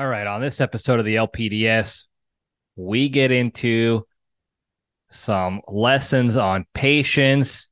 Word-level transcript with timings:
All 0.00 0.08
right, 0.08 0.26
on 0.26 0.40
this 0.40 0.62
episode 0.62 0.98
of 0.98 1.04
the 1.04 1.16
LPDS, 1.16 2.06
we 2.74 3.10
get 3.10 3.30
into 3.30 4.06
some 5.10 5.60
lessons 5.68 6.38
on 6.38 6.64
patience 6.72 7.70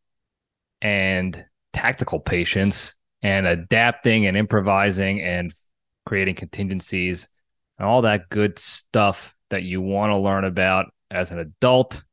and 0.82 1.42
tactical 1.72 2.20
patience 2.20 2.96
and 3.22 3.46
adapting 3.46 4.26
and 4.26 4.36
improvising 4.36 5.22
and 5.22 5.54
creating 6.04 6.34
contingencies 6.34 7.30
and 7.78 7.88
all 7.88 8.02
that 8.02 8.28
good 8.28 8.58
stuff 8.58 9.34
that 9.48 9.62
you 9.62 9.80
want 9.80 10.10
to 10.10 10.18
learn 10.18 10.44
about 10.44 10.92
as 11.10 11.30
an 11.30 11.38
adult. 11.38 12.04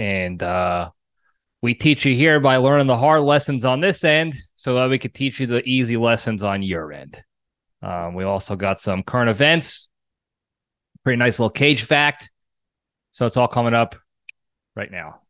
And 0.00 0.42
uh, 0.42 0.90
we 1.62 1.74
teach 1.74 2.04
you 2.04 2.16
here 2.16 2.40
by 2.40 2.56
learning 2.56 2.88
the 2.88 2.98
hard 2.98 3.20
lessons 3.20 3.64
on 3.64 3.78
this 3.80 4.02
end 4.02 4.34
so 4.56 4.74
that 4.74 4.90
we 4.90 4.98
could 4.98 5.14
teach 5.14 5.38
you 5.38 5.46
the 5.46 5.62
easy 5.64 5.96
lessons 5.96 6.42
on 6.42 6.62
your 6.62 6.92
end. 6.92 7.22
Um, 7.82 8.14
we 8.14 8.24
also 8.24 8.56
got 8.56 8.78
some 8.78 9.02
current 9.02 9.30
events, 9.30 9.88
pretty 11.02 11.16
nice 11.16 11.38
little 11.38 11.50
cage 11.50 11.82
fact. 11.82 12.30
So 13.10 13.26
it's 13.26 13.36
all 13.36 13.48
coming 13.48 13.74
up 13.74 13.96
right 14.76 14.90
now. 14.90 15.20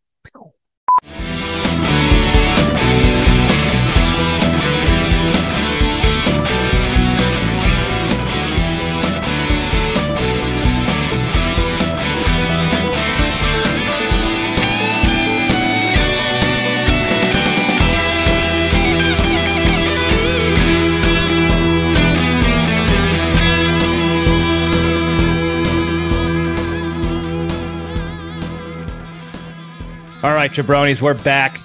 All 30.22 30.34
right, 30.34 30.50
jabronis, 30.50 31.00
we're 31.00 31.14
back. 31.14 31.58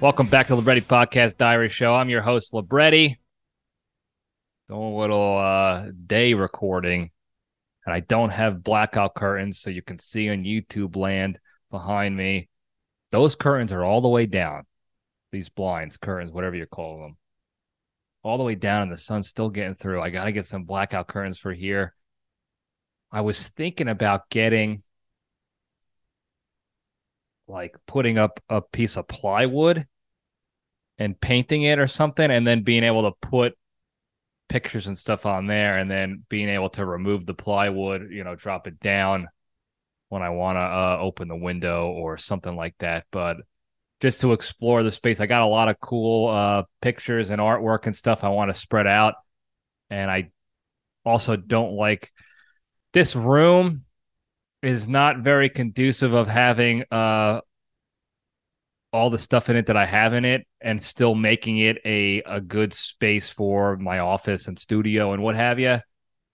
Welcome 0.00 0.26
back 0.26 0.46
to 0.46 0.54
the 0.54 0.56
Libretti 0.56 0.80
Podcast 0.80 1.36
Diary 1.36 1.68
Show. 1.68 1.92
I'm 1.92 2.08
your 2.08 2.22
host, 2.22 2.54
Libretti. 2.54 3.20
Doing 4.70 4.94
a 4.94 4.96
little 4.96 5.36
uh, 5.36 5.88
day 6.06 6.32
recording, 6.32 7.10
and 7.84 7.94
I 7.94 8.00
don't 8.00 8.30
have 8.30 8.62
blackout 8.62 9.14
curtains, 9.14 9.58
so 9.60 9.68
you 9.68 9.82
can 9.82 9.98
see 9.98 10.30
on 10.30 10.44
YouTube 10.44 10.96
land 10.96 11.38
behind 11.70 12.16
me. 12.16 12.48
Those 13.10 13.36
curtains 13.36 13.74
are 13.74 13.84
all 13.84 14.00
the 14.00 14.08
way 14.08 14.24
down. 14.24 14.64
These 15.30 15.50
blinds, 15.50 15.98
curtains, 15.98 16.32
whatever 16.32 16.56
you 16.56 16.64
call 16.64 17.02
them, 17.02 17.18
all 18.22 18.38
the 18.38 18.44
way 18.44 18.54
down, 18.54 18.80
and 18.80 18.90
the 18.90 18.96
sun's 18.96 19.28
still 19.28 19.50
getting 19.50 19.74
through. 19.74 20.00
I 20.00 20.08
got 20.08 20.24
to 20.24 20.32
get 20.32 20.46
some 20.46 20.64
blackout 20.64 21.08
curtains 21.08 21.36
for 21.36 21.52
here. 21.52 21.94
I 23.12 23.20
was 23.20 23.50
thinking 23.50 23.88
about 23.88 24.30
getting 24.30 24.82
like 27.52 27.76
putting 27.86 28.18
up 28.18 28.40
a 28.48 28.62
piece 28.62 28.96
of 28.96 29.06
plywood 29.06 29.86
and 30.98 31.20
painting 31.20 31.62
it 31.62 31.78
or 31.78 31.86
something 31.86 32.30
and 32.30 32.46
then 32.46 32.62
being 32.62 32.82
able 32.82 33.02
to 33.02 33.28
put 33.28 33.52
pictures 34.48 34.86
and 34.86 34.96
stuff 34.96 35.26
on 35.26 35.46
there 35.46 35.78
and 35.78 35.90
then 35.90 36.24
being 36.28 36.48
able 36.48 36.68
to 36.70 36.84
remove 36.84 37.24
the 37.26 37.34
plywood 37.34 38.10
you 38.10 38.24
know 38.24 38.34
drop 38.34 38.66
it 38.66 38.80
down 38.80 39.28
when 40.08 40.22
i 40.22 40.30
want 40.30 40.56
to 40.56 40.60
uh, 40.60 40.98
open 41.00 41.28
the 41.28 41.36
window 41.36 41.86
or 41.88 42.16
something 42.16 42.56
like 42.56 42.74
that. 42.78 43.04
But 43.12 43.36
just 44.00 44.20
to 44.22 44.32
explore 44.32 44.82
the 44.82 44.90
space 44.90 45.20
i 45.20 45.26
got 45.26 45.42
a 45.42 45.46
lot 45.46 45.68
of 45.68 45.78
cool 45.78 46.28
uh, 46.28 46.62
pictures 46.80 47.30
and 47.30 47.40
artwork 47.40 47.86
and 47.86 47.94
stuff 47.94 48.24
i 48.24 48.28
want 48.28 48.50
to 48.50 48.54
spread 48.54 48.86
out. 48.86 49.14
And 49.90 50.10
i 50.10 50.30
also 51.04 51.36
don't 51.36 51.72
like 51.72 52.12
this 52.92 53.14
room 53.14 53.84
is 54.62 54.88
not 54.88 55.18
very 55.18 55.48
conducive 55.48 56.12
of 56.12 56.28
having 56.28 56.84
uh 56.90 57.40
all 58.92 59.08
the 59.08 59.18
stuff 59.18 59.48
in 59.48 59.56
it 59.56 59.66
that 59.66 59.76
I 59.76 59.86
have 59.86 60.12
in 60.12 60.24
it 60.24 60.46
and 60.60 60.80
still 60.80 61.14
making 61.14 61.58
it 61.58 61.78
a 61.84 62.22
a 62.22 62.40
good 62.40 62.72
space 62.72 63.30
for 63.30 63.76
my 63.76 64.00
office 64.00 64.48
and 64.48 64.58
studio 64.58 65.12
and 65.12 65.22
what 65.22 65.34
have 65.34 65.58
you. 65.58 65.78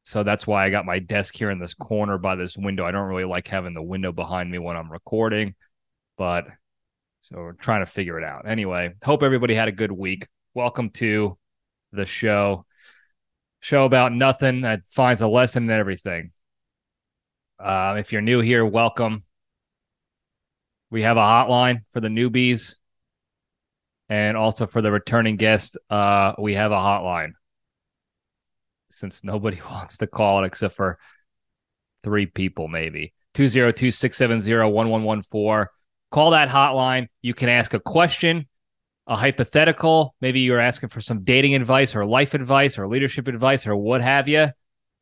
So 0.03 0.23
that's 0.23 0.47
why 0.47 0.65
I 0.65 0.71
got 0.71 0.87
my 0.87 0.99
desk 0.99 1.37
here 1.37 1.51
in 1.51 1.59
this 1.59 1.75
corner 1.75 2.19
by 2.19 2.35
this 2.35 2.57
window. 2.57 2.85
I 2.85 2.91
don't 2.91 3.09
really 3.09 3.25
like 3.25 3.47
having 3.47 3.75
the 3.75 3.83
window 3.83 4.11
behind 4.11 4.51
me 4.51 4.59
when 4.59 4.77
I'm 4.77 4.91
recording, 4.91 5.55
but 6.17 6.47
so 7.21 7.37
we're 7.37 7.53
trying 7.53 7.85
to 7.85 7.91
figure 7.91 8.19
it 8.19 8.25
out. 8.25 8.49
Anyway, 8.49 8.95
hope 9.03 9.23
everybody 9.23 9.55
had 9.55 9.69
a 9.69 9.73
good 9.73 9.93
week. 9.93 10.27
Welcome 10.55 10.91
to 10.91 11.37
the 11.93 12.07
show. 12.07 12.65
Show 13.61 13.85
about 13.85 14.13
nothing 14.13 14.63
that 14.63 14.87
finds 14.87 15.21
a 15.21 15.29
lesson 15.29 15.65
in 15.65 15.71
everything. 15.71 16.33
Uh, 17.59 17.97
if 17.99 18.13
you're 18.13 18.23
new 18.23 18.41
here, 18.41 18.65
welcome. 18.65 19.25
We 20.91 21.03
have 21.03 21.17
a 21.17 21.21
hotline 21.21 21.81
for 21.91 22.01
the 22.01 22.09
newbies, 22.09 22.79
and 24.09 24.37
also 24.37 24.67
for 24.67 24.81
the 24.81 24.93
returning 24.93 25.37
guest, 25.37 25.77
uh, 25.91 26.33
we 26.39 26.55
have 26.55 26.71
a 26.71 26.77
hotline. 26.77 27.33
Since 28.91 29.25
nobody 29.25 29.61
wants 29.71 29.99
to 29.99 30.07
call 30.07 30.43
it 30.43 30.47
except 30.47 30.75
for 30.77 30.99
three 32.05 32.27
people, 32.27 32.69
maybe 32.69 33.13
202 33.35 33.91
670 33.91 34.71
1114. 34.73 35.67
Call 36.11 36.31
that 36.31 36.49
hotline. 36.49 37.09
You 37.21 37.35
can 37.35 37.49
ask 37.49 37.75
a 37.75 37.81
question, 37.81 38.47
a 39.07 39.17
hypothetical. 39.17 40.15
Maybe 40.21 40.41
you're 40.41 40.61
asking 40.61 40.89
for 40.91 41.01
some 41.01 41.25
dating 41.25 41.55
advice 41.55 41.95
or 41.95 42.07
life 42.07 42.35
advice 42.35 42.79
or 42.79 42.89
leadership 42.89 43.29
advice 43.29 43.67
or 43.67 43.77
what 43.77 44.01
have 44.01 44.29
you. 44.29 44.49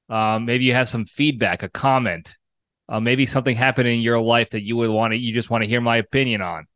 Um, 0.08 0.46
maybe 0.46 0.64
you 0.64 0.72
have 0.72 0.88
some 0.88 1.04
feedback, 1.04 1.62
a 1.62 1.68
comment, 1.68 2.36
uh, 2.88 3.00
maybe 3.00 3.26
something 3.26 3.56
happened 3.56 3.88
in 3.88 4.00
your 4.00 4.20
life 4.20 4.50
that 4.50 4.62
you 4.62 4.76
would 4.76 4.90
want 4.90 5.12
to, 5.12 5.18
you 5.18 5.32
just 5.32 5.50
want 5.50 5.64
to 5.64 5.68
hear 5.68 5.80
my 5.80 5.96
opinion 5.96 6.40
on. 6.40 6.66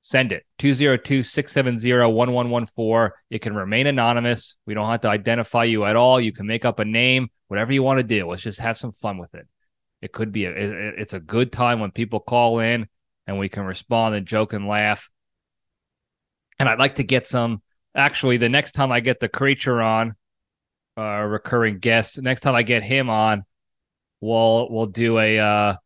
Send 0.00 0.30
it 0.30 0.44
202 0.58 1.22
670 1.22 1.92
1114. 1.92 3.10
It 3.30 3.40
can 3.40 3.56
remain 3.56 3.86
anonymous. 3.86 4.56
We 4.64 4.74
don't 4.74 4.88
have 4.88 5.00
to 5.00 5.08
identify 5.08 5.64
you 5.64 5.84
at 5.84 5.96
all. 5.96 6.20
You 6.20 6.32
can 6.32 6.46
make 6.46 6.64
up 6.64 6.78
a 6.78 6.84
name, 6.84 7.28
whatever 7.48 7.72
you 7.72 7.82
want 7.82 7.98
to 7.98 8.04
do. 8.04 8.28
Let's 8.28 8.42
just 8.42 8.60
have 8.60 8.78
some 8.78 8.92
fun 8.92 9.18
with 9.18 9.34
it. 9.34 9.48
It 10.02 10.12
could 10.12 10.30
be, 10.30 10.44
a, 10.44 10.52
it's 10.52 11.14
a 11.14 11.20
good 11.20 11.50
time 11.50 11.80
when 11.80 11.90
people 11.90 12.20
call 12.20 12.60
in 12.60 12.86
and 13.26 13.38
we 13.38 13.48
can 13.48 13.64
respond 13.64 14.14
and 14.14 14.26
joke 14.26 14.52
and 14.52 14.68
laugh. 14.68 15.10
And 16.58 16.68
I'd 16.68 16.78
like 16.78 16.96
to 16.96 17.04
get 17.04 17.26
some, 17.26 17.62
actually, 17.94 18.36
the 18.36 18.48
next 18.48 18.72
time 18.72 18.92
I 18.92 19.00
get 19.00 19.18
the 19.18 19.28
creature 19.28 19.82
on, 19.82 20.14
uh, 20.96 21.02
recurring 21.02 21.78
guest, 21.78 22.22
next 22.22 22.42
time 22.42 22.54
I 22.54 22.62
get 22.62 22.82
him 22.82 23.10
on, 23.10 23.44
we'll 24.20 24.68
we'll 24.70 24.86
do 24.86 25.18
a 25.18 25.38
uh 25.38 25.76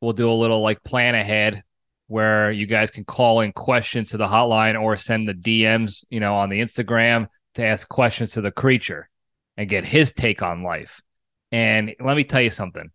we'll 0.00 0.12
do 0.12 0.30
a 0.30 0.34
little 0.34 0.62
like 0.62 0.82
plan 0.82 1.14
ahead 1.14 1.62
where 2.06 2.50
you 2.50 2.66
guys 2.66 2.90
can 2.90 3.04
call 3.04 3.40
in 3.40 3.52
questions 3.52 4.10
to 4.10 4.16
the 4.16 4.26
hotline 4.26 4.80
or 4.80 4.96
send 4.96 5.28
the 5.28 5.34
DMs, 5.34 6.04
you 6.10 6.18
know, 6.18 6.34
on 6.34 6.48
the 6.48 6.60
Instagram 6.60 7.28
to 7.54 7.64
ask 7.64 7.88
questions 7.88 8.32
to 8.32 8.40
the 8.40 8.50
creature 8.50 9.08
and 9.56 9.68
get 9.68 9.84
his 9.84 10.10
take 10.12 10.42
on 10.42 10.64
life. 10.64 11.00
And 11.52 11.94
let 12.00 12.16
me 12.16 12.24
tell 12.24 12.40
you 12.40 12.50
something. 12.50 12.90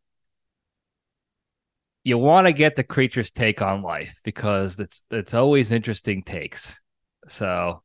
You 2.03 2.17
want 2.17 2.47
to 2.47 2.53
get 2.53 2.75
the 2.75 2.83
creature's 2.83 3.31
take 3.31 3.61
on 3.61 3.81
life 3.81 4.19
because 4.25 4.79
it's 4.79 5.03
it's 5.09 5.33
always 5.33 5.71
interesting 5.71 6.21
takes. 6.21 6.81
So 7.29 7.83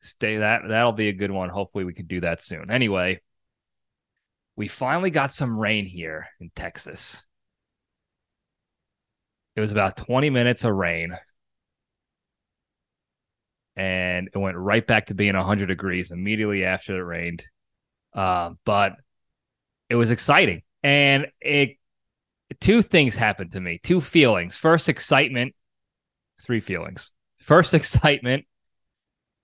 stay 0.00 0.38
that 0.38 0.62
that'll 0.68 0.92
be 0.92 1.08
a 1.08 1.12
good 1.12 1.30
one. 1.30 1.50
Hopefully 1.50 1.84
we 1.84 1.94
can 1.94 2.06
do 2.06 2.20
that 2.22 2.42
soon. 2.42 2.70
Anyway, 2.70 3.20
we 4.56 4.68
finally 4.68 5.10
got 5.10 5.32
some 5.32 5.58
rain 5.58 5.86
here 5.86 6.28
in 6.40 6.50
Texas. 6.54 7.26
It 9.56 9.60
was 9.60 9.72
about 9.72 9.96
20 9.96 10.30
minutes 10.30 10.64
of 10.64 10.74
rain. 10.74 11.16
And 13.76 14.28
it 14.32 14.38
went 14.38 14.56
right 14.56 14.86
back 14.86 15.06
to 15.06 15.14
being 15.14 15.36
100 15.36 15.66
degrees 15.66 16.10
immediately 16.12 16.64
after 16.64 16.96
it 16.96 17.04
rained. 17.04 17.44
Uh, 18.12 18.52
but 18.64 18.92
it 19.88 19.96
was 19.96 20.10
exciting. 20.10 20.62
And 20.82 21.26
it 21.40 21.76
two 22.60 22.82
things 22.82 23.16
happened 23.16 23.52
to 23.52 23.60
me, 23.60 23.80
two 23.82 24.00
feelings. 24.00 24.56
First, 24.56 24.88
excitement, 24.88 25.54
three 26.42 26.60
feelings. 26.60 27.12
First, 27.38 27.74
excitement, 27.74 28.44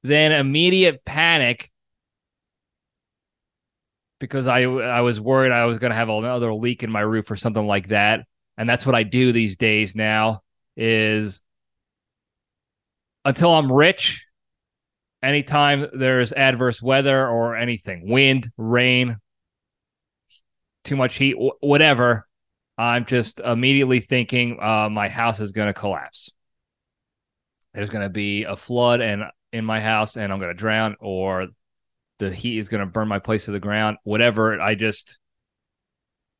then 0.02 0.32
immediate 0.32 1.04
panic 1.04 1.69
because 4.20 4.46
I 4.46 4.62
I 4.62 5.00
was 5.00 5.20
worried 5.20 5.50
I 5.50 5.64
was 5.64 5.78
going 5.78 5.90
to 5.90 5.96
have 5.96 6.08
another 6.08 6.54
leak 6.54 6.84
in 6.84 6.92
my 6.92 7.00
roof 7.00 7.30
or 7.30 7.36
something 7.36 7.66
like 7.66 7.88
that. 7.88 8.20
And 8.56 8.68
that's 8.68 8.86
what 8.86 8.94
I 8.94 9.02
do 9.02 9.32
these 9.32 9.56
days 9.56 9.96
now 9.96 10.42
is 10.76 11.42
until 13.24 13.52
I'm 13.52 13.72
rich, 13.72 14.26
anytime 15.22 15.86
there's 15.92 16.32
adverse 16.32 16.82
weather 16.82 17.26
or 17.26 17.56
anything, 17.56 18.08
wind, 18.08 18.50
rain, 18.56 19.16
too 20.84 20.96
much 20.96 21.16
heat, 21.16 21.36
whatever, 21.60 22.26
I'm 22.76 23.06
just 23.06 23.40
immediately 23.40 24.00
thinking 24.00 24.58
uh, 24.60 24.88
my 24.90 25.08
house 25.08 25.40
is 25.40 25.52
going 25.52 25.68
to 25.68 25.74
collapse. 25.74 26.30
There's 27.72 27.90
going 27.90 28.04
to 28.04 28.10
be 28.10 28.44
a 28.44 28.56
flood 28.56 29.00
and 29.00 29.24
in 29.52 29.64
my 29.64 29.80
house 29.80 30.16
and 30.16 30.32
I'm 30.32 30.38
going 30.38 30.50
to 30.50 30.58
drown 30.58 30.96
or 31.00 31.48
the 32.20 32.30
heat 32.30 32.58
is 32.58 32.68
going 32.68 32.82
to 32.82 32.86
burn 32.86 33.08
my 33.08 33.18
place 33.18 33.46
to 33.46 33.50
the 33.50 33.58
ground. 33.58 33.96
Whatever. 34.04 34.60
I 34.60 34.74
just 34.74 35.18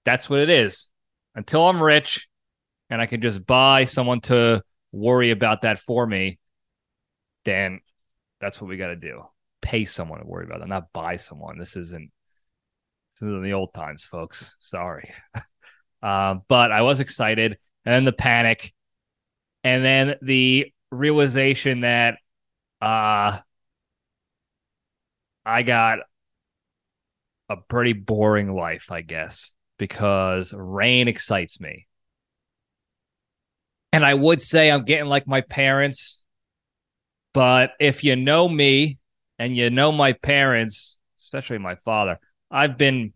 that's 0.05 0.31
what 0.31 0.39
it 0.39 0.51
is. 0.51 0.89
Until 1.35 1.67
I'm 1.67 1.83
rich 1.83 2.29
and 2.91 3.01
I 3.01 3.07
can 3.07 3.21
just 3.21 3.45
buy 3.47 3.87
someone 3.87 4.21
to 4.23 4.63
worry 4.93 5.31
about 5.31 5.63
that 5.63 5.79
for 5.79 6.07
me, 6.07 6.39
then 7.45 7.81
that's 8.41 8.61
what 8.61 8.69
we 8.69 8.77
got 8.77 8.89
to 8.89 8.97
do. 8.97 9.25
Pay 9.63 9.85
someone 9.87 10.21
to 10.21 10.27
worry 10.27 10.45
about 10.45 10.61
that, 10.61 10.69
not 10.69 10.93
buy 10.93 11.17
someone. 11.17 11.59
This 11.59 11.77
isn't 11.77 12.11
this 13.15 13.27
isn't 13.27 13.43
the 13.43 13.55
old 13.55 13.73
times, 13.73 14.05
folks. 14.05 14.57
Sorry. 14.61 15.11
uh, 16.03 16.37
but 16.47 16.73
I 16.73 16.83
was 16.83 17.01
excited, 17.01 17.59
and 17.85 17.95
then 17.95 18.05
the 18.05 18.13
panic, 18.13 18.73
and 19.65 19.85
then 19.85 20.17
the 20.23 20.73
realization 20.91 21.81
that 21.81 22.19
uh 22.83 23.39
I 25.45 25.63
got 25.63 26.01
a 27.49 27.57
pretty 27.57 27.93
boring 27.93 28.55
life, 28.55 28.93
I 28.93 29.01
guess, 29.01 29.55
because 29.79 30.55
rain 30.57 31.09
excites 31.09 31.61
me. 31.61 31.87
And 33.93 34.05
I 34.05 34.15
would 34.15 34.41
say 34.41 34.71
I'm 34.71 34.85
getting 34.85 35.09
like 35.09 35.27
my 35.27 35.41
parents, 35.41 36.25
but 37.35 37.73
if 37.81 38.05
you 38.05 38.15
know 38.15 38.49
me 38.49 38.99
and 39.39 39.57
you 39.57 39.69
know 39.71 39.91
my 39.91 40.13
parents, 40.13 40.99
especially 41.19 41.59
my 41.59 41.75
father, 41.75 42.21
I've 42.51 42.79
been 42.79 43.13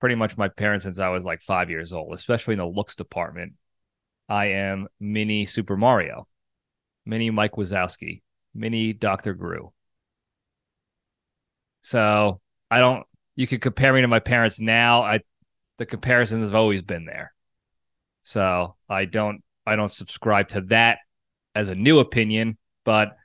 pretty 0.00 0.16
much 0.16 0.36
my 0.36 0.48
parents 0.48 0.84
since 0.84 0.98
I 0.98 1.10
was 1.10 1.24
like 1.24 1.40
five 1.40 1.70
years 1.70 1.92
old, 1.92 2.12
especially 2.12 2.54
in 2.54 2.58
the 2.58 2.66
looks 2.66 2.96
department. 2.96 3.52
I 4.28 4.46
am 4.46 4.88
mini 4.98 5.44
Super 5.44 5.76
Mario, 5.76 6.26
mini 7.06 7.30
Mike 7.30 7.52
Wazowski, 7.52 8.22
mini 8.54 8.92
Dr. 8.92 9.34
Gru. 9.34 9.72
So 11.82 12.40
I 12.70 12.78
don't. 12.78 13.04
You 13.36 13.46
could 13.46 13.60
compare 13.60 13.92
me 13.92 14.00
to 14.00 14.08
my 14.08 14.20
parents 14.20 14.60
now. 14.60 15.02
I 15.02 15.20
the 15.78 15.86
comparisons 15.86 16.46
have 16.46 16.54
always 16.54 16.82
been 16.82 17.04
there. 17.04 17.32
So 18.22 18.76
I 18.88 19.04
don't. 19.04 19.42
I 19.66 19.76
don't 19.76 19.90
subscribe 19.90 20.48
to 20.48 20.62
that 20.62 20.98
as 21.54 21.68
a 21.68 21.74
new 21.74 21.98
opinion. 21.98 22.56
But 22.84 23.16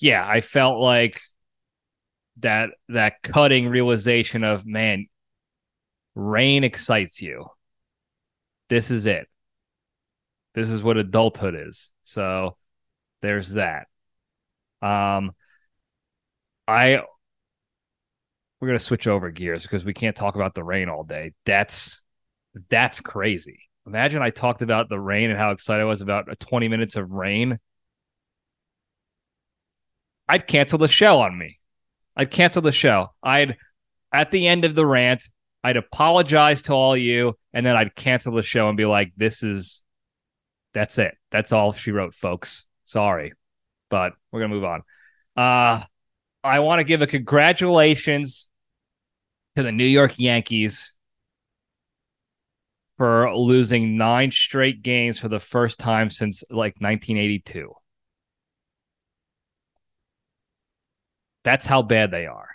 yeah, 0.00 0.26
I 0.26 0.40
felt 0.40 0.80
like 0.80 1.20
that 2.38 2.70
that 2.88 3.22
cutting 3.22 3.68
realization 3.68 4.44
of 4.44 4.66
man, 4.66 5.06
rain 6.14 6.64
excites 6.64 7.20
you. 7.20 7.46
This 8.68 8.90
is 8.90 9.06
it. 9.06 9.26
This 10.54 10.68
is 10.68 10.82
what 10.82 10.96
adulthood 10.96 11.54
is. 11.54 11.92
So 12.02 12.56
there's 13.22 13.54
that. 13.54 13.86
Um 14.82 15.32
I 16.66 17.02
we're 18.60 18.68
gonna 18.68 18.78
switch 18.78 19.06
over 19.06 19.30
gears 19.30 19.62
because 19.62 19.84
we 19.84 19.94
can't 19.94 20.16
talk 20.16 20.34
about 20.34 20.54
the 20.54 20.64
rain 20.64 20.88
all 20.88 21.04
day. 21.04 21.32
That's 21.44 22.02
that's 22.70 23.00
crazy. 23.00 23.60
Imagine 23.86 24.20
I 24.20 24.30
talked 24.30 24.62
about 24.62 24.88
the 24.88 25.00
rain 25.00 25.30
and 25.30 25.38
how 25.38 25.52
excited 25.52 25.82
I 25.82 25.86
was 25.86 26.02
about 26.02 26.26
20 26.38 26.68
minutes 26.68 26.96
of 26.96 27.10
rain. 27.10 27.58
I'd 30.28 30.46
cancel 30.46 30.78
the 30.78 30.88
show 30.88 31.20
on 31.20 31.38
me. 31.38 31.58
I'd 32.16 32.30
cancel 32.30 32.60
the 32.60 32.72
show. 32.72 33.08
I'd 33.22 33.56
at 34.12 34.30
the 34.30 34.46
end 34.46 34.64
of 34.64 34.74
the 34.74 34.84
rant, 34.84 35.24
I'd 35.62 35.76
apologize 35.76 36.62
to 36.62 36.74
all 36.74 36.96
you, 36.96 37.38
and 37.52 37.64
then 37.64 37.76
I'd 37.76 37.94
cancel 37.94 38.34
the 38.34 38.42
show 38.42 38.68
and 38.68 38.76
be 38.76 38.86
like, 38.86 39.12
"This 39.16 39.42
is, 39.42 39.84
that's 40.74 40.98
it. 40.98 41.16
That's 41.30 41.52
all 41.52 41.72
she 41.72 41.92
wrote, 41.92 42.14
folks. 42.14 42.66
Sorry, 42.84 43.32
but 43.88 44.12
we're 44.32 44.40
gonna 44.40 44.54
move 44.54 44.64
on." 44.64 44.82
Uh 45.36 45.84
I 46.44 46.60
want 46.60 46.80
to 46.80 46.84
give 46.84 47.02
a 47.02 47.06
congratulations 47.06 48.48
to 49.56 49.62
the 49.62 49.72
New 49.72 49.84
York 49.84 50.14
Yankees 50.18 50.96
for 52.96 53.32
losing 53.34 53.96
nine 53.96 54.30
straight 54.30 54.82
games 54.82 55.18
for 55.18 55.28
the 55.28 55.38
first 55.38 55.78
time 55.78 56.10
since 56.10 56.42
like 56.50 56.74
1982. 56.80 57.72
That's 61.44 61.66
how 61.66 61.82
bad 61.82 62.10
they 62.10 62.26
are. 62.26 62.48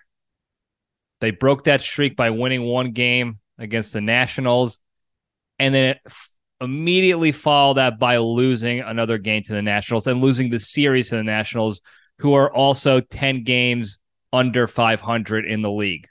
They 1.21 1.31
broke 1.31 1.63
that 1.63 1.81
streak 1.81 2.15
by 2.15 2.29
winning 2.31 2.63
one 2.63 2.91
game 2.91 3.39
against 3.57 3.93
the 3.93 4.01
Nationals, 4.01 4.79
and 5.57 5.73
then 5.73 5.85
it 5.85 6.01
f- 6.05 6.31
immediately 6.59 7.31
followed 7.31 7.75
that 7.75 7.97
by 7.97 8.17
losing 8.17 8.81
another 8.81 9.17
game 9.17 9.43
to 9.43 9.53
the 9.53 9.61
Nationals 9.61 10.05
and 10.05 10.21
losing 10.21 10.49
the 10.49 10.59
series 10.59 11.09
to 11.09 11.15
the 11.15 11.23
Nationals 11.23 11.81
who 12.19 12.33
are 12.33 12.51
also 12.51 12.99
10 13.01 13.43
games 13.43 13.99
under 14.31 14.67
500 14.67 15.45
in 15.45 15.61
the 15.61 15.71
league. 15.71 16.07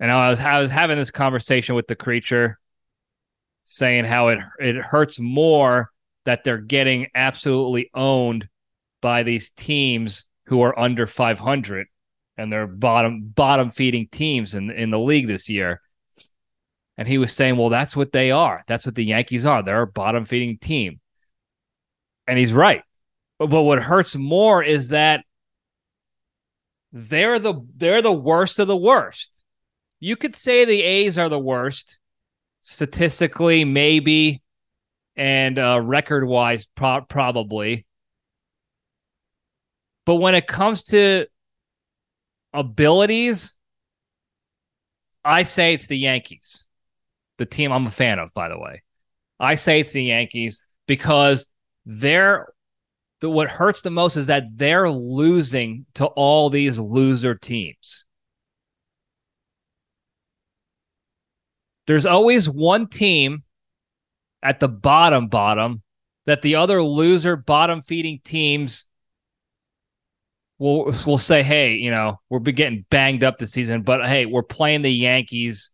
And 0.00 0.10
I 0.10 0.30
was 0.30 0.40
I 0.40 0.58
was 0.58 0.70
having 0.70 0.98
this 0.98 1.10
conversation 1.10 1.74
with 1.74 1.86
the 1.86 1.96
creature 1.96 2.58
saying 3.64 4.04
how 4.04 4.28
it 4.28 4.38
it 4.58 4.76
hurts 4.76 5.18
more 5.18 5.90
that 6.24 6.44
they're 6.44 6.58
getting 6.58 7.08
absolutely 7.14 7.90
owned 7.94 8.48
by 9.00 9.22
these 9.22 9.50
teams 9.50 10.26
who 10.46 10.62
are 10.62 10.78
under 10.78 11.06
500 11.06 11.86
and 12.36 12.52
they're 12.52 12.66
bottom 12.66 13.22
bottom 13.22 13.70
feeding 13.70 14.08
teams 14.08 14.54
in 14.54 14.70
in 14.70 14.90
the 14.90 14.98
league 14.98 15.28
this 15.28 15.48
year. 15.48 15.80
And 16.96 17.08
he 17.08 17.18
was 17.18 17.32
saying, 17.32 17.56
"Well, 17.56 17.70
that's 17.70 17.96
what 17.96 18.12
they 18.12 18.30
are. 18.30 18.62
That's 18.68 18.86
what 18.86 18.94
the 18.94 19.04
Yankees 19.04 19.44
are. 19.46 19.62
They're 19.62 19.82
a 19.82 19.86
bottom 19.86 20.24
feeding 20.24 20.58
team." 20.58 21.00
And 22.26 22.38
he's 22.38 22.52
right. 22.52 22.82
But 23.38 23.48
what 23.48 23.82
hurts 23.82 24.16
more 24.16 24.62
is 24.62 24.90
that 24.90 25.24
they're 26.92 27.38
the 27.38 27.54
they're 27.76 28.02
the 28.02 28.12
worst 28.12 28.58
of 28.58 28.68
the 28.68 28.76
worst. 28.76 29.42
You 29.98 30.16
could 30.16 30.36
say 30.36 30.64
the 30.64 30.82
A's 30.82 31.18
are 31.18 31.28
the 31.28 31.38
worst 31.38 31.98
statistically, 32.62 33.64
maybe, 33.64 34.42
and 35.16 35.58
uh, 35.58 35.80
record 35.82 36.26
wise, 36.26 36.66
pro- 36.66 37.02
probably. 37.02 37.86
But 40.06 40.16
when 40.16 40.34
it 40.34 40.46
comes 40.46 40.84
to 40.86 41.26
abilities, 42.52 43.56
I 45.24 45.42
say 45.42 45.74
it's 45.74 45.86
the 45.86 45.98
Yankees, 45.98 46.66
the 47.38 47.46
team 47.46 47.72
I'm 47.72 47.86
a 47.86 47.90
fan 47.90 48.18
of, 48.18 48.32
by 48.34 48.48
the 48.48 48.58
way. 48.58 48.82
I 49.40 49.56
say 49.56 49.80
it's 49.80 49.92
the 49.92 50.04
Yankees 50.04 50.60
because 50.86 51.46
they're 51.86 52.53
that 53.24 53.30
what 53.30 53.48
hurts 53.48 53.80
the 53.80 53.90
most 53.90 54.18
is 54.18 54.26
that 54.26 54.44
they're 54.54 54.90
losing 54.90 55.86
to 55.94 56.04
all 56.04 56.50
these 56.50 56.78
loser 56.78 57.34
teams. 57.34 58.04
There's 61.86 62.04
always 62.04 62.50
one 62.50 62.86
team 62.86 63.44
at 64.42 64.60
the 64.60 64.68
bottom 64.68 65.28
bottom 65.28 65.80
that 66.26 66.42
the 66.42 66.56
other 66.56 66.82
loser 66.82 67.34
bottom 67.34 67.80
feeding 67.80 68.20
teams 68.22 68.88
will 70.58 70.92
will 71.06 71.16
say, 71.16 71.42
"Hey, 71.42 71.76
you 71.76 71.90
know, 71.90 72.20
we're 72.28 72.40
getting 72.40 72.84
banged 72.90 73.24
up 73.24 73.38
this 73.38 73.52
season, 73.52 73.80
but 73.84 74.06
hey, 74.06 74.26
we're 74.26 74.42
playing 74.42 74.82
the 74.82 74.92
Yankees, 74.92 75.70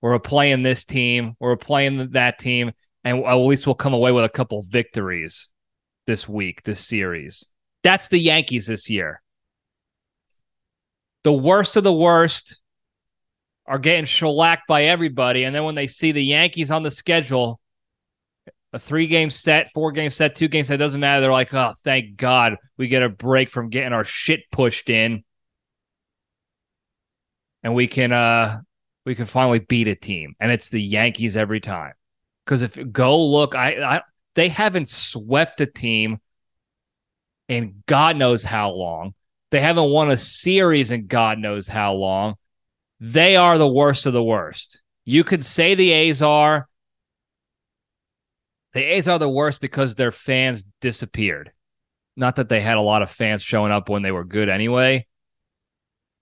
we're 0.00 0.18
playing 0.18 0.64
this 0.64 0.84
team, 0.84 1.36
we're 1.38 1.56
playing 1.56 2.10
that 2.14 2.40
team, 2.40 2.72
and 3.04 3.24
at 3.24 3.34
least 3.34 3.68
we'll 3.68 3.76
come 3.76 3.94
away 3.94 4.10
with 4.10 4.24
a 4.24 4.28
couple 4.28 4.60
victories." 4.62 5.50
This 6.06 6.28
week, 6.28 6.62
this 6.62 6.80
series. 6.80 7.46
That's 7.82 8.08
the 8.08 8.18
Yankees 8.18 8.66
this 8.66 8.90
year. 8.90 9.22
The 11.24 11.32
worst 11.32 11.76
of 11.76 11.84
the 11.84 11.92
worst 11.92 12.60
are 13.66 13.78
getting 13.78 14.04
shellacked 14.04 14.66
by 14.66 14.84
everybody. 14.84 15.44
And 15.44 15.54
then 15.54 15.64
when 15.64 15.74
they 15.74 15.86
see 15.86 16.12
the 16.12 16.24
Yankees 16.24 16.70
on 16.70 16.82
the 16.82 16.90
schedule, 16.90 17.60
a 18.72 18.78
three 18.78 19.06
game 19.06 19.30
set, 19.30 19.70
four 19.70 19.92
game 19.92 20.10
set, 20.10 20.34
two 20.34 20.48
game 20.48 20.64
set, 20.64 20.78
doesn't 20.78 21.00
matter. 21.00 21.20
They're 21.20 21.32
like, 21.32 21.52
oh, 21.54 21.72
thank 21.84 22.16
God 22.16 22.56
we 22.76 22.88
get 22.88 23.02
a 23.02 23.08
break 23.08 23.50
from 23.50 23.68
getting 23.68 23.92
our 23.92 24.04
shit 24.04 24.40
pushed 24.50 24.90
in. 24.90 25.24
And 27.62 27.74
we 27.74 27.86
can 27.86 28.12
uh 28.12 28.60
we 29.04 29.14
can 29.14 29.26
finally 29.26 29.58
beat 29.58 29.88
a 29.88 29.94
team. 29.94 30.34
And 30.40 30.50
it's 30.52 30.70
the 30.70 30.80
Yankees 30.80 31.36
every 31.36 31.60
time. 31.60 31.92
Because 32.44 32.62
if 32.62 32.78
go 32.90 33.22
look, 33.24 33.54
I, 33.54 33.82
I 33.82 34.00
they 34.34 34.48
haven't 34.48 34.88
swept 34.88 35.60
a 35.60 35.66
team 35.66 36.20
in 37.48 37.82
God 37.86 38.16
knows 38.16 38.44
how 38.44 38.70
long. 38.70 39.14
They 39.50 39.60
haven't 39.60 39.90
won 39.90 40.10
a 40.10 40.16
series 40.16 40.92
in 40.92 41.06
God 41.06 41.38
knows 41.38 41.66
how 41.66 41.94
long. 41.94 42.36
They 43.00 43.34
are 43.36 43.58
the 43.58 43.68
worst 43.68 44.06
of 44.06 44.12
the 44.12 44.22
worst. 44.22 44.82
You 45.04 45.24
could 45.24 45.44
say 45.44 45.74
the 45.74 45.90
A's 45.90 46.22
are. 46.22 46.68
The 48.72 48.82
A's 48.82 49.08
are 49.08 49.18
the 49.18 49.28
worst 49.28 49.60
because 49.60 49.96
their 49.96 50.12
fans 50.12 50.64
disappeared. 50.80 51.50
Not 52.16 52.36
that 52.36 52.48
they 52.48 52.60
had 52.60 52.76
a 52.76 52.82
lot 52.82 53.02
of 53.02 53.10
fans 53.10 53.42
showing 53.42 53.72
up 53.72 53.88
when 53.88 54.02
they 54.02 54.12
were 54.12 54.24
good 54.24 54.48
anyway, 54.48 55.06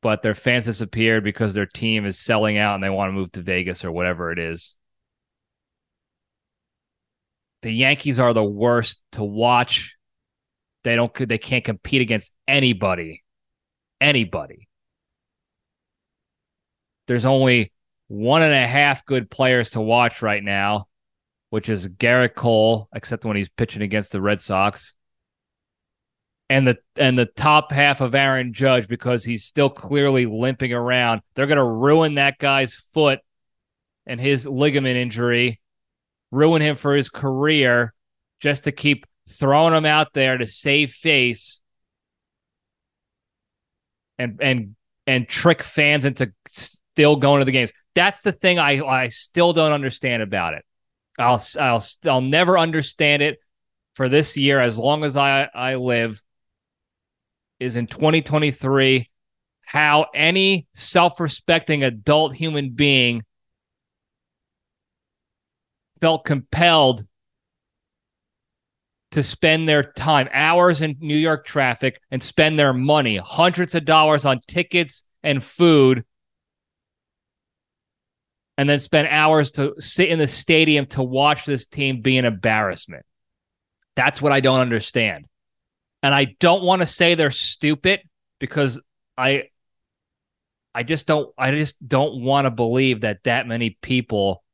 but 0.00 0.22
their 0.22 0.34
fans 0.34 0.64
disappeared 0.64 1.24
because 1.24 1.52
their 1.52 1.66
team 1.66 2.06
is 2.06 2.18
selling 2.18 2.56
out 2.56 2.76
and 2.76 2.82
they 2.82 2.88
want 2.88 3.08
to 3.08 3.12
move 3.12 3.32
to 3.32 3.42
Vegas 3.42 3.84
or 3.84 3.92
whatever 3.92 4.32
it 4.32 4.38
is 4.38 4.77
the 7.62 7.72
Yankees 7.72 8.20
are 8.20 8.32
the 8.32 8.44
worst 8.44 9.02
to 9.12 9.24
watch 9.24 9.96
They 10.84 10.96
don't 10.96 11.12
they 11.14 11.38
can't 11.38 11.64
compete 11.64 12.00
against 12.00 12.34
anybody. 12.46 13.24
Anybody. 14.00 14.68
There's 17.08 17.24
only 17.24 17.72
one 18.06 18.42
and 18.42 18.54
a 18.54 18.66
half 18.66 19.04
good 19.04 19.30
players 19.30 19.70
to 19.70 19.80
watch 19.80 20.22
right 20.22 20.42
now, 20.42 20.86
which 21.50 21.68
is 21.68 21.88
Gerrit 21.88 22.34
Cole, 22.34 22.88
except 22.94 23.24
when 23.24 23.36
he's 23.36 23.48
pitching 23.48 23.82
against 23.82 24.12
the 24.12 24.20
Red 24.20 24.40
Sox. 24.40 24.94
And 26.50 26.66
the 26.66 26.78
and 26.96 27.18
the 27.18 27.26
top 27.26 27.72
half 27.72 28.00
of 28.00 28.14
Aaron 28.14 28.54
Judge 28.54 28.88
because 28.88 29.24
he's 29.24 29.44
still 29.44 29.68
clearly 29.68 30.24
limping 30.24 30.72
around. 30.72 31.20
They're 31.34 31.46
gonna 31.46 31.64
ruin 31.64 32.14
that 32.14 32.38
guy's 32.38 32.76
foot 32.76 33.20
and 34.06 34.18
his 34.18 34.48
ligament 34.48 34.96
injury, 34.96 35.60
ruin 36.30 36.62
him 36.62 36.76
for 36.76 36.94
his 36.94 37.08
career 37.08 37.94
just 38.40 38.64
to 38.64 38.73
keep 38.73 39.06
throwing 39.28 39.75
him 39.75 39.85
out 39.85 40.12
there 40.14 40.38
to 40.38 40.47
save 40.47 40.92
face 40.92 41.61
and 44.18 44.40
and 44.40 44.75
and 45.06 45.28
trick 45.28 45.62
fans 45.62 46.04
into 46.04 46.32
still 46.47 47.16
going 47.16 47.40
to 47.40 47.44
the 47.44 47.52
games. 47.52 47.73
That's 47.94 48.23
the 48.23 48.32
thing 48.32 48.58
I 48.58 48.85
I 48.85 49.08
still 49.08 49.52
don't 49.52 49.73
understand 49.73 50.23
about 50.23 50.54
it. 50.54 50.64
I'll 51.18 51.42
I'll 51.58 51.85
I'll 52.06 52.20
never 52.20 52.58
understand 52.58 53.23
it 53.23 53.38
for 53.94 54.08
this 54.08 54.37
year 54.37 54.61
as 54.61 54.78
long 54.78 55.04
as 55.04 55.16
I 55.16 55.49
I 55.54 55.76
live 55.76 56.23
is 57.58 57.76
in 57.76 57.87
2023 57.87 59.11
how 59.64 60.06
any 60.14 60.66
self-respecting 60.75 61.82
adult 61.82 62.35
human 62.35 62.70
being 62.70 63.23
felt 66.00 66.25
compelled 66.25 67.05
to 69.12 69.23
spend 69.23 69.69
their 69.69 69.83
time 69.83 70.28
hours 70.33 70.83
in 70.83 70.97
New 71.00 71.17
York 71.17 71.47
traffic 71.47 72.00
and 72.11 72.23
spend 72.23 72.59
their 72.59 72.73
money 72.73 73.17
hundreds 73.17 73.75
of 73.75 73.85
dollars 73.85 74.26
on 74.26 74.40
tickets 74.47 75.05
and 75.23 75.43
food 75.43 76.05
and 78.59 78.69
then 78.69 78.81
spend 78.81 79.09
hours 79.09 79.52
to 79.52 79.75
sit 79.78 80.09
in 80.09 80.19
the 80.19 80.26
stadium 80.26 80.85
to 80.87 81.02
watch 81.02 81.45
this 81.45 81.67
team 81.67 82.02
be 82.02 82.19
an 82.19 82.25
embarrassment. 82.25 83.07
That's 83.95 84.21
what 84.21 84.33
I 84.33 84.40
don't 84.40 84.61
understand. 84.61 85.26
And 86.02 86.14
I 86.14 86.37
don't 86.38 86.62
want 86.62 86.83
to 86.83 86.87
say 86.87 87.14
they're 87.14 87.31
stupid 87.31 88.00
because 88.38 88.81
I 89.17 89.45
I 90.75 90.83
just 90.83 91.07
don't 91.07 91.33
I 91.38 91.52
just 91.52 91.76
don't 91.87 92.23
want 92.23 92.45
to 92.45 92.50
believe 92.50 93.00
that 93.00 93.25
that 93.25 93.47
many 93.47 93.78
people 93.81 94.45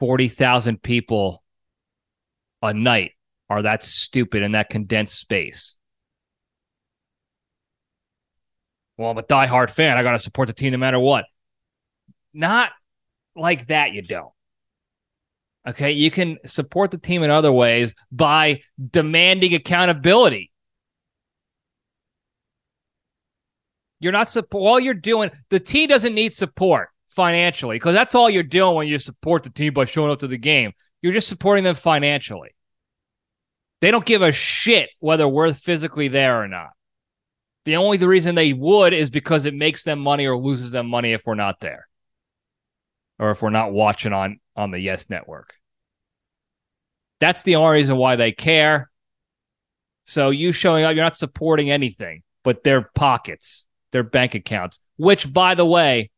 40,000 0.00 0.82
people 0.82 1.42
a 2.62 2.72
night 2.72 3.12
are 3.48 3.62
that 3.62 3.82
stupid 3.84 4.42
in 4.42 4.52
that 4.52 4.68
condensed 4.68 5.18
space. 5.18 5.76
Well, 8.96 9.10
I'm 9.10 9.18
a 9.18 9.22
diehard 9.22 9.70
fan. 9.70 9.96
I 9.96 10.02
got 10.02 10.12
to 10.12 10.18
support 10.18 10.46
the 10.46 10.54
team 10.54 10.72
no 10.72 10.78
matter 10.78 10.98
what. 10.98 11.24
Not 12.32 12.70
like 13.34 13.66
that, 13.68 13.92
you 13.92 14.02
don't. 14.02 14.30
Okay. 15.66 15.92
You 15.92 16.10
can 16.10 16.38
support 16.44 16.90
the 16.90 16.98
team 16.98 17.22
in 17.22 17.30
other 17.30 17.52
ways 17.52 17.94
by 18.12 18.62
demanding 18.90 19.54
accountability. 19.54 20.50
You're 24.00 24.12
not 24.12 24.28
support. 24.28 24.62
All 24.62 24.80
you're 24.80 24.94
doing, 24.94 25.30
the 25.48 25.60
team 25.60 25.88
doesn't 25.88 26.14
need 26.14 26.34
support 26.34 26.90
financially 27.14 27.76
because 27.76 27.94
that's 27.94 28.14
all 28.14 28.28
you're 28.28 28.42
doing 28.42 28.74
when 28.74 28.88
you 28.88 28.98
support 28.98 29.42
the 29.42 29.50
team 29.50 29.72
by 29.72 29.84
showing 29.84 30.10
up 30.10 30.20
to 30.20 30.26
the 30.26 30.38
game. 30.38 30.72
You're 31.02 31.12
just 31.12 31.28
supporting 31.28 31.64
them 31.64 31.74
financially. 31.74 32.50
They 33.80 33.90
don't 33.90 34.06
give 34.06 34.22
a 34.22 34.32
shit 34.32 34.90
whether 35.00 35.28
we're 35.28 35.52
physically 35.52 36.08
there 36.08 36.42
or 36.42 36.48
not. 36.48 36.70
The 37.64 37.76
only 37.76 37.96
the 37.96 38.08
reason 38.08 38.34
they 38.34 38.52
would 38.52 38.92
is 38.92 39.10
because 39.10 39.46
it 39.46 39.54
makes 39.54 39.84
them 39.84 39.98
money 39.98 40.26
or 40.26 40.36
loses 40.36 40.72
them 40.72 40.86
money 40.86 41.12
if 41.12 41.26
we're 41.26 41.34
not 41.34 41.60
there 41.60 41.86
or 43.18 43.30
if 43.30 43.42
we're 43.42 43.50
not 43.50 43.72
watching 43.72 44.12
on 44.12 44.40
on 44.56 44.70
the 44.70 44.78
Yes 44.78 45.10
Network. 45.10 45.54
That's 47.20 47.42
the 47.42 47.56
only 47.56 47.74
reason 47.74 47.96
why 47.96 48.16
they 48.16 48.32
care. 48.32 48.90
So 50.04 50.30
you 50.30 50.52
showing 50.52 50.84
up, 50.84 50.94
you're 50.94 51.04
not 51.04 51.16
supporting 51.16 51.70
anything 51.70 52.22
but 52.44 52.62
their 52.62 52.82
pockets, 52.94 53.66
their 53.90 54.04
bank 54.04 54.34
accounts, 54.34 54.78
which, 54.96 55.32
by 55.32 55.56
the 55.56 55.66
way, 55.66 56.10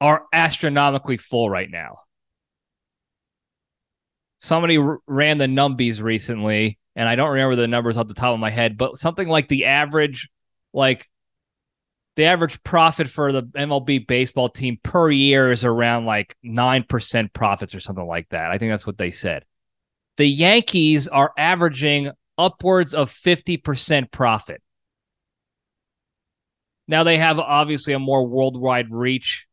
are 0.00 0.26
astronomically 0.32 1.16
full 1.16 1.50
right 1.50 1.70
now. 1.70 1.98
Somebody 4.40 4.78
r- 4.78 4.98
ran 5.06 5.38
the 5.38 5.46
numbies 5.46 6.00
recently, 6.00 6.78
and 6.94 7.08
I 7.08 7.16
don't 7.16 7.30
remember 7.30 7.56
the 7.56 7.66
numbers 7.66 7.96
off 7.96 8.06
the 8.06 8.14
top 8.14 8.34
of 8.34 8.40
my 8.40 8.50
head, 8.50 8.78
but 8.78 8.96
something 8.96 9.28
like 9.28 9.48
the 9.48 9.64
average, 9.64 10.28
like 10.72 11.08
the 12.14 12.24
average 12.24 12.62
profit 12.62 13.08
for 13.08 13.32
the 13.32 13.42
MLB 13.42 14.06
baseball 14.06 14.48
team 14.48 14.78
per 14.82 15.10
year 15.10 15.50
is 15.50 15.64
around 15.64 16.04
like 16.04 16.36
9% 16.44 17.32
profits 17.32 17.74
or 17.74 17.80
something 17.80 18.06
like 18.06 18.28
that. 18.30 18.50
I 18.50 18.58
think 18.58 18.72
that's 18.72 18.86
what 18.86 18.98
they 18.98 19.10
said. 19.10 19.44
The 20.16 20.26
Yankees 20.26 21.08
are 21.08 21.32
averaging 21.36 22.10
upwards 22.36 22.94
of 22.94 23.10
50% 23.10 24.10
profit. 24.10 24.62
Now 26.86 27.04
they 27.04 27.18
have 27.18 27.38
obviously 27.38 27.92
a 27.92 27.98
more 27.98 28.26
worldwide 28.26 28.92
reach. 28.92 29.47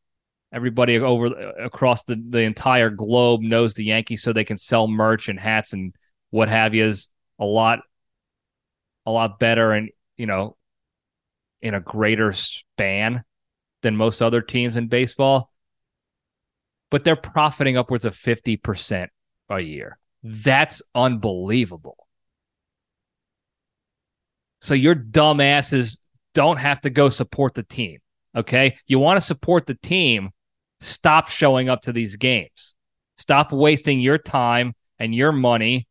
Everybody 0.54 0.98
over 1.00 1.26
across 1.26 2.04
the, 2.04 2.16
the 2.30 2.40
entire 2.40 2.90
globe 2.90 3.42
knows 3.42 3.74
the 3.74 3.86
Yankees 3.86 4.24
so 4.24 4.32
they 4.32 4.46
can 4.46 4.58
sell 4.58 4.88
merch 4.88 5.28
and 5.28 5.40
hats 5.40 5.74
and 5.74 5.94
what 6.30 6.50
have 6.50 6.74
yous 6.74 7.10
a 7.40 7.46
lot 7.46 7.80
a 9.06 9.12
lot 9.12 9.38
better 9.38 9.74
and 9.74 9.90
you 10.18 10.26
know 10.26 10.56
in 11.62 11.74
a 11.74 11.80
greater 11.80 12.32
span 12.32 13.24
than 13.82 13.96
most 13.96 14.22
other 14.22 14.42
teams 14.42 14.78
in 14.78 14.88
baseball, 14.88 15.52
but 16.90 17.04
they're 17.04 17.16
profiting 17.16 17.78
upwards 17.78 18.06
of 18.06 18.16
50% 18.16 19.08
a 19.50 19.60
year. 19.60 19.98
That's 20.24 20.82
unbelievable. 20.94 21.98
So 24.62 24.74
your 24.74 24.96
dumbasses 24.96 26.00
don't 26.34 26.58
have 26.58 26.82
to 26.82 26.90
go 26.90 27.10
support 27.10 27.54
the 27.54 27.64
team. 27.64 28.00
Okay. 28.36 28.78
You 28.88 29.00
want 29.00 29.18
to 29.18 29.22
support 29.22 29.66
the 29.66 29.76
team, 29.76 30.32
stop 30.86 31.30
showing 31.30 31.70
up 31.70 31.82
to 31.82 31.94
these 31.94 32.16
games. 32.16 32.76
Stop 33.18 33.52
wasting 33.52 34.00
your 34.00 34.18
time 34.18 34.74
and 35.00 35.14
your 35.14 35.32
money 35.32 35.88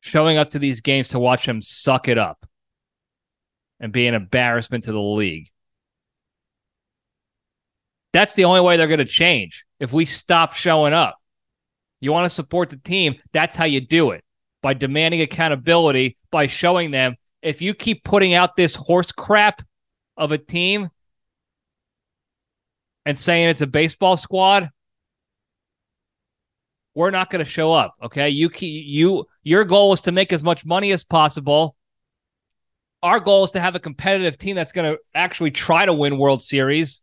showing 0.00 0.38
up 0.38 0.50
to 0.50 0.58
these 0.58 0.80
games 0.80 1.08
to 1.08 1.18
watch 1.18 1.46
them 1.46 1.60
suck 1.60 2.08
it 2.08 2.18
up 2.18 2.46
and 3.80 3.92
be 3.92 4.06
an 4.06 4.14
embarrassment 4.14 4.84
to 4.84 4.92
the 4.92 5.00
league. 5.00 5.48
That's 8.12 8.34
the 8.34 8.44
only 8.44 8.60
way 8.60 8.76
they're 8.76 8.86
going 8.86 8.98
to 8.98 9.04
change 9.04 9.66
if 9.78 9.92
we 9.92 10.04
stop 10.04 10.54
showing 10.54 10.92
up. 10.92 11.18
You 12.00 12.12
want 12.12 12.24
to 12.24 12.30
support 12.30 12.70
the 12.70 12.76
team, 12.76 13.16
that's 13.32 13.56
how 13.56 13.64
you 13.64 13.80
do 13.80 14.12
it 14.12 14.22
by 14.62 14.74
demanding 14.74 15.20
accountability, 15.20 16.16
by 16.30 16.46
showing 16.46 16.90
them 16.90 17.16
if 17.42 17.60
you 17.60 17.74
keep 17.74 18.04
putting 18.04 18.32
out 18.34 18.56
this 18.56 18.74
horse 18.74 19.12
crap 19.12 19.62
of 20.16 20.32
a 20.32 20.38
team 20.38 20.88
and 23.06 23.18
saying 23.18 23.48
it's 23.48 23.62
a 23.62 23.66
baseball 23.66 24.18
squad, 24.18 24.68
we're 26.94 27.10
not 27.10 27.30
going 27.30 27.42
to 27.42 27.50
show 27.50 27.72
up. 27.72 27.94
Okay, 28.02 28.28
you 28.28 28.50
you 28.58 29.24
your 29.42 29.64
goal 29.64 29.94
is 29.94 30.02
to 30.02 30.12
make 30.12 30.34
as 30.34 30.44
much 30.44 30.66
money 30.66 30.92
as 30.92 31.04
possible 31.04 31.76
our 33.02 33.20
goal 33.20 33.44
is 33.44 33.52
to 33.52 33.60
have 33.60 33.76
a 33.76 33.80
competitive 33.80 34.38
team 34.38 34.56
that's 34.56 34.72
going 34.72 34.92
to 34.92 34.98
actually 35.14 35.50
try 35.50 35.86
to 35.86 35.92
win 35.92 36.18
World 36.18 36.42
Series. 36.42 37.02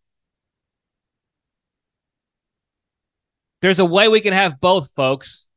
There's 3.62 3.79
a 3.79 3.86
way 3.86 4.07
we 4.07 4.22
can 4.22 4.33
have 4.33 4.60
both, 4.60 4.91
folks. 4.91 5.48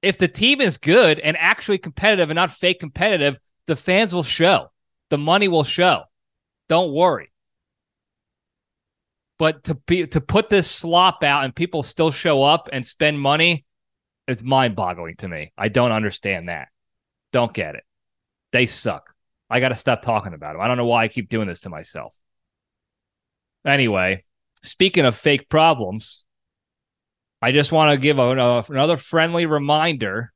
If 0.00 0.18
the 0.18 0.26
team 0.26 0.60
is 0.60 0.78
good 0.78 1.20
and 1.20 1.36
actually 1.36 1.78
competitive 1.78 2.30
and 2.30 2.34
not 2.34 2.50
fake 2.50 2.80
competitive, 2.80 3.38
the 3.66 3.76
fans 3.76 4.12
will 4.12 4.24
show. 4.24 4.72
The 5.10 5.18
money 5.18 5.46
will 5.46 5.62
show. 5.62 6.02
Don't 6.68 6.92
worry. 6.92 7.31
But 9.42 9.64
to 9.64 9.74
be 9.74 10.06
to 10.06 10.20
put 10.20 10.50
this 10.50 10.70
slop 10.70 11.24
out 11.24 11.42
and 11.42 11.52
people 11.52 11.82
still 11.82 12.12
show 12.12 12.44
up 12.44 12.68
and 12.72 12.86
spend 12.86 13.18
money, 13.18 13.64
it's 14.28 14.40
mind-boggling 14.40 15.16
to 15.16 15.26
me. 15.26 15.52
I 15.58 15.66
don't 15.66 15.90
understand 15.90 16.48
that. 16.48 16.68
Don't 17.32 17.52
get 17.52 17.74
it. 17.74 17.82
They 18.52 18.66
suck. 18.66 19.02
I 19.50 19.58
got 19.58 19.70
to 19.70 19.74
stop 19.74 20.02
talking 20.02 20.32
about 20.32 20.52
them. 20.52 20.62
I 20.62 20.68
don't 20.68 20.76
know 20.76 20.86
why 20.86 21.02
I 21.02 21.08
keep 21.08 21.28
doing 21.28 21.48
this 21.48 21.62
to 21.62 21.70
myself. 21.70 22.14
Anyway, 23.66 24.22
speaking 24.62 25.04
of 25.04 25.16
fake 25.16 25.48
problems, 25.48 26.24
I 27.42 27.50
just 27.50 27.72
want 27.72 27.90
to 27.90 27.98
give 27.98 28.20
a, 28.20 28.38
a, 28.38 28.64
another 28.68 28.96
friendly 28.96 29.46
reminder 29.46 30.32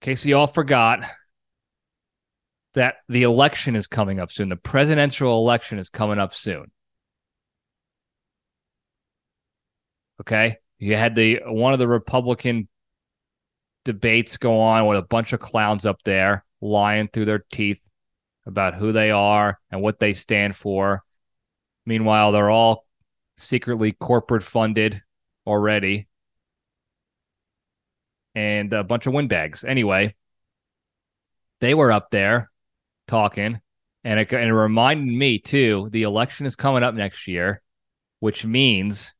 in 0.00 0.06
case 0.06 0.24
you 0.24 0.38
all 0.38 0.46
forgot 0.46 1.04
that 2.74 2.96
the 3.08 3.22
election 3.22 3.76
is 3.76 3.86
coming 3.86 4.20
up 4.20 4.30
soon. 4.30 4.48
The 4.48 4.56
presidential 4.56 5.38
election 5.38 5.78
is 5.78 5.88
coming 5.88 6.18
up 6.18 6.34
soon. 6.34 6.70
Okay. 10.20 10.58
You 10.78 10.96
had 10.96 11.14
the 11.14 11.40
one 11.46 11.72
of 11.72 11.78
the 11.78 11.88
Republican 11.88 12.68
debates 13.84 14.36
go 14.36 14.60
on 14.60 14.86
with 14.86 14.98
a 14.98 15.02
bunch 15.02 15.32
of 15.32 15.40
clowns 15.40 15.86
up 15.86 15.98
there 16.04 16.44
lying 16.60 17.08
through 17.08 17.26
their 17.26 17.44
teeth 17.52 17.88
about 18.46 18.74
who 18.74 18.92
they 18.92 19.10
are 19.10 19.58
and 19.70 19.80
what 19.80 19.98
they 19.98 20.12
stand 20.12 20.56
for. 20.56 21.02
Meanwhile, 21.86 22.32
they're 22.32 22.50
all 22.50 22.86
secretly 23.36 23.92
corporate 23.92 24.42
funded 24.42 25.02
already 25.46 26.08
and 28.34 28.72
a 28.72 28.84
bunch 28.84 29.06
of 29.06 29.12
windbags. 29.12 29.64
Anyway, 29.64 30.14
they 31.60 31.74
were 31.74 31.92
up 31.92 32.10
there 32.10 32.50
talking, 33.06 33.60
and 34.04 34.20
it, 34.20 34.32
and 34.32 34.48
it 34.48 34.54
reminded 34.54 35.12
me 35.12 35.38
too 35.38 35.88
the 35.92 36.02
election 36.02 36.46
is 36.46 36.56
coming 36.56 36.82
up 36.82 36.94
next 36.94 37.26
year, 37.26 37.62
which 38.20 38.44
means 38.44 39.14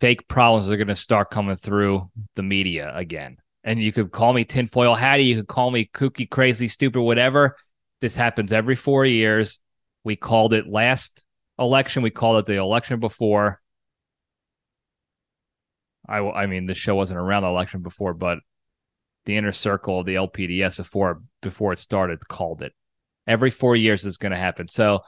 fake 0.00 0.28
problems 0.28 0.70
are 0.70 0.76
going 0.76 0.88
to 0.88 0.96
start 0.96 1.30
coming 1.30 1.56
through 1.56 2.10
the 2.36 2.42
media 2.42 2.92
again. 2.94 3.36
And 3.64 3.82
you 3.82 3.92
could 3.92 4.12
call 4.12 4.32
me 4.32 4.44
tinfoil 4.44 4.94
hattie, 4.94 5.24
you 5.24 5.36
could 5.36 5.48
call 5.48 5.70
me 5.70 5.90
kooky, 5.92 6.28
crazy, 6.28 6.68
stupid, 6.68 7.00
whatever. 7.00 7.56
This 8.00 8.16
happens 8.16 8.52
every 8.52 8.76
four 8.76 9.04
years. 9.04 9.60
We 10.04 10.16
called 10.16 10.54
it 10.54 10.68
last 10.68 11.24
election. 11.58 12.02
We 12.02 12.10
called 12.10 12.38
it 12.38 12.46
the 12.46 12.60
election 12.60 13.00
before. 13.00 13.60
I, 16.08 16.20
I 16.20 16.46
mean, 16.46 16.66
the 16.66 16.74
show 16.74 16.94
wasn't 16.94 17.18
around 17.18 17.42
the 17.42 17.48
election 17.48 17.82
before, 17.82 18.14
but 18.14 18.38
the 19.24 19.36
inner 19.36 19.52
circle, 19.52 20.04
the 20.04 20.14
LPDS 20.14 20.78
before 20.78 21.22
before 21.42 21.72
it 21.72 21.78
started, 21.78 22.26
called 22.28 22.62
it. 22.62 22.72
Every 23.26 23.50
four 23.50 23.76
years 23.76 24.04
is 24.04 24.18
going 24.18 24.32
to 24.32 24.38
happen. 24.38 24.68
So, 24.68 25.00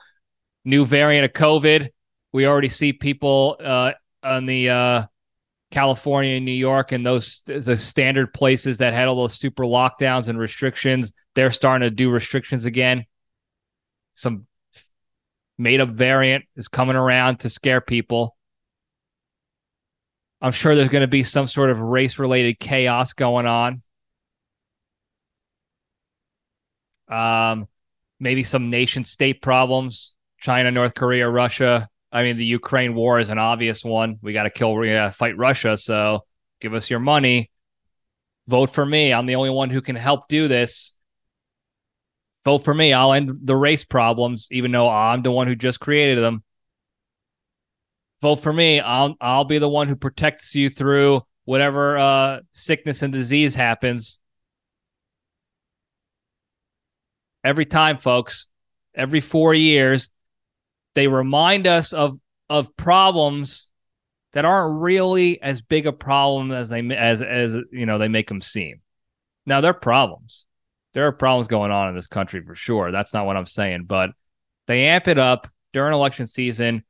new 0.64 0.84
variant 0.84 1.24
of 1.24 1.32
COVID. 1.32 1.88
We 2.32 2.46
already 2.46 2.68
see 2.68 2.92
people 2.92 3.56
uh, 3.62 3.92
on 4.22 4.46
the 4.46 4.68
uh, 4.68 5.06
California 5.70 6.36
and 6.36 6.44
New 6.44 6.52
York 6.52 6.92
and 6.92 7.04
those 7.04 7.42
the 7.46 7.76
standard 7.76 8.34
places 8.34 8.78
that 8.78 8.92
had 8.92 9.08
all 9.08 9.16
those 9.16 9.34
super 9.34 9.64
lockdowns 9.64 10.28
and 10.28 10.38
restrictions. 10.38 11.12
They're 11.34 11.50
starting 11.50 11.86
to 11.86 11.90
do 11.90 12.10
restrictions 12.10 12.64
again. 12.64 13.04
Some 14.14 14.46
made 15.58 15.80
up 15.80 15.90
variant 15.90 16.44
is 16.56 16.68
coming 16.68 16.96
around 16.96 17.40
to 17.40 17.50
scare 17.50 17.80
people. 17.80 18.36
I'm 20.40 20.52
sure 20.52 20.74
there's 20.74 20.88
going 20.88 21.02
to 21.02 21.06
be 21.06 21.22
some 21.22 21.46
sort 21.46 21.70
of 21.70 21.80
race 21.80 22.18
related 22.18 22.58
chaos 22.58 23.12
going 23.12 23.46
on. 23.46 23.82
Um, 27.10 27.66
maybe 28.18 28.42
some 28.42 28.70
nation 28.70 29.04
state 29.04 29.42
problems 29.42 30.14
China, 30.40 30.70
North 30.70 30.94
Korea, 30.94 31.28
Russia. 31.28 31.88
I 32.12 32.22
mean, 32.22 32.36
the 32.36 32.44
Ukraine 32.44 32.94
war 32.94 33.18
is 33.18 33.30
an 33.30 33.38
obvious 33.38 33.84
one. 33.84 34.18
We 34.22 34.32
got 34.32 34.44
to 34.44 34.50
kill, 34.50 34.74
we 34.74 34.90
got 34.90 35.06
to 35.06 35.10
fight 35.10 35.36
Russia. 35.36 35.76
So 35.76 36.24
give 36.60 36.74
us 36.74 36.88
your 36.90 37.00
money. 37.00 37.50
Vote 38.48 38.70
for 38.70 38.84
me. 38.84 39.12
I'm 39.12 39.26
the 39.26 39.36
only 39.36 39.50
one 39.50 39.70
who 39.70 39.80
can 39.80 39.96
help 39.96 40.28
do 40.28 40.48
this 40.48 40.96
vote 42.44 42.60
for 42.60 42.74
me. 42.74 42.92
I'll 42.92 43.12
end 43.12 43.30
the 43.42 43.56
race 43.56 43.84
problems, 43.84 44.48
even 44.50 44.72
though 44.72 44.88
I'm 44.88 45.22
the 45.22 45.30
one 45.30 45.46
who 45.46 45.54
just 45.54 45.80
created 45.80 46.22
them. 46.22 46.42
Vote 48.22 48.36
for 48.36 48.52
me. 48.52 48.80
I'll 48.80 49.16
I'll 49.20 49.44
be 49.44 49.58
the 49.58 49.68
one 49.68 49.88
who 49.88 49.96
protects 49.96 50.54
you 50.54 50.68
through 50.68 51.22
whatever 51.44 51.98
uh, 51.98 52.40
sickness 52.52 53.02
and 53.02 53.12
disease 53.12 53.54
happens. 53.54 54.19
Every 57.42 57.66
time, 57.66 57.98
folks, 57.98 58.48
every 58.94 59.20
four 59.20 59.54
years, 59.54 60.10
they 60.94 61.08
remind 61.08 61.66
us 61.66 61.92
of 61.92 62.18
of 62.48 62.76
problems 62.76 63.70
that 64.32 64.44
aren't 64.44 64.80
really 64.80 65.40
as 65.40 65.60
big 65.60 65.86
a 65.86 65.92
problem 65.92 66.52
as 66.52 66.68
they 66.68 66.80
as 66.94 67.22
as 67.22 67.56
you 67.72 67.86
know 67.86 67.98
they 67.98 68.08
make 68.08 68.28
them 68.28 68.40
seem. 68.40 68.80
Now 69.46 69.60
they're 69.60 69.72
problems 69.72 70.46
there 70.92 71.06
are 71.06 71.12
problems 71.12 71.48
going 71.48 71.70
on 71.70 71.88
in 71.88 71.94
this 71.94 72.06
country 72.06 72.42
for 72.42 72.54
sure. 72.54 72.90
That's 72.90 73.14
not 73.14 73.26
what 73.26 73.36
I'm 73.36 73.46
saying, 73.46 73.84
but 73.84 74.10
they 74.66 74.86
amp 74.86 75.08
it 75.08 75.18
up 75.18 75.48
during 75.72 75.94
election 75.94 76.26
season 76.26 76.84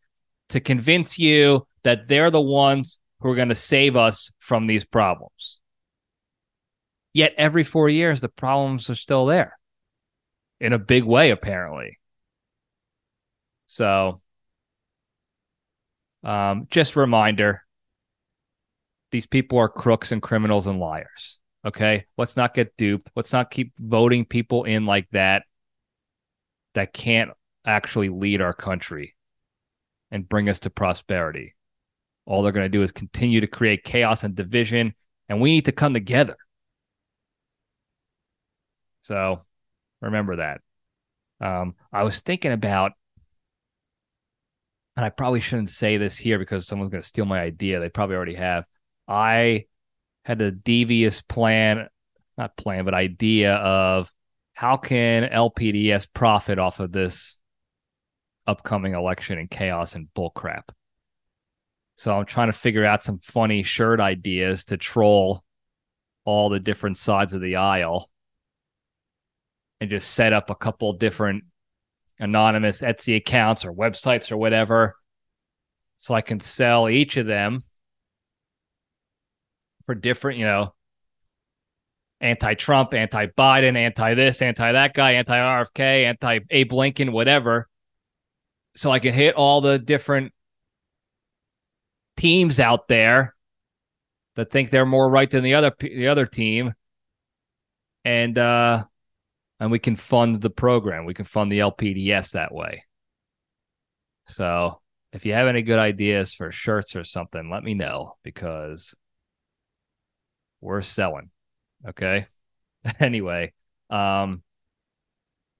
to 0.51 0.61
convince 0.61 1.19
you 1.19 1.67
that 1.83 2.07
they're 2.07 2.31
the 2.31 2.41
ones 2.41 2.99
who 3.21 3.31
are 3.31 3.37
going 3.37 3.51
to 3.51 3.55
save 3.55 3.97
us 3.97 4.33
from 4.39 4.67
these 4.67 4.85
problems. 4.85 5.61
Yet 7.13 7.35
every 7.37 7.65
four 7.65 7.89
years, 7.89 8.21
the 8.21 8.29
problems 8.29 8.89
are 8.89 8.95
still 8.95 9.27
there 9.27 9.59
in 10.61 10.73
a 10.73 10.79
big 10.79 11.05
way, 11.05 11.31
apparently. 11.31 11.99
So, 13.67 14.21
um, 16.23 16.67
just 16.71 16.97
reminder 16.97 17.63
these 19.11 19.27
people 19.27 19.59
are 19.59 19.69
crooks 19.69 20.13
and 20.13 20.23
criminals 20.23 20.67
and 20.67 20.79
liars. 20.79 21.39
Okay. 21.65 22.07
Let's 22.17 22.37
not 22.37 22.55
get 22.55 22.77
duped. 22.77 23.11
Let's 23.15 23.33
not 23.33 23.51
keep 23.51 23.73
voting 23.79 24.25
people 24.25 24.65
in 24.65 24.87
like 24.87 25.09
that 25.11 25.45
that 26.75 26.93
can't 26.93 27.31
actually 27.65 28.09
lead 28.09 28.41
our 28.41 28.53
country 28.53 29.17
and 30.11 30.29
bring 30.29 30.49
us 30.49 30.61
to 30.61 30.71
prosperity. 30.71 31.55
All 32.25 32.43
they're 32.43 32.53
going 32.53 32.65
to 32.65 32.69
do 32.69 32.83
is 32.83 32.93
continue 32.93 33.41
to 33.41 33.47
create 33.47 33.85
chaos 33.85 34.25
and 34.25 34.35
division, 34.35 34.95
and 35.29 35.41
we 35.41 35.53
need 35.53 35.65
to 35.67 35.73
come 35.73 35.95
together. 35.95 36.37
So 39.03 39.41
remember 40.01 40.37
that. 40.37 40.61
Um, 41.41 41.75
I 41.93 42.03
was 42.03 42.21
thinking 42.21 42.53
about, 42.53 42.93
and 44.97 45.05
I 45.05 45.11
probably 45.11 45.41
shouldn't 45.41 45.71
say 45.71 45.97
this 45.97 46.19
here 46.19 46.39
because 46.39 46.67
someone's 46.67 46.91
going 46.91 47.03
to 47.03 47.09
steal 47.09 47.25
my 47.25 47.41
idea. 47.41 47.81
They 47.81 47.89
probably 47.89 48.17
already 48.17 48.35
have. 48.35 48.65
I 49.09 49.65
had 50.25 50.41
a 50.43 50.51
devious 50.51 51.23
plan, 51.23 51.89
not 52.37 52.57
plan, 52.57 52.85
but 52.85 52.95
idea 52.95 53.55
of 53.55 54.13
how 54.53 54.77
can 54.77 55.23
LPDS 55.25 56.07
profit 56.13 56.59
off 56.59 56.81
of 56.81 56.93
this 56.93 57.41
upcoming 58.47 58.95
election 58.95 59.39
and 59.39 59.51
chaos 59.51 59.95
and 59.95 60.09
bullcrap. 60.15 60.65
So 61.97 62.13
I'm 62.13 62.27
trying 62.27 62.49
to 62.49 62.57
figure 62.57 62.85
out 62.85 63.03
some 63.03 63.19
funny 63.19 63.63
shirt 63.63 64.01
ideas 64.01 64.67
to 64.67 64.77
troll 64.77 65.43
all 66.25 66.49
the 66.49 66.61
different 66.61 66.97
sides 66.97 67.35
of 67.35 67.41
the 67.41 67.57
aisle 67.57 68.11
and 69.81 69.91
just 69.91 70.13
set 70.13 70.33
up 70.33 70.51
a 70.51 70.55
couple 70.55 70.93
different 70.93 71.45
anonymous 72.19 72.83
Etsy 72.83 73.17
accounts 73.17 73.65
or 73.65 73.73
websites 73.73 74.31
or 74.31 74.37
whatever 74.37 74.95
so 75.97 76.15
I 76.15 76.21
can 76.21 76.41
sell 76.41 76.89
each 76.89 77.17
of 77.17 77.27
them 77.27 77.61
for 79.85 79.95
different, 79.95 80.39
you 80.39 80.47
know, 80.47 80.75
anti 82.21 82.55
Trump, 82.55 82.95
anti 82.95 83.27
Biden, 83.27 83.77
anti 83.77 84.15
this, 84.15 84.43
anti 84.43 84.73
that 84.73 84.95
guy, 84.95 85.13
anti 85.13 85.37
RFK, 85.37 86.05
anti 86.05 86.41
Abe 86.51 86.73
Lincoln, 86.73 87.13
whatever. 87.13 87.69
So 88.75 88.91
I 88.91 88.99
can 88.99 89.15
hit 89.15 89.35
all 89.35 89.61
the 89.61 89.79
different 89.79 90.33
teams 92.17 92.61
out 92.61 92.87
there 92.89 93.35
that 94.37 94.51
think 94.51 94.71
they're 94.71 94.87
more 94.87 95.09
right 95.09 95.29
than 95.29 95.43
the 95.43 95.55
other 95.55 95.73
the 95.81 96.09
other 96.09 96.27
team 96.27 96.75
and 98.05 98.37
uh 98.37 98.85
and 99.61 99.71
we 99.71 99.79
can 99.79 99.95
fund 99.95 100.41
the 100.41 100.51
program 100.51 101.05
we 101.05 101.15
can 101.15 101.25
fund 101.25 101.53
the 101.53 101.61
lpds 101.61 102.33
that 102.33 102.53
way 102.53 102.83
so 104.25 104.81
if 105.13 105.25
you 105.25 105.33
have 105.33 105.47
any 105.47 105.63
good 105.63 105.79
ideas 105.79 106.35
for 106.35 106.51
shirts 106.51 106.97
or 106.97 107.05
something 107.05 107.51
let 107.51 107.63
me 107.63 107.75
know 107.75 108.17
because 108.25 108.95
we're 110.61 110.83
selling. 110.83 111.31
Okay. 111.89 112.27
anyway, 113.01 113.53
um, 113.89 114.43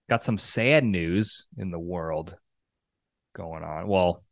got 0.09 0.23
some 0.23 0.39
sad 0.39 0.85
news 0.85 1.47
in 1.57 1.71
the 1.71 1.79
world 1.79 2.37
going 3.35 3.63
on. 3.63 3.87
Well, 3.89 4.23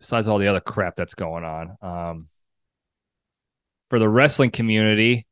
besides 0.00 0.28
all 0.28 0.38
the 0.38 0.48
other 0.48 0.60
crap 0.60 0.96
that's 0.96 1.14
going 1.14 1.44
on, 1.44 1.76
um, 1.82 2.26
for 3.88 3.98
the 3.98 4.08
wrestling 4.08 4.50
community, 4.50 5.26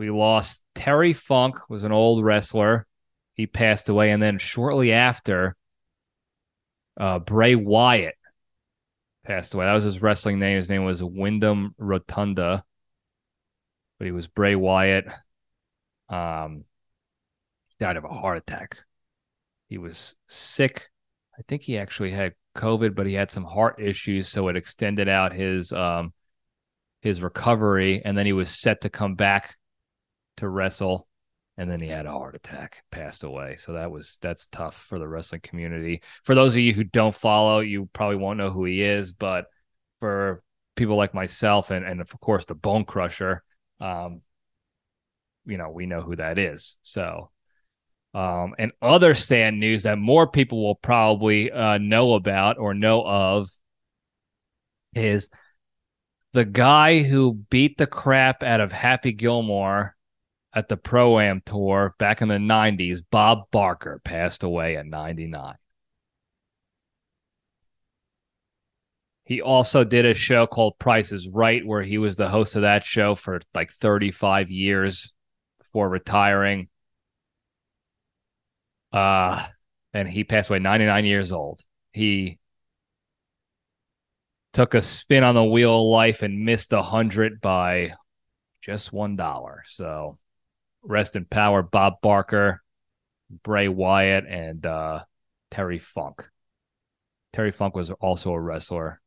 we 0.00 0.10
lost 0.10 0.64
Terry 0.74 1.12
Funk 1.12 1.70
was 1.70 1.84
an 1.84 1.92
old 1.92 2.24
wrestler. 2.24 2.86
He 3.34 3.46
passed 3.46 3.88
away, 3.88 4.10
and 4.10 4.20
then 4.20 4.38
shortly 4.38 4.92
after, 4.92 5.54
uh, 6.98 7.20
Bray 7.20 7.54
Wyatt 7.54 8.16
passed 9.24 9.54
away. 9.54 9.66
That 9.66 9.74
was 9.74 9.84
his 9.84 10.02
wrestling 10.02 10.40
name. 10.40 10.56
His 10.56 10.68
name 10.68 10.84
was 10.84 11.02
Wyndham 11.02 11.74
Rotunda 11.78 12.64
but 14.00 14.06
he 14.06 14.12
was 14.12 14.26
Bray 14.26 14.56
Wyatt. 14.56 15.06
Um, 16.08 16.64
died 17.78 17.98
of 17.98 18.04
a 18.04 18.08
heart 18.08 18.38
attack. 18.38 18.78
He 19.68 19.76
was 19.76 20.16
sick. 20.26 20.88
I 21.38 21.42
think 21.46 21.62
he 21.62 21.76
actually 21.76 22.10
had 22.10 22.32
COVID, 22.56 22.94
but 22.94 23.06
he 23.06 23.12
had 23.12 23.30
some 23.30 23.44
heart 23.44 23.78
issues, 23.78 24.26
so 24.26 24.48
it 24.48 24.56
extended 24.56 25.08
out 25.08 25.34
his 25.34 25.70
um 25.72 26.14
his 27.02 27.22
recovery, 27.22 28.02
and 28.02 28.16
then 28.16 28.24
he 28.24 28.32
was 28.32 28.50
set 28.50 28.80
to 28.80 28.90
come 28.90 29.14
back 29.14 29.56
to 30.40 30.48
wrestle, 30.48 31.06
and 31.56 31.70
then 31.70 31.80
he 31.80 31.88
had 31.88 32.06
a 32.06 32.10
heart 32.10 32.34
attack, 32.34 32.82
passed 32.90 33.24
away. 33.24 33.56
So 33.56 33.74
that 33.74 33.90
was 33.90 34.18
that's 34.20 34.46
tough 34.46 34.74
for 34.74 34.98
the 34.98 35.08
wrestling 35.08 35.42
community. 35.42 36.02
For 36.24 36.34
those 36.34 36.54
of 36.54 36.60
you 36.60 36.74
who 36.74 36.84
don't 36.84 37.14
follow, 37.14 37.60
you 37.60 37.88
probably 37.92 38.16
won't 38.16 38.38
know 38.38 38.50
who 38.50 38.64
he 38.64 38.82
is, 38.82 39.12
but 39.12 39.46
for 40.00 40.42
people 40.76 40.96
like 40.96 41.14
myself 41.14 41.70
and 41.70 41.84
and 41.84 42.00
of 42.00 42.18
course 42.20 42.44
the 42.44 42.54
Bone 42.54 42.84
Crusher. 42.84 43.42
Um, 43.80 44.22
you 45.46 45.58
know, 45.58 45.70
we 45.70 45.86
know 45.86 46.02
who 46.02 46.16
that 46.16 46.38
is. 46.38 46.78
So, 46.82 47.30
um, 48.14 48.54
and 48.58 48.72
other 48.82 49.14
sad 49.14 49.54
news 49.54 49.84
that 49.84 49.98
more 49.98 50.26
people 50.26 50.62
will 50.62 50.74
probably 50.74 51.50
uh, 51.50 51.78
know 51.78 52.14
about 52.14 52.58
or 52.58 52.74
know 52.74 53.02
of 53.04 53.48
is 54.94 55.30
the 56.32 56.44
guy 56.44 57.02
who 57.02 57.34
beat 57.34 57.78
the 57.78 57.86
crap 57.86 58.42
out 58.42 58.60
of 58.60 58.72
Happy 58.72 59.12
Gilmore 59.12 59.96
at 60.52 60.68
the 60.68 60.76
Pro 60.76 61.20
Am 61.20 61.42
Tour 61.44 61.94
back 61.98 62.22
in 62.22 62.28
the 62.28 62.34
90s, 62.34 63.02
Bob 63.10 63.50
Barker 63.50 64.00
passed 64.04 64.42
away 64.42 64.76
at 64.76 64.86
99. 64.86 65.54
He 69.24 69.40
also 69.40 69.84
did 69.84 70.06
a 70.06 70.14
show 70.14 70.48
called 70.48 70.78
Price 70.80 71.12
is 71.12 71.28
Right, 71.28 71.64
where 71.64 71.82
he 71.82 71.98
was 71.98 72.16
the 72.16 72.28
host 72.28 72.56
of 72.56 72.62
that 72.62 72.82
show 72.82 73.14
for 73.14 73.40
like 73.54 73.70
35 73.70 74.50
years 74.50 75.14
before 75.58 75.88
retiring. 75.88 76.68
Uh, 78.92 79.46
and 79.94 80.08
he 80.08 80.24
passed 80.24 80.50
away 80.50 80.58
99 80.58 81.04
years 81.04 81.30
old. 81.30 81.60
He 81.92 82.40
took 84.52 84.74
a 84.74 84.82
spin 84.82 85.22
on 85.22 85.36
the 85.36 85.44
wheel 85.44 85.78
of 85.78 85.86
life 85.86 86.22
and 86.22 86.44
missed 86.44 86.72
a 86.72 86.82
hundred 86.82 87.40
by 87.40 87.94
just 88.60 88.92
one 88.92 89.14
dollar. 89.14 89.62
So 89.68 90.18
rest 90.82 91.16
in 91.16 91.24
power, 91.24 91.62
Bob 91.62 92.00
Barker, 92.02 92.62
Bray 93.42 93.68
Wyatt, 93.68 94.26
and 94.26 94.64
uh, 94.64 95.04
Terry 95.50 95.78
Funk. 95.78 96.28
Terry 97.32 97.52
Funk 97.52 97.76
was 97.76 97.90
also 97.90 98.32
a 98.32 98.40
wrestler. 98.40 99.00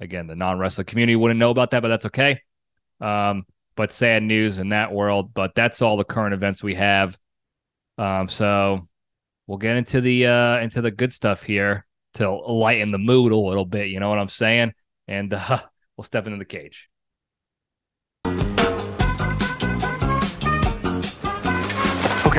Again, 0.00 0.26
the 0.26 0.36
non 0.36 0.58
wrestler 0.58 0.84
community 0.84 1.16
wouldn't 1.16 1.40
know 1.40 1.50
about 1.50 1.70
that, 1.72 1.82
but 1.82 1.88
that's 1.88 2.06
okay. 2.06 2.42
Um, 3.00 3.44
but 3.76 3.92
sad 3.92 4.22
news 4.22 4.58
in 4.58 4.70
that 4.70 4.92
world. 4.92 5.32
But 5.34 5.54
that's 5.54 5.82
all 5.82 5.96
the 5.96 6.04
current 6.04 6.34
events 6.34 6.62
we 6.62 6.74
have. 6.74 7.18
Um, 7.96 8.28
so 8.28 8.88
we'll 9.46 9.58
get 9.58 9.76
into 9.76 10.00
the 10.00 10.26
uh, 10.26 10.58
into 10.58 10.80
the 10.80 10.90
good 10.90 11.12
stuff 11.12 11.42
here 11.42 11.86
to 12.14 12.30
lighten 12.30 12.90
the 12.90 12.98
mood 12.98 13.32
a 13.32 13.36
little 13.36 13.64
bit. 13.64 13.88
You 13.88 14.00
know 14.00 14.08
what 14.08 14.18
I'm 14.18 14.28
saying? 14.28 14.72
And 15.06 15.32
uh, 15.34 15.60
we'll 15.96 16.04
step 16.04 16.26
into 16.26 16.38
the 16.38 16.44
cage. 16.44 16.88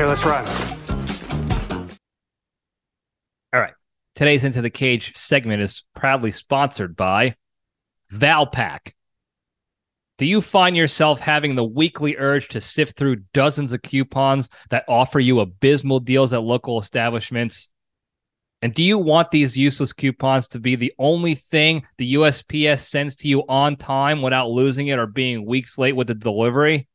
Okay, 0.00 0.08
let's 0.08 0.24
run. 0.24 0.46
All 3.52 3.60
right. 3.60 3.74
Today's 4.14 4.44
Into 4.44 4.62
the 4.62 4.70
Cage 4.70 5.14
segment 5.14 5.60
is 5.60 5.84
proudly 5.94 6.32
sponsored 6.32 6.96
by 6.96 7.36
Valpak. 8.10 8.94
Do 10.16 10.24
you 10.24 10.40
find 10.40 10.74
yourself 10.74 11.20
having 11.20 11.54
the 11.54 11.64
weekly 11.64 12.16
urge 12.16 12.48
to 12.48 12.62
sift 12.62 12.96
through 12.96 13.24
dozens 13.34 13.74
of 13.74 13.82
coupons 13.82 14.48
that 14.70 14.86
offer 14.88 15.20
you 15.20 15.40
abysmal 15.40 16.00
deals 16.00 16.32
at 16.32 16.44
local 16.44 16.78
establishments? 16.78 17.68
And 18.62 18.72
do 18.72 18.82
you 18.82 18.96
want 18.96 19.30
these 19.30 19.58
useless 19.58 19.92
coupons 19.92 20.48
to 20.48 20.60
be 20.60 20.76
the 20.76 20.94
only 20.98 21.34
thing 21.34 21.86
the 21.98 22.14
USPS 22.14 22.80
sends 22.80 23.16
to 23.16 23.28
you 23.28 23.42
on 23.50 23.76
time 23.76 24.22
without 24.22 24.48
losing 24.48 24.86
it 24.86 24.98
or 24.98 25.06
being 25.06 25.44
weeks 25.44 25.76
late 25.76 25.94
with 25.94 26.06
the 26.06 26.14
delivery? 26.14 26.88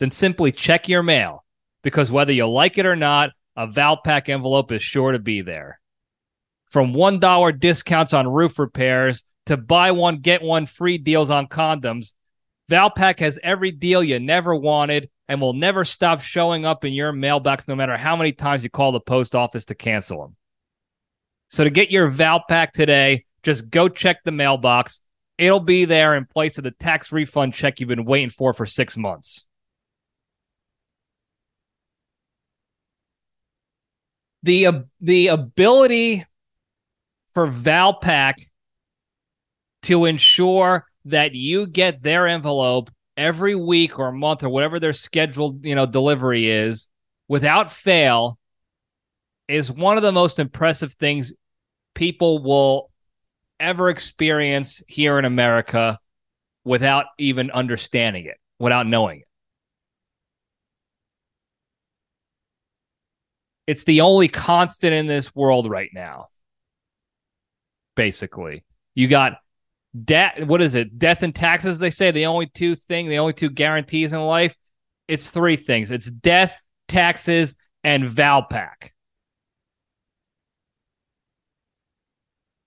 Then 0.00 0.10
simply 0.10 0.52
check 0.52 0.86
your 0.86 1.02
mail 1.02 1.46
because 1.88 2.12
whether 2.12 2.32
you 2.32 2.46
like 2.46 2.78
it 2.78 2.86
or 2.86 2.96
not, 2.96 3.30
a 3.56 3.66
Valpak 3.66 4.28
envelope 4.28 4.70
is 4.72 4.82
sure 4.82 5.12
to 5.12 5.18
be 5.18 5.40
there. 5.40 5.80
From 6.66 6.92
$1 6.92 7.58
discounts 7.58 8.12
on 8.12 8.28
roof 8.28 8.58
repairs 8.58 9.24
to 9.46 9.56
buy 9.56 9.90
one, 9.90 10.18
get 10.18 10.42
one 10.42 10.66
free 10.66 10.98
deals 10.98 11.30
on 11.30 11.46
condoms, 11.46 12.12
Valpak 12.70 13.20
has 13.20 13.38
every 13.42 13.70
deal 13.70 14.04
you 14.04 14.20
never 14.20 14.54
wanted 14.54 15.08
and 15.26 15.40
will 15.40 15.54
never 15.54 15.84
stop 15.84 16.20
showing 16.20 16.66
up 16.66 16.84
in 16.84 16.92
your 16.92 17.12
mailbox 17.12 17.66
no 17.66 17.74
matter 17.74 17.96
how 17.96 18.14
many 18.14 18.32
times 18.32 18.62
you 18.62 18.70
call 18.70 18.92
the 18.92 19.00
post 19.00 19.34
office 19.34 19.64
to 19.66 19.74
cancel 19.74 20.20
them. 20.20 20.36
So 21.48 21.64
to 21.64 21.70
get 21.70 21.90
your 21.90 22.10
Valpak 22.10 22.72
today, 22.72 23.24
just 23.42 23.70
go 23.70 23.88
check 23.88 24.22
the 24.24 24.32
mailbox. 24.32 25.00
It'll 25.38 25.60
be 25.60 25.86
there 25.86 26.14
in 26.14 26.26
place 26.26 26.58
of 26.58 26.64
the 26.64 26.70
tax 26.72 27.10
refund 27.10 27.54
check 27.54 27.80
you've 27.80 27.88
been 27.88 28.04
waiting 28.04 28.28
for 28.28 28.52
for 28.52 28.66
six 28.66 28.98
months. 28.98 29.46
The 34.42 34.66
uh, 34.66 34.72
the 35.00 35.28
ability 35.28 36.24
for 37.34 37.46
Valpak 37.46 38.34
to 39.82 40.04
ensure 40.04 40.86
that 41.04 41.34
you 41.34 41.66
get 41.66 42.02
their 42.02 42.26
envelope 42.26 42.90
every 43.16 43.54
week 43.54 43.98
or 43.98 44.12
month 44.12 44.44
or 44.44 44.48
whatever 44.48 44.78
their 44.78 44.92
scheduled 44.92 45.64
you 45.64 45.74
know 45.74 45.86
delivery 45.86 46.48
is 46.50 46.88
without 47.26 47.72
fail 47.72 48.38
is 49.48 49.72
one 49.72 49.96
of 49.96 50.02
the 50.02 50.12
most 50.12 50.38
impressive 50.38 50.92
things 50.94 51.32
people 51.94 52.42
will 52.42 52.90
ever 53.58 53.88
experience 53.88 54.82
here 54.86 55.18
in 55.18 55.24
America 55.24 55.98
without 56.64 57.06
even 57.18 57.50
understanding 57.50 58.26
it, 58.26 58.36
without 58.58 58.86
knowing 58.86 59.20
it. 59.20 59.27
It's 63.68 63.84
the 63.84 64.00
only 64.00 64.28
constant 64.28 64.94
in 64.94 65.06
this 65.06 65.34
world 65.34 65.68
right 65.68 65.90
now. 65.92 66.28
Basically, 67.96 68.64
you 68.94 69.08
got 69.08 69.34
debt. 70.04 70.46
What 70.46 70.62
is 70.62 70.74
it? 70.74 70.98
Death 70.98 71.22
and 71.22 71.34
taxes. 71.34 71.78
They 71.78 71.90
say 71.90 72.10
the 72.10 72.24
only 72.24 72.46
two 72.46 72.74
thing, 72.74 73.10
the 73.10 73.18
only 73.18 73.34
two 73.34 73.50
guarantees 73.50 74.14
in 74.14 74.20
life. 74.20 74.56
It's 75.06 75.28
three 75.28 75.56
things. 75.56 75.90
It's 75.90 76.10
death, 76.10 76.56
taxes, 76.88 77.56
and 77.84 78.04
Valpak. 78.04 78.92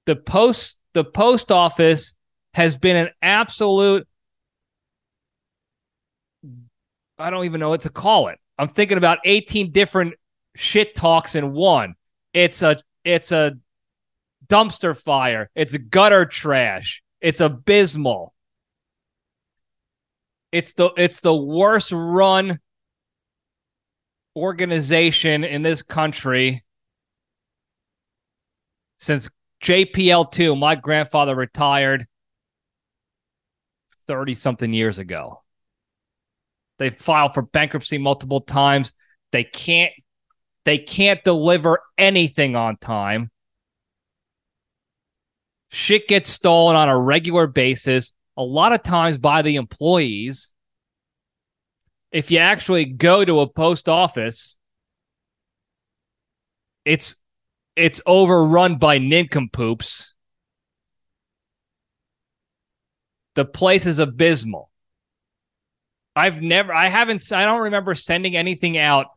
The 0.05 0.17
post 0.17 0.79
the 0.93 1.03
post 1.03 1.51
office 1.51 2.15
has 2.53 2.77
been 2.77 2.95
an 2.95 3.09
absolute 3.23 4.07
I 7.17 7.31
don't 7.31 7.45
even 7.45 7.59
know 7.59 7.69
what 7.69 7.81
to 7.81 7.89
call 7.89 8.27
it. 8.27 8.37
I'm 8.59 8.67
thinking 8.67 8.99
about 8.99 9.17
18 9.25 9.71
different 9.71 10.13
shit 10.55 10.95
talks 10.95 11.35
in 11.35 11.53
one. 11.53 11.95
It's 12.33 12.61
a 12.61 12.77
it's 13.03 13.31
a 13.31 13.53
dumpster 14.47 14.97
fire. 14.97 15.49
It's 15.55 15.75
gutter 15.77 16.25
trash. 16.25 17.03
It's 17.19 17.41
abysmal. 17.41 18.33
It's 20.51 20.73
the 20.73 20.89
it's 20.97 21.21
the 21.21 21.35
worst 21.35 21.91
run 21.91 22.59
organization 24.35 25.43
in 25.43 25.61
this 25.61 25.81
country 25.81 26.63
since 29.01 29.29
JPL2, 29.63 30.57
my 30.57 30.75
grandfather 30.75 31.35
retired 31.35 32.07
30 34.07 34.35
something 34.35 34.73
years 34.73 34.99
ago. 34.99 35.41
They 36.77 36.89
filed 36.89 37.33
for 37.33 37.41
bankruptcy 37.41 37.97
multiple 37.97 38.41
times. 38.41 38.93
They 39.31 39.43
can't 39.43 39.91
they 40.65 40.77
can't 40.77 41.23
deliver 41.23 41.79
anything 41.97 42.55
on 42.55 42.77
time. 42.77 43.31
Shit 45.69 46.07
gets 46.07 46.29
stolen 46.29 46.75
on 46.75 46.89
a 46.89 46.97
regular 46.97 47.47
basis, 47.47 48.11
a 48.37 48.43
lot 48.43 48.73
of 48.73 48.83
times 48.83 49.17
by 49.17 49.41
the 49.41 49.55
employees. 49.55 50.51
If 52.11 52.29
you 52.29 52.39
actually 52.39 52.85
go 52.85 53.23
to 53.23 53.39
a 53.39 53.47
post 53.47 53.87
office, 53.87 54.57
it's 56.83 57.15
it's 57.75 58.01
overrun 58.05 58.77
by 58.77 58.97
nincompoops. 58.97 60.13
The 63.35 63.45
place 63.45 63.85
is 63.85 63.99
abysmal. 63.99 64.69
I've 66.17 66.41
never 66.41 66.73
I 66.73 66.89
haven't 66.89 67.31
I 67.31 67.45
don't 67.45 67.61
remember 67.61 67.95
sending 67.95 68.35
anything 68.35 68.77
out 68.77 69.07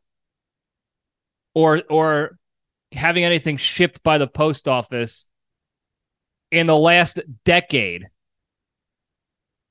or 1.55 1.83
or 1.89 2.37
having 2.93 3.25
anything 3.25 3.57
shipped 3.57 4.03
by 4.03 4.19
the 4.19 4.27
post 4.27 4.69
office 4.69 5.29
in 6.51 6.67
the 6.67 6.77
last 6.77 7.21
decade 7.45 8.07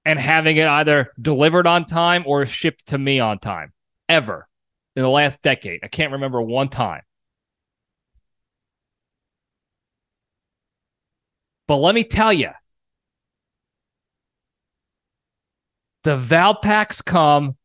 and 0.06 0.20
having 0.20 0.58
it 0.58 0.68
either 0.68 1.12
delivered 1.20 1.68
on 1.68 1.86
time 1.86 2.24
or 2.28 2.46
shipped 2.46 2.88
to 2.88 2.98
me 2.98 3.20
on 3.20 3.40
time 3.40 3.72
ever 4.10 4.48
in 4.96 5.02
the 5.02 5.10
last 5.10 5.42
decade. 5.42 5.80
I 5.84 5.88
can't 5.88 6.12
remember 6.12 6.42
one 6.42 6.70
time. 6.70 7.02
But 11.68 11.78
let 11.78 11.96
me 11.96 12.04
tell 12.04 12.34
you, 12.34 12.50
the 16.04 16.18
Valpaks 16.18 17.04
come 17.04 17.56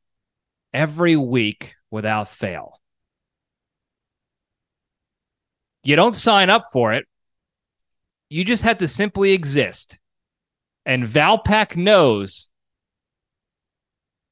every 0.72 1.16
week 1.16 1.74
without 1.90 2.28
fail. 2.28 2.77
You 5.88 5.96
don't 5.96 6.14
sign 6.14 6.50
up 6.50 6.66
for 6.70 6.92
it. 6.92 7.06
You 8.28 8.44
just 8.44 8.62
have 8.64 8.76
to 8.76 8.88
simply 8.88 9.32
exist. 9.32 10.00
And 10.84 11.04
Valpak 11.04 11.78
knows 11.78 12.50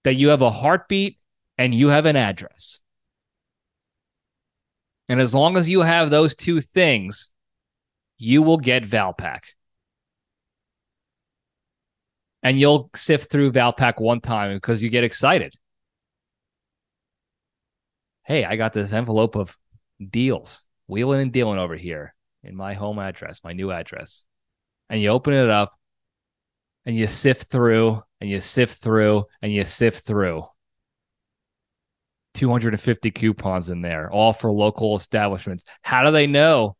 that 0.05 0.16
you 0.16 0.29
have 0.29 0.42
a 0.42 0.51
heartbeat 0.51 1.19
and 1.57 1.75
you 1.75 1.88
have 1.88 2.05
an 2.05 2.14
address. 2.14 2.83
And 5.09 5.19
as 5.19 5.35
long 5.35 5.57
as 5.57 5.66
you 5.66 5.81
have 5.81 6.11
those 6.11 6.37
two 6.37 6.61
things, 6.61 7.33
you 8.19 8.42
will 8.42 8.59
get 8.59 8.85
Valpak. 8.85 9.45
And 12.42 12.61
you'll 12.61 12.90
sift 12.95 13.31
through 13.31 13.53
Valpak 13.53 13.99
one 13.99 14.21
time 14.21 14.55
because 14.55 14.83
you 14.83 14.90
get 14.90 15.05
excited. 15.05 15.55
Hey, 18.27 18.45
I 18.45 18.57
got 18.57 18.75
this 18.75 18.92
envelope 18.92 19.37
of 19.37 19.57
deals, 20.07 20.65
wheeling 20.87 21.20
and 21.20 21.33
dealing 21.33 21.59
over 21.59 21.77
here 21.77 22.14
in 22.42 22.57
my 22.57 22.75
home 22.75 22.99
address, 22.99 23.42
my 23.44 23.53
new 23.53 23.70
address. 23.70 24.25
And 24.88 25.01
you 25.01 25.09
open 25.11 25.33
it 25.33 25.51
up 25.51 25.72
and 26.85 26.96
you 26.96 27.07
sift 27.07 27.51
through 27.51 28.03
and 28.20 28.31
you 28.31 28.40
sift 28.40 28.81
through 28.81 29.25
and 29.42 29.53
you 29.53 29.64
sift 29.64 30.07
through. 30.07 30.44
250 32.35 33.11
coupons 33.12 33.70
in 33.70 33.81
there, 33.81 34.11
all 34.11 34.33
for 34.33 34.53
local 34.53 34.94
establishments. 34.94 35.64
How 35.83 36.05
do 36.05 36.11
they 36.11 36.27
know 36.27 36.77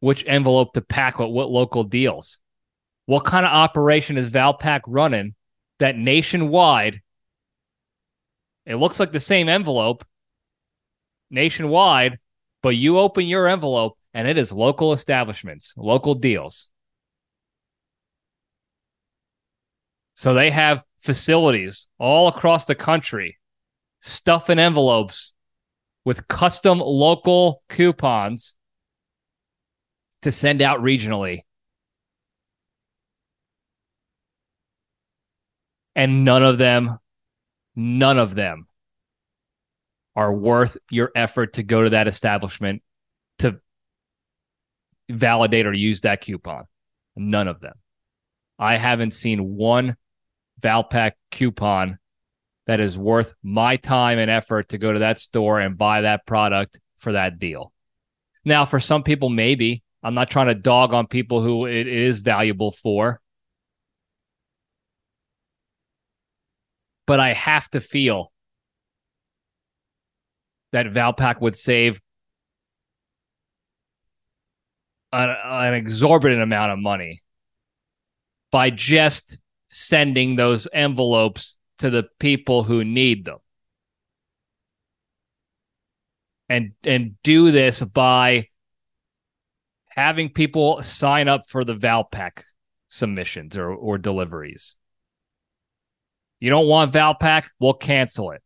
which 0.00 0.24
envelope 0.26 0.72
to 0.74 0.80
pack 0.80 1.18
with 1.18 1.30
what 1.30 1.48
local 1.48 1.84
deals? 1.84 2.40
What 3.06 3.24
kind 3.24 3.46
of 3.46 3.52
operation 3.52 4.18
is 4.18 4.30
Valpak 4.30 4.80
running 4.86 5.34
that 5.78 5.96
nationwide? 5.96 7.00
It 8.66 8.74
looks 8.74 9.00
like 9.00 9.12
the 9.12 9.20
same 9.20 9.48
envelope 9.48 10.04
nationwide, 11.30 12.18
but 12.62 12.70
you 12.70 12.98
open 12.98 13.26
your 13.26 13.46
envelope 13.46 13.96
and 14.14 14.26
it 14.26 14.38
is 14.38 14.52
local 14.52 14.92
establishments, 14.92 15.74
local 15.76 16.14
deals. 16.14 16.70
So 20.14 20.34
they 20.34 20.50
have 20.50 20.84
facilities 20.98 21.88
all 21.98 22.28
across 22.28 22.64
the 22.64 22.74
country 22.74 23.38
stuffing 24.00 24.58
envelopes 24.58 25.34
with 26.04 26.28
custom 26.28 26.78
local 26.78 27.62
coupons 27.68 28.54
to 30.22 30.32
send 30.32 30.62
out 30.62 30.80
regionally. 30.80 31.42
And 35.94 36.24
none 36.24 36.42
of 36.42 36.58
them, 36.58 36.98
none 37.74 38.18
of 38.18 38.34
them 38.34 38.67
are 40.18 40.32
worth 40.32 40.76
your 40.90 41.12
effort 41.14 41.52
to 41.52 41.62
go 41.62 41.84
to 41.84 41.90
that 41.90 42.08
establishment 42.08 42.82
to 43.38 43.60
validate 45.08 45.64
or 45.64 45.72
use 45.72 46.00
that 46.00 46.20
coupon. 46.20 46.64
None 47.14 47.46
of 47.46 47.60
them. 47.60 47.74
I 48.58 48.78
haven't 48.78 49.12
seen 49.12 49.54
one 49.54 49.96
Valpak 50.60 51.12
coupon 51.30 52.00
that 52.66 52.80
is 52.80 52.98
worth 52.98 53.32
my 53.44 53.76
time 53.76 54.18
and 54.18 54.28
effort 54.28 54.70
to 54.70 54.78
go 54.78 54.92
to 54.92 54.98
that 54.98 55.20
store 55.20 55.60
and 55.60 55.78
buy 55.78 56.00
that 56.00 56.26
product 56.26 56.80
for 56.96 57.12
that 57.12 57.38
deal. 57.38 57.72
Now, 58.44 58.64
for 58.64 58.80
some 58.80 59.04
people, 59.04 59.28
maybe 59.28 59.84
I'm 60.02 60.14
not 60.14 60.30
trying 60.30 60.48
to 60.48 60.56
dog 60.56 60.94
on 60.94 61.06
people 61.06 61.44
who 61.44 61.66
it 61.66 61.86
is 61.86 62.22
valuable 62.22 62.72
for, 62.72 63.20
but 67.06 67.20
I 67.20 67.34
have 67.34 67.70
to 67.70 67.80
feel 67.80 68.32
that 70.72 70.86
Valpak 70.86 71.40
would 71.40 71.54
save 71.54 72.00
an, 75.12 75.34
an 75.44 75.74
exorbitant 75.74 76.42
amount 76.42 76.72
of 76.72 76.78
money 76.78 77.22
by 78.50 78.70
just 78.70 79.40
sending 79.68 80.36
those 80.36 80.66
envelopes 80.72 81.56
to 81.78 81.90
the 81.90 82.04
people 82.18 82.64
who 82.64 82.84
need 82.84 83.24
them. 83.24 83.38
And 86.50 86.72
and 86.82 87.16
do 87.22 87.50
this 87.50 87.82
by 87.82 88.48
having 89.88 90.30
people 90.30 90.80
sign 90.80 91.28
up 91.28 91.42
for 91.46 91.62
the 91.62 91.74
Valpak 91.74 92.44
submissions 92.88 93.56
or, 93.56 93.70
or 93.70 93.98
deliveries. 93.98 94.76
You 96.40 96.48
don't 96.48 96.66
want 96.66 96.92
Valpak? 96.92 97.44
We'll 97.58 97.74
cancel 97.74 98.30
it. 98.30 98.42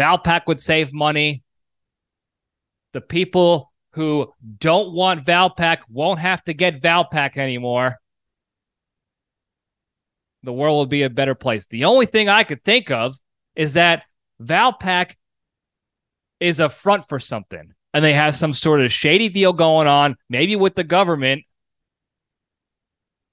Valpak 0.00 0.46
would 0.46 0.60
save 0.60 0.92
money. 0.92 1.42
The 2.92 3.00
people 3.00 3.72
who 3.92 4.32
don't 4.58 4.92
want 4.92 5.24
Valpak 5.24 5.78
won't 5.88 6.20
have 6.20 6.42
to 6.44 6.54
get 6.54 6.80
Valpak 6.80 7.36
anymore 7.36 7.98
the 10.42 10.52
world 10.52 10.76
will 10.76 10.86
be 10.86 11.02
a 11.02 11.10
better 11.10 11.34
place. 11.34 11.66
The 11.66 11.84
only 11.84 12.06
thing 12.06 12.28
I 12.28 12.44
could 12.44 12.64
think 12.64 12.90
of 12.90 13.16
is 13.54 13.74
that 13.74 14.04
Valpak 14.40 15.16
is 16.38 16.60
a 16.60 16.68
front 16.68 17.08
for 17.08 17.18
something 17.18 17.74
and 17.92 18.04
they 18.04 18.14
have 18.14 18.34
some 18.34 18.52
sort 18.52 18.80
of 18.80 18.92
shady 18.92 19.28
deal 19.28 19.52
going 19.52 19.86
on, 19.86 20.16
maybe 20.28 20.56
with 20.56 20.74
the 20.74 20.84
government, 20.84 21.42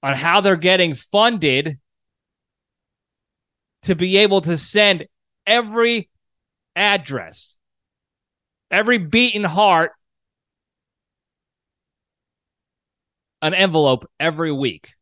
on 0.02 0.14
how 0.14 0.40
they're 0.40 0.56
getting 0.56 0.94
funded 0.94 1.78
to 3.82 3.94
be 3.94 4.18
able 4.18 4.40
to 4.42 4.58
send 4.58 5.06
every 5.46 6.10
address, 6.78 7.58
every 8.70 8.98
beating 8.98 9.44
heart, 9.44 9.92
an 13.42 13.54
envelope 13.54 14.08
every 14.18 14.52
week. 14.52 14.94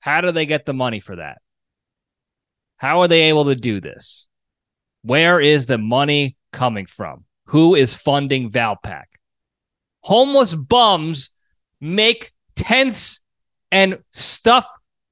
How 0.00 0.20
do 0.20 0.32
they 0.32 0.46
get 0.46 0.66
the 0.66 0.72
money 0.72 1.00
for 1.00 1.16
that? 1.16 1.38
How 2.76 3.00
are 3.00 3.08
they 3.08 3.22
able 3.22 3.46
to 3.46 3.54
do 3.54 3.80
this? 3.80 4.28
Where 5.02 5.40
is 5.40 5.66
the 5.66 5.78
money 5.78 6.36
coming 6.52 6.86
from? 6.86 7.24
Who 7.46 7.74
is 7.74 7.94
funding 7.94 8.50
Valpak? 8.50 9.04
Homeless 10.02 10.54
bums 10.54 11.30
make 11.80 12.32
tents 12.54 13.22
and 13.70 13.98
stuff 14.12 14.66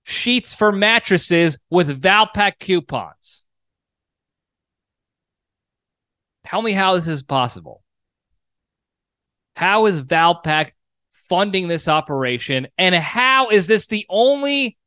sheets 0.05 0.55
for 0.55 0.73
mattresses 0.73 1.59
with 1.71 2.03
Valpak 2.03 2.59
coupons. 2.59 3.45
Tell 6.49 6.63
me 6.63 6.73
how 6.73 6.95
this 6.95 7.07
is 7.07 7.23
possible. 7.23 7.83
How 9.55 9.87
is 9.87 10.03
Valpak 10.03 10.73
funding 11.13 11.69
this 11.69 11.89
operation? 11.89 12.69
And 12.79 12.95
how 12.95 13.51
is 13.51 13.67
this 13.67 13.87
the 13.87 14.07
only 14.09 14.79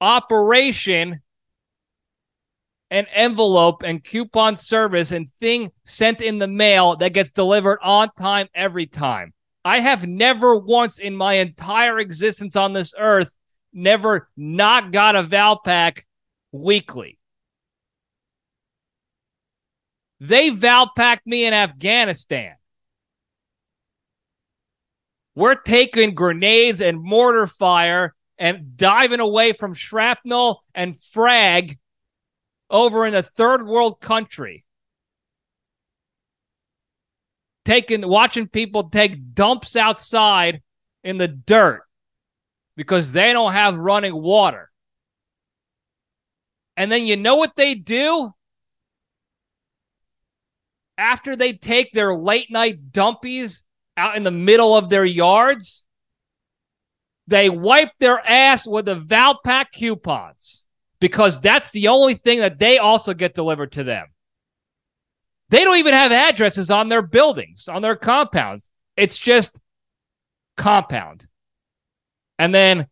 operation 0.00 1.20
an 2.90 3.06
envelope 3.12 3.82
and 3.84 4.04
coupon 4.04 4.56
service 4.56 5.10
and 5.10 5.30
thing 5.32 5.72
sent 5.84 6.20
in 6.20 6.38
the 6.38 6.46
mail 6.46 6.96
that 6.96 7.12
gets 7.12 7.32
delivered 7.32 7.78
on 7.82 8.08
time 8.16 8.46
every 8.54 8.86
time. 8.86 9.32
I 9.64 9.80
have 9.80 10.06
never 10.06 10.56
once 10.56 11.00
in 11.00 11.16
my 11.16 11.34
entire 11.34 11.98
existence 11.98 12.54
on 12.54 12.72
this 12.72 12.94
earth 12.96 13.34
never 13.72 14.28
not 14.36 14.92
got 14.92 15.16
a 15.16 15.24
Valpak 15.24 16.02
weekly. 16.52 17.15
They 20.20 20.50
Valpacked 20.50 21.26
me 21.26 21.44
in 21.44 21.52
Afghanistan. 21.52 22.54
We're 25.34 25.54
taking 25.54 26.14
grenades 26.14 26.80
and 26.80 26.98
mortar 26.98 27.46
fire 27.46 28.14
and 28.38 28.76
diving 28.76 29.20
away 29.20 29.52
from 29.52 29.74
shrapnel 29.74 30.62
and 30.74 30.98
frag 30.98 31.78
over 32.70 33.06
in 33.06 33.14
a 33.14 33.22
third 33.22 33.66
world 33.66 34.00
country. 34.00 34.64
Taking 37.66 38.06
watching 38.08 38.48
people 38.48 38.88
take 38.88 39.34
dumps 39.34 39.76
outside 39.76 40.62
in 41.04 41.18
the 41.18 41.28
dirt 41.28 41.82
because 42.76 43.12
they 43.12 43.32
don't 43.32 43.52
have 43.52 43.76
running 43.76 44.14
water. 44.14 44.70
And 46.76 46.90
then 46.90 47.06
you 47.06 47.16
know 47.16 47.36
what 47.36 47.56
they 47.56 47.74
do? 47.74 48.32
After 50.98 51.36
they 51.36 51.52
take 51.52 51.92
their 51.92 52.14
late 52.14 52.50
night 52.50 52.90
dumpies 52.90 53.64
out 53.96 54.16
in 54.16 54.22
the 54.22 54.30
middle 54.30 54.76
of 54.76 54.88
their 54.88 55.04
yards, 55.04 55.86
they 57.26 57.50
wipe 57.50 57.90
their 57.98 58.20
ass 58.26 58.66
with 58.66 58.86
the 58.86 58.96
Valpak 58.96 59.66
coupons 59.72 60.64
because 61.00 61.40
that's 61.40 61.70
the 61.70 61.88
only 61.88 62.14
thing 62.14 62.40
that 62.40 62.58
they 62.58 62.78
also 62.78 63.14
get 63.14 63.34
delivered 63.34 63.72
to 63.72 63.84
them. 63.84 64.06
They 65.48 65.64
don't 65.64 65.76
even 65.76 65.94
have 65.94 66.12
addresses 66.12 66.70
on 66.70 66.88
their 66.88 67.02
buildings, 67.02 67.68
on 67.68 67.82
their 67.82 67.96
compounds. 67.96 68.70
It's 68.96 69.18
just 69.18 69.60
compound. 70.56 71.26
And 72.38 72.54
then 72.54 72.88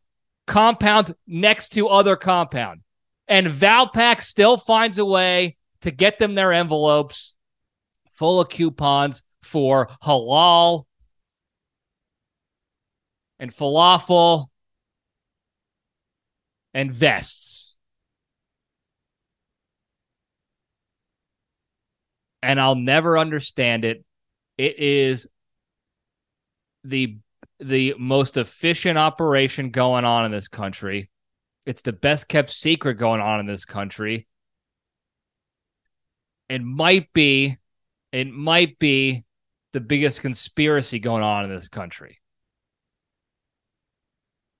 compound 0.47 1.15
next 1.27 1.71
to 1.71 1.89
other 1.89 2.17
compound. 2.17 2.83
And 3.27 3.47
Valpak 3.47 4.23
still 4.23 4.57
finds 4.57 4.99
a 4.99 5.05
way 5.05 5.57
to 5.81 5.91
get 5.91 6.19
them 6.19 6.35
their 6.35 6.53
envelopes 6.53 7.34
full 8.15 8.41
of 8.41 8.49
coupons 8.49 9.23
for 9.43 9.89
halal 10.03 10.85
and 13.39 13.51
falafel 13.53 14.47
and 16.73 16.91
vests. 16.91 17.77
And 22.43 22.61
I'll 22.61 22.75
never 22.75 23.17
understand 23.17 23.85
it. 23.85 24.05
It 24.59 24.79
is 24.79 25.27
the 26.83 27.19
the 27.61 27.95
most 27.99 28.37
efficient 28.37 28.99
operation 28.99 29.71
going 29.71 30.05
on 30.05 30.25
in 30.25 30.31
this 30.31 30.49
country. 30.49 31.11
It's 31.67 31.83
the 31.83 31.93
best 31.93 32.29
kept 32.29 32.51
secret 32.51 32.95
going 32.95 33.21
on 33.21 33.41
in 33.41 33.47
this 33.47 33.65
country. 33.65 34.27
It 36.49 36.63
might 36.63 37.13
be 37.15 37.57
it 38.15 38.33
might 38.33 38.79
be 38.79 39.25
the 39.73 39.81
biggest 39.81 40.21
conspiracy 40.21 41.01
going 41.01 41.25
on 41.25 41.45
in 41.45 41.51
this 41.51 41.69
country 41.69 42.21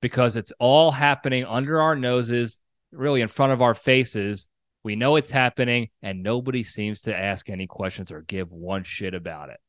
because 0.03 0.37
it's 0.37 0.53
all 0.59 0.91
happening 0.91 1.45
under 1.45 1.81
our 1.81 1.95
noses, 1.95 2.59
really 2.91 3.21
in 3.21 3.29
front 3.29 3.53
of 3.53 3.63
our 3.63 3.73
faces. 3.73 4.49
We 4.83 4.97
know 4.97 5.15
it's 5.15 5.31
happening, 5.31 5.91
and 6.03 6.25
nobody 6.25 6.65
seems 6.65 7.03
to 7.03 7.17
ask 7.17 7.49
any 7.49 7.69
questions 7.69 8.11
or 8.11 8.23
give 8.23 8.51
one 8.51 8.83
shit 8.83 9.15
about 9.15 9.51
it. 9.51 9.61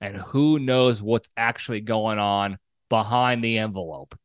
And 0.00 0.16
who 0.16 0.58
knows 0.58 1.02
what's 1.02 1.28
actually 1.36 1.82
going 1.82 2.18
on 2.18 2.56
behind 2.88 3.44
the 3.44 3.58
envelope? 3.58 4.18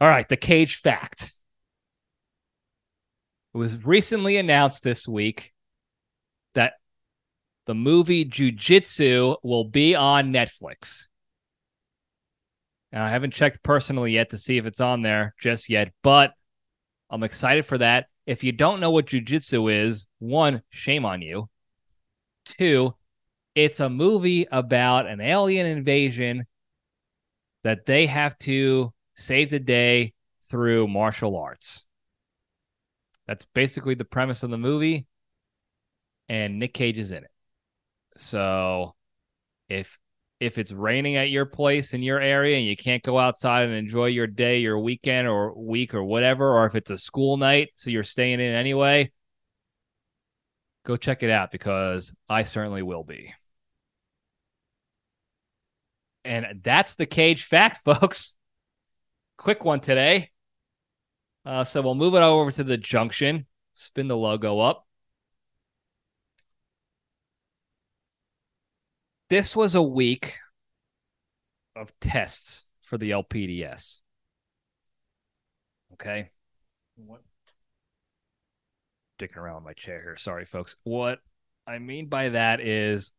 All 0.00 0.08
right, 0.08 0.28
the 0.28 0.36
cage 0.36 0.76
fact. 0.76 1.32
It 3.54 3.58
was 3.58 3.84
recently 3.84 4.36
announced 4.36 4.84
this 4.84 5.08
week 5.08 5.54
that 6.54 6.74
the 7.66 7.74
movie 7.74 8.24
Jiu 8.24 8.52
Jitsu 8.52 9.36
will 9.42 9.64
be 9.64 9.94
on 9.94 10.32
Netflix. 10.32 11.06
And 12.92 13.02
I 13.02 13.10
haven't 13.10 13.32
checked 13.32 13.62
personally 13.62 14.12
yet 14.12 14.30
to 14.30 14.38
see 14.38 14.58
if 14.58 14.66
it's 14.66 14.80
on 14.80 15.02
there 15.02 15.34
just 15.40 15.70
yet, 15.70 15.92
but 16.02 16.32
I'm 17.10 17.22
excited 17.22 17.64
for 17.64 17.78
that. 17.78 18.06
If 18.26 18.44
you 18.44 18.52
don't 18.52 18.80
know 18.80 18.90
what 18.90 19.06
jujitsu 19.06 19.84
is, 19.84 20.06
one, 20.18 20.62
shame 20.70 21.04
on 21.04 21.22
you. 21.22 21.48
Two, 22.44 22.94
it's 23.54 23.80
a 23.80 23.88
movie 23.88 24.46
about 24.50 25.06
an 25.06 25.20
alien 25.20 25.66
invasion 25.66 26.46
that 27.64 27.86
they 27.86 28.06
have 28.06 28.38
to 28.40 28.92
save 29.16 29.50
the 29.50 29.58
day 29.58 30.12
through 30.48 30.88
martial 30.88 31.36
arts. 31.36 31.86
That's 33.26 33.46
basically 33.46 33.94
the 33.94 34.04
premise 34.04 34.42
of 34.42 34.50
the 34.50 34.58
movie 34.58 35.06
and 36.28 36.58
Nic 36.58 36.72
Cage 36.74 36.98
is 36.98 37.12
in 37.12 37.24
it. 37.24 37.30
So 38.16 38.94
if 39.68 39.98
if 40.38 40.58
it's 40.58 40.72
raining 40.72 41.16
at 41.16 41.30
your 41.30 41.46
place 41.46 41.94
in 41.94 42.02
your 42.02 42.20
area 42.20 42.58
and 42.58 42.66
you 42.66 42.76
can't 42.76 43.02
go 43.02 43.18
outside 43.18 43.64
and 43.64 43.74
enjoy 43.74 44.06
your 44.06 44.26
day, 44.26 44.58
your 44.58 44.78
weekend 44.78 45.26
or 45.26 45.56
week 45.58 45.94
or 45.94 46.04
whatever, 46.04 46.58
or 46.58 46.66
if 46.66 46.74
it's 46.74 46.90
a 46.90 46.98
school 46.98 47.38
night, 47.38 47.70
so 47.76 47.88
you're 47.88 48.02
staying 48.02 48.40
in 48.40 48.54
anyway, 48.54 49.10
go 50.84 50.96
check 50.96 51.22
it 51.22 51.30
out 51.30 51.50
because 51.50 52.14
I 52.28 52.42
certainly 52.42 52.82
will 52.82 53.02
be. 53.02 53.32
And 56.24 56.60
that's 56.62 56.96
the 56.96 57.06
cage 57.06 57.44
fact, 57.44 57.78
folks. 57.84 58.35
Quick 59.36 59.64
one 59.64 59.80
today. 59.80 60.30
Uh, 61.44 61.64
so 61.64 61.80
we'll 61.80 61.94
move 61.94 62.14
it 62.14 62.22
over 62.22 62.50
to 62.50 62.64
the 62.64 62.76
junction, 62.76 63.46
spin 63.74 64.06
the 64.06 64.16
logo 64.16 64.58
up. 64.58 64.86
this 69.28 69.56
was 69.56 69.74
a 69.74 69.82
week 69.82 70.38
of 71.74 71.92
tests 72.00 72.66
for 72.80 72.96
the 72.98 73.10
LPDS. 73.10 74.00
Okay. 75.94 76.28
What? 76.96 77.22
Dicking 79.18 79.36
around 79.36 79.64
my 79.64 79.72
chair 79.72 80.00
here. 80.00 80.16
Sorry, 80.16 80.44
folks. 80.44 80.76
What 80.84 81.20
I 81.66 81.78
mean 81.78 82.06
by 82.06 82.30
that 82.30 82.60
is 82.60 83.12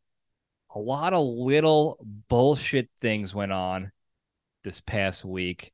a 0.73 0.80
lot 0.80 1.13
of 1.13 1.25
little 1.25 1.97
bullshit 2.30 2.89
things 2.99 3.34
went 3.34 3.51
on 3.51 3.91
this 4.63 4.80
past 4.80 5.25
week 5.25 5.71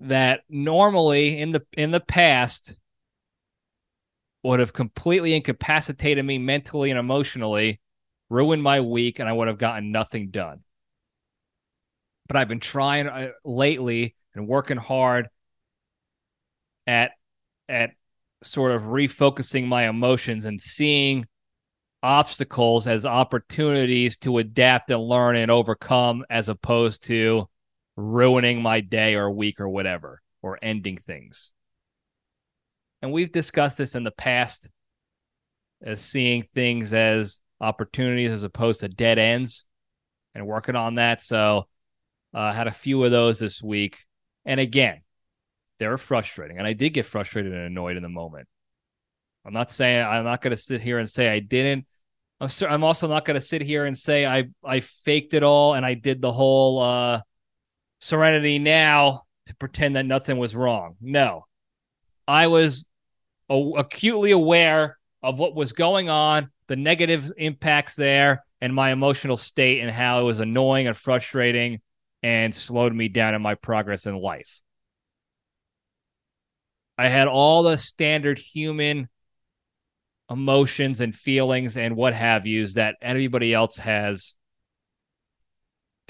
that 0.00 0.40
normally 0.48 1.38
in 1.38 1.52
the 1.52 1.64
in 1.72 1.90
the 1.90 2.00
past 2.00 2.78
would 4.42 4.60
have 4.60 4.72
completely 4.72 5.34
incapacitated 5.34 6.24
me 6.24 6.38
mentally 6.38 6.90
and 6.90 6.98
emotionally 6.98 7.80
ruined 8.30 8.62
my 8.62 8.80
week, 8.80 9.18
and 9.18 9.28
I 9.28 9.32
would 9.32 9.48
have 9.48 9.58
gotten 9.58 9.92
nothing 9.92 10.30
done. 10.30 10.60
But 12.26 12.36
I've 12.36 12.48
been 12.48 12.60
trying 12.60 13.08
uh, 13.08 13.30
lately 13.44 14.14
and 14.34 14.46
working 14.46 14.78
hard 14.78 15.28
at 16.86 17.12
at 17.68 17.90
sort 18.42 18.72
of 18.72 18.82
refocusing 18.82 19.66
my 19.66 19.88
emotions 19.88 20.46
and 20.46 20.60
seeing 20.60 21.26
obstacles 22.02 22.86
as 22.88 23.04
opportunities 23.04 24.16
to 24.16 24.38
adapt 24.38 24.90
and 24.90 25.02
learn 25.02 25.36
and 25.36 25.50
overcome 25.50 26.24
as 26.30 26.48
opposed 26.48 27.04
to 27.04 27.49
ruining 28.00 28.62
my 28.62 28.80
day 28.80 29.14
or 29.14 29.30
week 29.30 29.60
or 29.60 29.68
whatever 29.68 30.20
or 30.42 30.58
ending 30.62 30.96
things. 30.96 31.52
And 33.02 33.12
we've 33.12 33.32
discussed 33.32 33.78
this 33.78 33.94
in 33.94 34.04
the 34.04 34.10
past 34.10 34.70
as 35.82 36.00
seeing 36.00 36.44
things 36.54 36.92
as 36.92 37.40
opportunities 37.60 38.30
as 38.30 38.44
opposed 38.44 38.80
to 38.80 38.88
dead 38.88 39.18
ends 39.18 39.64
and 40.34 40.46
working 40.46 40.76
on 40.76 40.96
that. 40.96 41.20
So 41.20 41.66
I 42.34 42.50
uh, 42.50 42.52
had 42.52 42.66
a 42.66 42.72
few 42.72 43.02
of 43.04 43.10
those 43.10 43.38
this 43.38 43.62
week. 43.62 44.04
And 44.44 44.60
again, 44.60 45.00
they 45.78 45.86
were 45.86 45.98
frustrating. 45.98 46.58
And 46.58 46.66
I 46.66 46.74
did 46.74 46.90
get 46.90 47.06
frustrated 47.06 47.52
and 47.52 47.62
annoyed 47.62 47.96
in 47.96 48.02
the 48.02 48.08
moment. 48.08 48.48
I'm 49.44 49.54
not 49.54 49.70
saying 49.70 50.04
I'm 50.04 50.24
not 50.24 50.42
going 50.42 50.54
to 50.54 50.60
sit 50.60 50.80
here 50.82 50.98
and 50.98 51.08
say 51.08 51.28
I 51.28 51.40
didn't. 51.40 51.86
I'm, 52.40 52.48
I'm 52.68 52.84
also 52.84 53.08
not 53.08 53.24
going 53.24 53.36
to 53.36 53.40
sit 53.40 53.62
here 53.62 53.86
and 53.86 53.96
say 53.96 54.26
I, 54.26 54.48
I 54.64 54.80
faked 54.80 55.32
it 55.32 55.42
all 55.42 55.74
and 55.74 55.84
I 55.84 55.94
did 55.94 56.20
the 56.20 56.32
whole 56.32 56.80
uh, 56.80 57.20
serenity 58.00 58.58
now 58.58 59.22
to 59.46 59.54
pretend 59.54 59.96
that 59.96 60.06
nothing 60.06 60.38
was 60.38 60.56
wrong. 60.56 60.96
No, 61.00 61.46
I 62.26 62.48
was 62.48 62.86
acutely 63.48 64.30
aware 64.30 64.98
of 65.22 65.38
what 65.38 65.54
was 65.54 65.72
going 65.72 66.08
on 66.08 66.50
the 66.70 66.76
negative 66.76 67.32
impacts 67.36 67.96
there 67.96 68.44
and 68.60 68.72
my 68.72 68.92
emotional 68.92 69.36
state 69.36 69.80
and 69.80 69.90
how 69.90 70.20
it 70.20 70.22
was 70.22 70.38
annoying 70.38 70.86
and 70.86 70.96
frustrating 70.96 71.80
and 72.22 72.54
slowed 72.54 72.94
me 72.94 73.08
down 73.08 73.34
in 73.34 73.42
my 73.42 73.56
progress 73.56 74.06
in 74.06 74.14
life. 74.14 74.60
I 76.96 77.08
had 77.08 77.26
all 77.26 77.64
the 77.64 77.76
standard 77.76 78.38
human 78.38 79.08
emotions 80.30 81.00
and 81.00 81.12
feelings 81.12 81.76
and 81.76 81.96
what 81.96 82.14
have 82.14 82.46
yous 82.46 82.74
that 82.74 82.94
everybody 83.02 83.52
else 83.52 83.78
has 83.78 84.36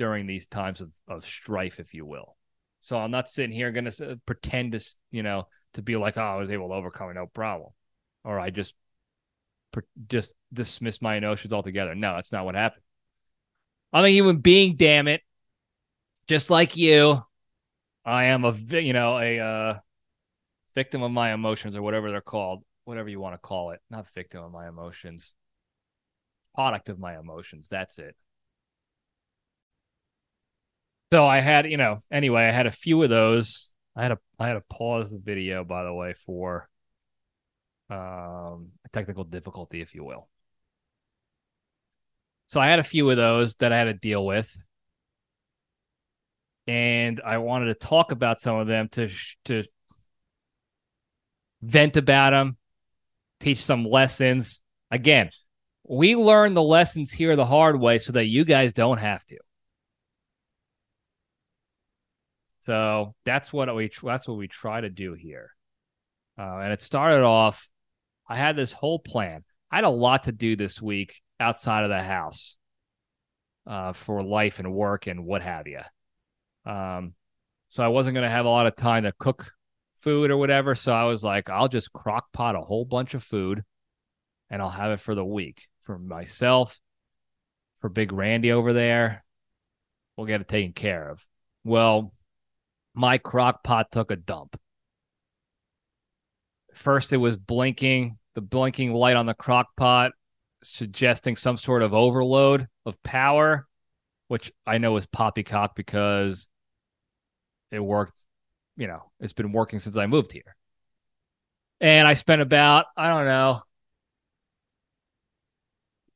during 0.01 0.27
these 0.27 0.47
times 0.47 0.81
of, 0.81 0.91
of 1.07 1.27
strife, 1.27 1.79
if 1.79 1.93
you 1.93 2.07
will. 2.07 2.35
So 2.81 2.97
I'm 2.97 3.11
not 3.11 3.29
sitting 3.29 3.55
here 3.55 3.71
going 3.71 3.85
to 3.85 4.19
pretend 4.25 4.73
to, 4.73 4.97
you 5.11 5.23
know, 5.23 5.47
to 5.75 5.83
be 5.83 5.99
like, 5.99 6.17
oh, 6.17 6.23
I 6.23 6.37
was 6.37 6.51
able 6.51 6.69
to 6.69 6.75
overcome 6.75 7.11
it, 7.11 7.15
no 7.15 7.27
problem. 7.27 7.69
Or 8.25 8.41
I 8.41 8.49
just 8.49 8.75
just 10.09 10.37
dismiss 10.51 11.03
my 11.03 11.17
emotions 11.17 11.53
altogether. 11.53 11.95
No, 11.95 12.15
that's 12.15 12.33
not 12.33 12.47
what 12.47 12.55
happened. 12.55 12.83
I'm 13.93 14.07
a 14.07 14.09
human 14.09 14.39
being, 14.39 14.77
damn 14.77 15.07
it. 15.07 15.21
Just 16.27 16.49
like 16.49 16.79
you, 16.79 17.23
I 18.03 18.25
am 18.25 18.47
a 18.47 18.53
you 18.53 18.95
know 18.95 19.19
a 19.19 19.39
uh, 19.39 19.79
victim 20.75 21.03
of 21.03 21.11
my 21.11 21.35
emotions 21.35 21.77
or 21.77 21.83
whatever 21.83 22.11
they're 22.11 22.23
called, 22.23 22.65
whatever 22.85 23.11
you 23.11 23.21
want 23.21 23.35
to 23.35 23.39
call 23.39 23.73
it. 23.73 23.81
Not 23.91 24.09
victim 24.09 24.43
of 24.43 24.51
my 24.51 24.67
emotions, 24.67 25.35
product 26.55 26.89
of 26.89 26.99
my 26.99 27.19
emotions. 27.19 27.69
That's 27.69 27.99
it. 27.99 28.17
So 31.13 31.27
I 31.27 31.41
had, 31.41 31.71
you 31.71 31.77
know, 31.77 31.97
anyway, 32.11 32.45
I 32.45 32.53
had 32.53 32.67
a 32.67 32.71
few 32.71 33.03
of 33.03 33.11
those. 33.11 33.75
I 33.97 34.03
had 34.03 34.13
a 34.13 34.19
I 34.39 34.47
had 34.47 34.55
to 34.55 34.63
pause 34.71 35.11
the 35.11 35.19
video, 35.19 35.65
by 35.65 35.83
the 35.83 35.93
way, 35.93 36.15
for 36.15 36.69
um, 37.91 38.69
technical 38.93 39.25
difficulty, 39.25 39.81
if 39.81 39.95
you 39.95 40.05
will. 40.05 40.29
So 42.47 42.61
I 42.61 42.69
had 42.69 42.79
a 42.79 42.85
few 42.85 43.11
of 43.11 43.17
those 43.17 43.57
that 43.57 43.73
I 43.73 43.79
had 43.79 43.85
to 43.85 43.95
deal 43.95 44.25
with, 44.25 44.51
and 46.69 47.21
I 47.25 47.39
wanted 47.39 47.67
to 47.67 47.75
talk 47.75 48.13
about 48.13 48.41
some 48.41 48.57
of 48.57 48.69
them 48.69 48.89
to 48.93 49.09
to 49.47 49.65
vent 51.61 51.97
about 51.97 52.31
them, 52.31 52.57
teach 53.41 53.63
some 53.65 53.85
lessons. 53.85 54.63
Again, 54.93 55.31
we 55.85 56.15
learn 56.15 56.55
the 56.55 56.63
lessons 56.63 57.11
here 57.11 57.35
the 57.35 57.47
hard 57.47 57.81
way 57.81 57.99
so 57.99 58.13
that 58.13 58.27
you 58.27 58.45
guys 58.45 58.73
don't 58.73 58.99
have 58.99 59.25
to. 59.27 59.39
So 62.61 63.15
that's 63.25 63.53
what 63.53 63.75
we 63.75 63.91
that's 64.03 64.29
what 64.29 64.37
we 64.37 64.49
try 64.49 64.81
to 64.81 64.91
do 64.91 65.15
here. 65.15 65.51
Uh, 66.39 66.59
and 66.59 66.73
it 66.73 66.81
started 66.81 67.23
off, 67.23 67.69
I 68.29 68.37
had 68.37 68.57
this 68.57 68.73
whole 68.73 68.99
plan. 68.99 69.45
I 69.71 69.77
had 69.77 69.85
a 69.85 69.91
lot 69.91 70.25
to 70.25 70.33
do 70.33 70.57
this 70.57 70.81
week 70.81 71.21
outside 71.39 71.85
of 71.85 71.91
the 71.91 72.03
house 72.03 72.57
uh, 73.67 73.93
for 73.93 74.23
life 74.23 74.59
and 74.59 74.73
work 74.73 75.07
and 75.07 75.25
what 75.25 75.43
have 75.43 75.67
you. 75.67 75.81
Um, 76.71 77.15
so 77.69 77.85
I 77.85 77.89
wasn't 77.89 78.15
going 78.15 78.25
to 78.25 78.31
have 78.31 78.47
a 78.47 78.51
lot 78.51 78.67
of 78.67 78.77
time 78.77 79.05
to 79.05 79.13
cook 79.19 79.53
food 79.97 80.31
or 80.31 80.37
whatever. 80.37 80.75
So 80.75 80.93
I 80.93 81.05
was 81.05 81.23
like, 81.23 81.51
I'll 81.51 81.69
just 81.69 81.93
crock 81.93 82.33
pot 82.33 82.57
a 82.57 82.61
whole 82.61 82.85
bunch 82.85 83.15
of 83.15 83.23
food 83.23 83.63
and 84.51 84.61
I'll 84.61 84.71
have 84.71 84.93
it 84.93 85.01
for 85.01 85.15
the 85.15 85.25
week 85.25 85.69
for 85.83 85.99
myself, 85.99 86.81
for 87.81 87.89
Big 87.89 88.13
Randy 88.13 88.51
over 88.51 88.73
there. 88.73 89.25
We'll 90.17 90.27
get 90.27 90.41
it 90.41 90.49
taken 90.49 90.73
care 90.73 91.11
of. 91.11 91.27
Well, 91.65 92.13
my 92.95 93.19
crock 93.19 93.63
pot 93.63 93.91
took 93.93 94.11
a 94.11 94.17
dump. 94.17 94.59
First, 96.75 97.13
it 97.13 97.19
was 97.19 97.37
blinking, 97.37 98.19
the 98.35 98.41
blinking 98.41 98.93
light 98.93 99.17
on 99.17 99.27
the 99.27 99.35
crock 99.35 99.69
pot 99.77 100.13
suggesting 100.63 101.37
some 101.37 101.57
sort 101.57 101.83
of 101.83 101.95
overload 101.95 102.69
of 102.85 103.03
power, 103.03 103.67
which 104.29 104.53
I 104.67 104.79
know 104.79 104.97
is 104.97 105.07
poppycock 105.07 105.75
because 105.75 106.49
it 107.71 107.81
worked, 107.81 108.27
you 108.77 108.87
know, 108.87 109.11
it's 109.21 109.33
been 109.33 109.53
working 109.53 109.79
since 109.79 109.97
I 109.97 110.07
moved 110.07 110.33
here. 110.33 110.57
And 111.81 112.07
I 112.07 112.15
spent 112.15 112.43
about, 112.43 112.87
I 112.97 113.09
don't 113.09 113.25
know, 113.25 113.63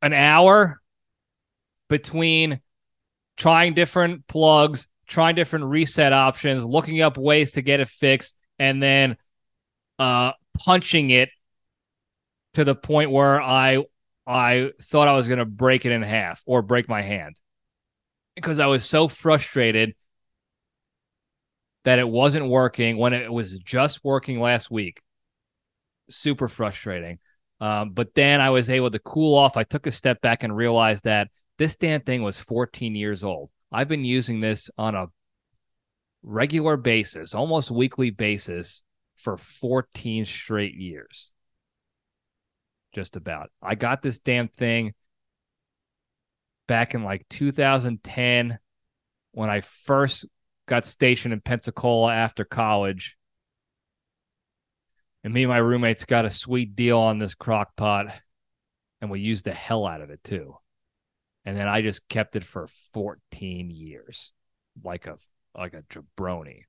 an 0.02 0.12
hour 0.12 0.80
between 1.88 2.60
trying 3.36 3.74
different 3.74 4.26
plugs, 4.26 4.88
trying 5.06 5.34
different 5.34 5.66
reset 5.66 6.12
options, 6.12 6.64
looking 6.64 7.00
up 7.00 7.16
ways 7.16 7.52
to 7.52 7.62
get 7.62 7.80
it 7.80 7.88
fixed, 7.88 8.36
and 8.58 8.82
then 8.82 9.16
uh, 9.98 10.32
punching 10.58 11.10
it 11.10 11.30
to 12.54 12.64
the 12.64 12.74
point 12.74 13.10
where 13.10 13.40
I 13.40 13.84
I 14.26 14.70
thought 14.80 15.08
I 15.08 15.12
was 15.12 15.28
going 15.28 15.38
to 15.38 15.44
break 15.44 15.84
it 15.84 15.92
in 15.92 16.02
half 16.02 16.42
or 16.46 16.62
break 16.62 16.88
my 16.88 17.02
hand 17.02 17.36
because 18.36 18.58
I 18.58 18.66
was 18.66 18.84
so 18.84 19.06
frustrated 19.08 19.94
that 21.84 21.98
it 21.98 22.08
wasn't 22.08 22.48
working 22.48 22.96
when 22.96 23.12
it 23.12 23.30
was 23.30 23.58
just 23.58 24.02
working 24.02 24.40
last 24.40 24.70
week. 24.70 25.02
Super 26.08 26.48
frustrating. 26.48 27.18
Um, 27.60 27.90
but 27.90 28.14
then 28.14 28.40
I 28.40 28.50
was 28.50 28.70
able 28.70 28.90
to 28.90 28.98
cool 28.98 29.36
off. 29.36 29.56
I 29.56 29.64
took 29.64 29.86
a 29.86 29.92
step 29.92 30.20
back 30.20 30.42
and 30.42 30.56
realized 30.56 31.04
that 31.04 31.28
this 31.58 31.76
damn 31.76 32.00
thing 32.00 32.22
was 32.22 32.40
14 32.40 32.94
years 32.94 33.22
old. 33.22 33.50
I've 33.74 33.88
been 33.88 34.04
using 34.04 34.38
this 34.38 34.70
on 34.78 34.94
a 34.94 35.06
regular 36.22 36.76
basis, 36.76 37.34
almost 37.34 37.72
weekly 37.72 38.10
basis 38.10 38.84
for 39.16 39.36
14 39.36 40.24
straight 40.24 40.74
years. 40.74 41.32
Just 42.94 43.16
about. 43.16 43.50
I 43.60 43.74
got 43.74 44.00
this 44.00 44.20
damn 44.20 44.46
thing 44.46 44.94
back 46.68 46.94
in 46.94 47.02
like 47.02 47.26
2010 47.30 48.58
when 49.32 49.50
I 49.50 49.60
first 49.60 50.26
got 50.66 50.84
stationed 50.84 51.34
in 51.34 51.40
Pensacola 51.40 52.14
after 52.14 52.44
college. 52.44 53.16
And 55.24 55.34
me 55.34 55.42
and 55.42 55.50
my 55.50 55.58
roommates 55.58 56.04
got 56.04 56.24
a 56.24 56.30
sweet 56.30 56.76
deal 56.76 57.00
on 57.00 57.18
this 57.18 57.34
crock 57.34 57.74
pot 57.74 58.06
and 59.00 59.10
we 59.10 59.18
used 59.18 59.44
the 59.44 59.52
hell 59.52 59.84
out 59.84 60.00
of 60.00 60.10
it 60.10 60.22
too. 60.22 60.54
And 61.44 61.56
then 61.56 61.68
I 61.68 61.82
just 61.82 62.08
kept 62.08 62.36
it 62.36 62.44
for 62.44 62.66
14 62.94 63.70
years 63.70 64.32
like 64.82 65.06
a 65.06 65.16
like 65.56 65.74
a 65.74 65.82
jabroni. 65.82 66.62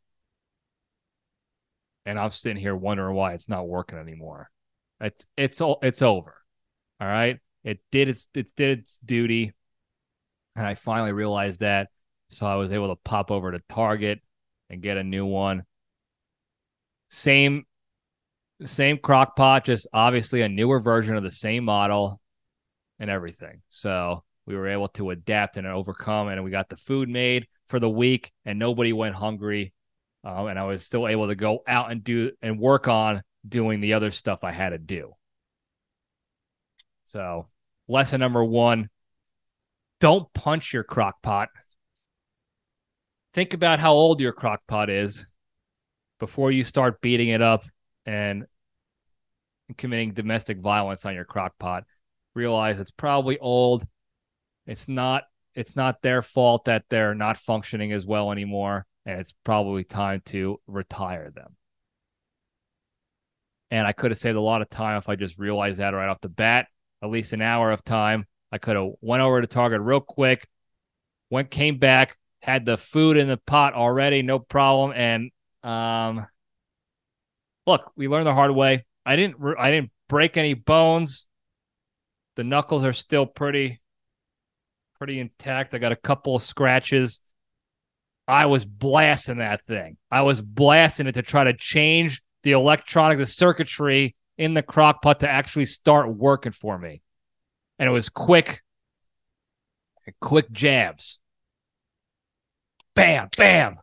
And 2.05 2.19
I'm 2.19 2.29
sitting 2.29 2.61
here 2.61 2.75
wondering 2.75 3.15
why 3.15 3.33
it's 3.33 3.49
not 3.49 3.67
working 3.67 3.97
anymore. 3.97 4.49
It's 4.99 5.25
it's 5.37 5.61
all 5.61 5.79
it's 5.81 6.01
over. 6.01 6.35
All 6.99 7.07
right. 7.07 7.39
It 7.63 7.79
did 7.91 8.09
its 8.09 8.27
it 8.33 8.51
did 8.55 8.79
its 8.79 8.99
duty. 8.99 9.53
And 10.55 10.65
I 10.65 10.75
finally 10.75 11.13
realized 11.13 11.61
that. 11.61 11.89
So 12.29 12.45
I 12.45 12.55
was 12.55 12.71
able 12.71 12.89
to 12.89 13.01
pop 13.03 13.31
over 13.31 13.51
to 13.51 13.61
Target 13.69 14.19
and 14.69 14.81
get 14.81 14.97
a 14.97 15.03
new 15.03 15.25
one. 15.25 15.63
Same 17.09 17.65
same 18.63 18.97
crock 18.97 19.35
pot, 19.35 19.65
just 19.65 19.87
obviously 19.93 20.41
a 20.41 20.49
newer 20.49 20.79
version 20.79 21.15
of 21.15 21.23
the 21.23 21.31
same 21.31 21.65
model 21.65 22.21
and 22.99 23.09
everything. 23.09 23.61
So 23.69 24.23
we 24.45 24.55
were 24.55 24.67
able 24.67 24.87
to 24.89 25.09
adapt 25.09 25.57
and 25.57 25.65
overcome, 25.65 26.27
and 26.27 26.43
we 26.43 26.51
got 26.51 26.69
the 26.69 26.77
food 26.77 27.09
made 27.09 27.47
for 27.67 27.79
the 27.79 27.89
week, 27.89 28.31
and 28.45 28.59
nobody 28.59 28.93
went 28.93 29.15
hungry. 29.15 29.73
Um, 30.23 30.47
and 30.47 30.57
I 30.57 30.65
was 30.65 30.85
still 30.85 31.07
able 31.07 31.27
to 31.27 31.35
go 31.35 31.63
out 31.67 31.91
and 31.91 32.03
do 32.03 32.31
and 32.41 32.59
work 32.59 32.87
on 32.87 33.21
doing 33.47 33.79
the 33.79 33.93
other 33.93 34.11
stuff 34.11 34.43
I 34.43 34.51
had 34.51 34.69
to 34.69 34.77
do. 34.77 35.13
So, 37.05 37.47
lesson 37.87 38.19
number 38.19 38.43
one 38.43 38.89
don't 39.99 40.31
punch 40.33 40.73
your 40.73 40.83
crock 40.83 41.21
pot. 41.21 41.49
Think 43.33 43.53
about 43.53 43.79
how 43.79 43.93
old 43.93 44.21
your 44.21 44.33
crock 44.33 44.61
pot 44.67 44.89
is 44.89 45.31
before 46.19 46.51
you 46.51 46.63
start 46.63 47.01
beating 47.01 47.29
it 47.29 47.41
up 47.41 47.65
and 48.05 48.45
committing 49.77 50.13
domestic 50.13 50.59
violence 50.59 51.05
on 51.05 51.13
your 51.13 51.25
crock 51.25 51.57
pot. 51.59 51.83
Realize 52.33 52.79
it's 52.79 52.91
probably 52.91 53.37
old. 53.39 53.85
It's 54.65 54.87
not 54.87 55.23
it's 55.53 55.75
not 55.75 56.01
their 56.01 56.21
fault 56.21 56.65
that 56.65 56.83
they're 56.89 57.15
not 57.15 57.37
functioning 57.37 57.93
as 57.93 58.05
well 58.05 58.31
anymore 58.31 58.85
and 59.05 59.19
it's 59.19 59.33
probably 59.43 59.83
time 59.83 60.21
to 60.25 60.59
retire 60.67 61.29
them. 61.29 61.55
And 63.71 63.85
I 63.85 63.93
could 63.93 64.11
have 64.11 64.17
saved 64.17 64.37
a 64.37 64.41
lot 64.41 64.61
of 64.61 64.69
time 64.69 64.97
if 64.97 65.09
I 65.09 65.15
just 65.15 65.37
realized 65.37 65.79
that 65.79 65.93
right 65.93 66.09
off 66.09 66.21
the 66.21 66.29
bat, 66.29 66.67
at 67.03 67.09
least 67.09 67.33
an 67.33 67.41
hour 67.41 67.71
of 67.71 67.83
time. 67.83 68.25
I 68.51 68.57
could 68.57 68.75
have 68.75 68.91
went 69.01 69.21
over 69.21 69.41
to 69.41 69.47
Target 69.47 69.81
real 69.81 69.99
quick, 69.99 70.47
went 71.29 71.51
came 71.51 71.77
back, 71.77 72.17
had 72.41 72.65
the 72.65 72.77
food 72.77 73.17
in 73.17 73.27
the 73.27 73.37
pot 73.37 73.73
already, 73.73 74.21
no 74.21 74.39
problem. 74.39 74.93
And 74.95 75.31
um, 75.63 76.27
look, 77.67 77.91
we 77.95 78.07
learned 78.07 78.27
the 78.27 78.33
hard 78.33 78.51
way. 78.51 78.85
I 79.05 79.15
didn't 79.15 79.37
I 79.59 79.71
didn't 79.71 79.91
break 80.07 80.37
any 80.37 80.53
bones. 80.53 81.27
The 82.35 82.43
knuckles 82.43 82.83
are 82.83 82.93
still 82.93 83.25
pretty 83.25 83.81
pretty 85.05 85.19
intact. 85.19 85.75
I 85.75 85.77
got 85.77 85.91
a 85.91 85.95
couple 85.95 86.35
of 86.35 86.41
scratches. 86.41 87.21
I 88.27 88.47
was 88.47 88.65
blasting 88.65 89.37
that 89.37 89.63
thing. 89.63 89.97
I 90.09 90.23
was 90.23 90.41
blasting 90.41 91.05
it 91.05 91.11
to 91.11 91.21
try 91.21 91.43
to 91.43 91.53
change 91.53 92.23
the 92.41 92.53
electronic, 92.53 93.19
the 93.19 93.27
circuitry 93.27 94.15
in 94.35 94.55
the 94.55 94.63
crock 94.63 95.03
pot 95.03 95.19
to 95.19 95.29
actually 95.29 95.65
start 95.65 96.11
working 96.11 96.53
for 96.53 96.75
me. 96.75 97.03
And 97.77 97.87
it 97.87 97.91
was 97.91 98.09
quick, 98.09 98.63
quick 100.19 100.51
jabs. 100.51 101.19
Bam, 102.95 103.29
bam. 103.37 103.77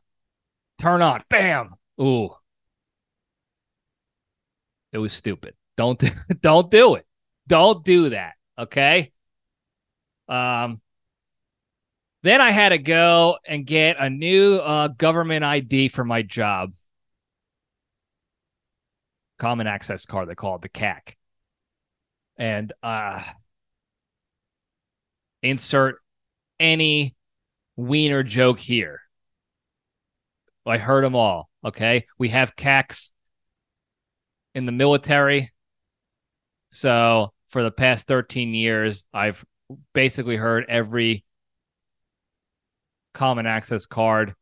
Turn 0.80 1.02
on, 1.02 1.22
bam. 1.30 1.74
Ooh. 2.00 2.30
It 4.90 4.98
was 4.98 5.12
stupid. 5.12 5.54
Don't 5.76 6.02
don't 6.40 6.68
do 6.68 6.96
it. 6.96 7.06
Don't 7.46 7.84
do 7.84 8.08
that. 8.10 8.32
Okay. 8.58 9.12
Um 10.28 10.81
then 12.22 12.40
I 12.40 12.50
had 12.50 12.70
to 12.70 12.78
go 12.78 13.38
and 13.46 13.66
get 13.66 13.96
a 13.98 14.08
new 14.08 14.56
uh, 14.56 14.88
government 14.88 15.44
ID 15.44 15.88
for 15.88 16.04
my 16.04 16.22
job. 16.22 16.72
Common 19.38 19.66
access 19.66 20.06
card, 20.06 20.28
they 20.28 20.34
call 20.34 20.56
it 20.56 20.62
the 20.62 20.68
CAC. 20.68 21.16
And 22.36 22.72
uh, 22.82 23.22
insert 25.42 25.96
any 26.60 27.16
wiener 27.76 28.22
joke 28.22 28.60
here. 28.60 29.00
I 30.64 30.78
heard 30.78 31.02
them 31.02 31.16
all. 31.16 31.50
Okay. 31.64 32.06
We 32.18 32.28
have 32.28 32.54
CACs 32.54 33.10
in 34.54 34.66
the 34.66 34.72
military. 34.72 35.52
So 36.70 37.32
for 37.48 37.64
the 37.64 37.72
past 37.72 38.06
13 38.06 38.54
years, 38.54 39.04
I've 39.12 39.44
basically 39.92 40.36
heard 40.36 40.64
every 40.68 41.24
common 43.12 43.46
access 43.46 43.86
card 43.86 44.34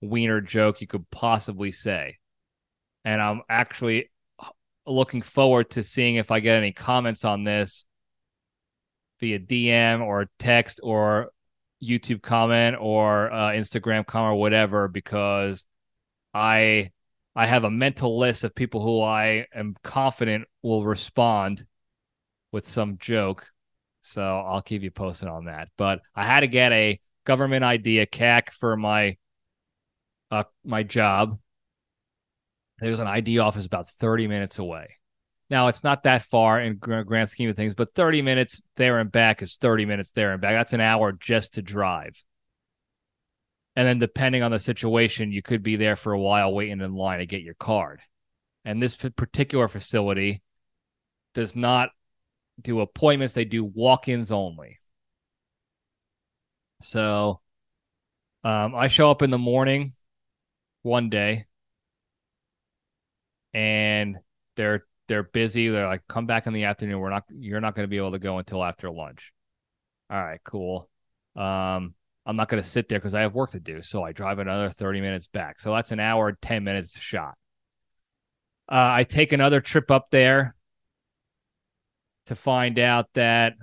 wiener 0.00 0.40
joke 0.40 0.80
you 0.80 0.86
could 0.86 1.08
possibly 1.10 1.72
say. 1.72 2.18
And 3.04 3.20
I'm 3.20 3.42
actually 3.48 4.10
looking 4.86 5.22
forward 5.22 5.70
to 5.70 5.82
seeing 5.82 6.16
if 6.16 6.30
I 6.30 6.40
get 6.40 6.56
any 6.56 6.72
comments 6.72 7.24
on 7.24 7.44
this 7.44 7.86
via 9.20 9.38
DM 9.38 10.04
or 10.04 10.28
text 10.38 10.80
or 10.82 11.30
YouTube 11.82 12.22
comment 12.22 12.76
or 12.80 13.32
uh, 13.32 13.50
Instagram 13.50 14.06
comment 14.06 14.34
or 14.34 14.40
whatever 14.40 14.88
because 14.88 15.66
I 16.34 16.90
I 17.34 17.46
have 17.46 17.64
a 17.64 17.70
mental 17.70 18.18
list 18.18 18.44
of 18.44 18.54
people 18.54 18.82
who 18.82 19.02
I 19.02 19.46
am 19.54 19.74
confident 19.82 20.46
will 20.62 20.84
respond 20.84 21.66
with 22.50 22.66
some 22.66 22.96
joke. 22.98 23.50
So 24.00 24.22
I'll 24.22 24.62
keep 24.62 24.82
you 24.82 24.90
posted 24.90 25.28
on 25.28 25.44
that. 25.44 25.68
But 25.76 26.00
I 26.14 26.24
had 26.24 26.40
to 26.40 26.46
get 26.46 26.72
a 26.72 26.98
government 27.26 27.64
ID, 27.64 27.98
a 27.98 28.06
CAC 28.06 28.50
for 28.52 28.76
my 28.76 29.18
uh, 30.30 30.44
my 30.64 30.82
job. 30.82 31.38
There's 32.78 32.98
an 32.98 33.06
ID 33.06 33.38
office 33.38 33.66
about 33.66 33.88
30 33.88 34.28
minutes 34.28 34.58
away. 34.58 34.96
Now, 35.48 35.68
it's 35.68 35.84
not 35.84 36.02
that 36.02 36.22
far 36.22 36.60
in 36.60 36.76
grand 36.76 37.28
scheme 37.28 37.48
of 37.48 37.56
things, 37.56 37.74
but 37.74 37.94
30 37.94 38.22
minutes 38.22 38.62
there 38.76 38.98
and 38.98 39.12
back 39.12 39.42
is 39.42 39.56
30 39.56 39.84
minutes 39.84 40.10
there 40.12 40.32
and 40.32 40.40
back. 40.40 40.54
That's 40.54 40.72
an 40.72 40.80
hour 40.80 41.12
just 41.12 41.54
to 41.54 41.62
drive. 41.62 42.22
And 43.76 43.86
then, 43.86 43.98
depending 43.98 44.42
on 44.42 44.50
the 44.50 44.58
situation, 44.58 45.32
you 45.32 45.42
could 45.42 45.62
be 45.62 45.76
there 45.76 45.96
for 45.96 46.12
a 46.12 46.18
while 46.18 46.52
waiting 46.52 46.80
in 46.80 46.94
line 46.94 47.18
to 47.18 47.26
get 47.26 47.42
your 47.42 47.54
card. 47.54 48.00
And 48.64 48.82
this 48.82 48.96
particular 48.96 49.68
facility 49.68 50.42
does 51.34 51.54
not 51.54 51.90
do 52.60 52.80
appointments, 52.80 53.34
they 53.34 53.44
do 53.44 53.62
walk 53.62 54.08
ins 54.08 54.32
only. 54.32 54.78
So 56.80 57.40
um, 58.44 58.74
I 58.74 58.88
show 58.88 59.10
up 59.10 59.22
in 59.22 59.30
the 59.30 59.38
morning 59.38 59.92
one 60.82 61.10
day 61.10 61.46
and 63.52 64.18
they're 64.56 64.84
they're 65.08 65.22
busy. 65.22 65.68
They're 65.68 65.86
like, 65.86 66.06
come 66.08 66.26
back 66.26 66.46
in 66.46 66.52
the 66.52 66.64
afternoon. 66.64 66.98
We're 67.00 67.10
not 67.10 67.24
you're 67.30 67.60
not 67.60 67.74
going 67.74 67.84
to 67.84 67.90
be 67.90 67.96
able 67.96 68.12
to 68.12 68.18
go 68.18 68.38
until 68.38 68.62
after 68.62 68.90
lunch. 68.90 69.32
All 70.10 70.22
right, 70.22 70.40
cool. 70.44 70.88
Um, 71.34 71.94
I'm 72.24 72.36
not 72.36 72.48
going 72.48 72.62
to 72.62 72.68
sit 72.68 72.88
there 72.88 72.98
because 72.98 73.14
I 73.14 73.22
have 73.22 73.34
work 73.34 73.50
to 73.50 73.60
do. 73.60 73.82
So 73.82 74.02
I 74.02 74.12
drive 74.12 74.38
another 74.38 74.68
30 74.68 75.00
minutes 75.00 75.28
back. 75.28 75.60
So 75.60 75.72
that's 75.72 75.92
an 75.92 76.00
hour, 76.00 76.36
10 76.40 76.64
minutes 76.64 76.98
shot. 76.98 77.34
Uh, 78.70 78.98
I 78.98 79.04
take 79.04 79.32
another 79.32 79.60
trip 79.60 79.90
up 79.90 80.08
there 80.10 80.56
to 82.26 82.34
find 82.34 82.78
out 82.78 83.06
that 83.14 83.54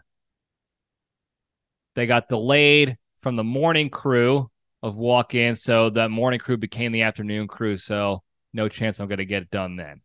they 1.95 2.07
got 2.07 2.29
delayed 2.29 2.97
from 3.23 3.37
the 3.37 3.43
morning 3.43 3.89
crew 3.89 4.51
of 4.83 4.97
walk 4.97 5.33
in. 5.33 5.55
So 5.55 5.89
the 5.89 6.09
morning 6.09 6.39
crew 6.39 6.57
became 6.57 6.91
the 6.91 7.03
afternoon 7.03 7.47
crew. 7.47 7.77
So 7.77 8.21
no 8.53 8.67
chance 8.67 8.99
I'm 8.99 9.07
going 9.07 9.17
to 9.17 9.25
get 9.25 9.43
it 9.43 9.49
done 9.49 9.77
then. 9.77 10.01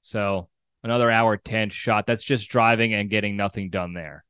So 0.00 0.48
another 0.82 1.10
hour 1.10 1.36
10 1.36 1.68
shot. 1.68 2.06
That's 2.06 2.24
just 2.24 2.48
driving 2.48 2.94
and 2.94 3.10
getting 3.10 3.36
nothing 3.36 3.68
done 3.68 3.92
there. 3.92 4.24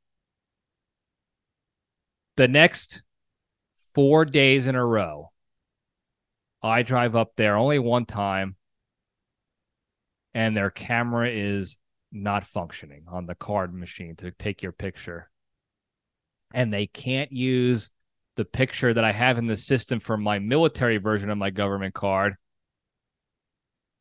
The 2.35 2.49
next 2.49 3.03
four 3.95 4.25
days 4.25 4.67
in 4.67 4.75
a 4.75 4.85
row, 4.85 5.31
I 6.61 6.83
drive 6.83 7.15
up 7.15 7.33
there 7.37 7.55
only 7.55 7.79
one 7.79 8.05
time, 8.05 8.55
and 10.33 10.55
their 10.55 10.71
camera 10.71 11.29
is 11.29 11.77
not 12.11 12.43
functioning 12.43 13.05
on 13.07 13.25
the 13.25 13.35
card 13.35 13.73
machine 13.73 14.15
to 14.17 14.31
take 14.31 14.63
your 14.63 14.71
picture. 14.71 15.29
And 16.53 16.73
they 16.73 16.87
can't 16.87 17.31
use 17.31 17.91
the 18.35 18.45
picture 18.45 18.93
that 18.93 19.03
I 19.03 19.11
have 19.11 19.37
in 19.37 19.47
the 19.47 19.57
system 19.57 19.99
for 19.99 20.17
my 20.17 20.39
military 20.39 20.97
version 20.97 21.29
of 21.29 21.37
my 21.37 21.49
government 21.49 21.93
card 21.93 22.35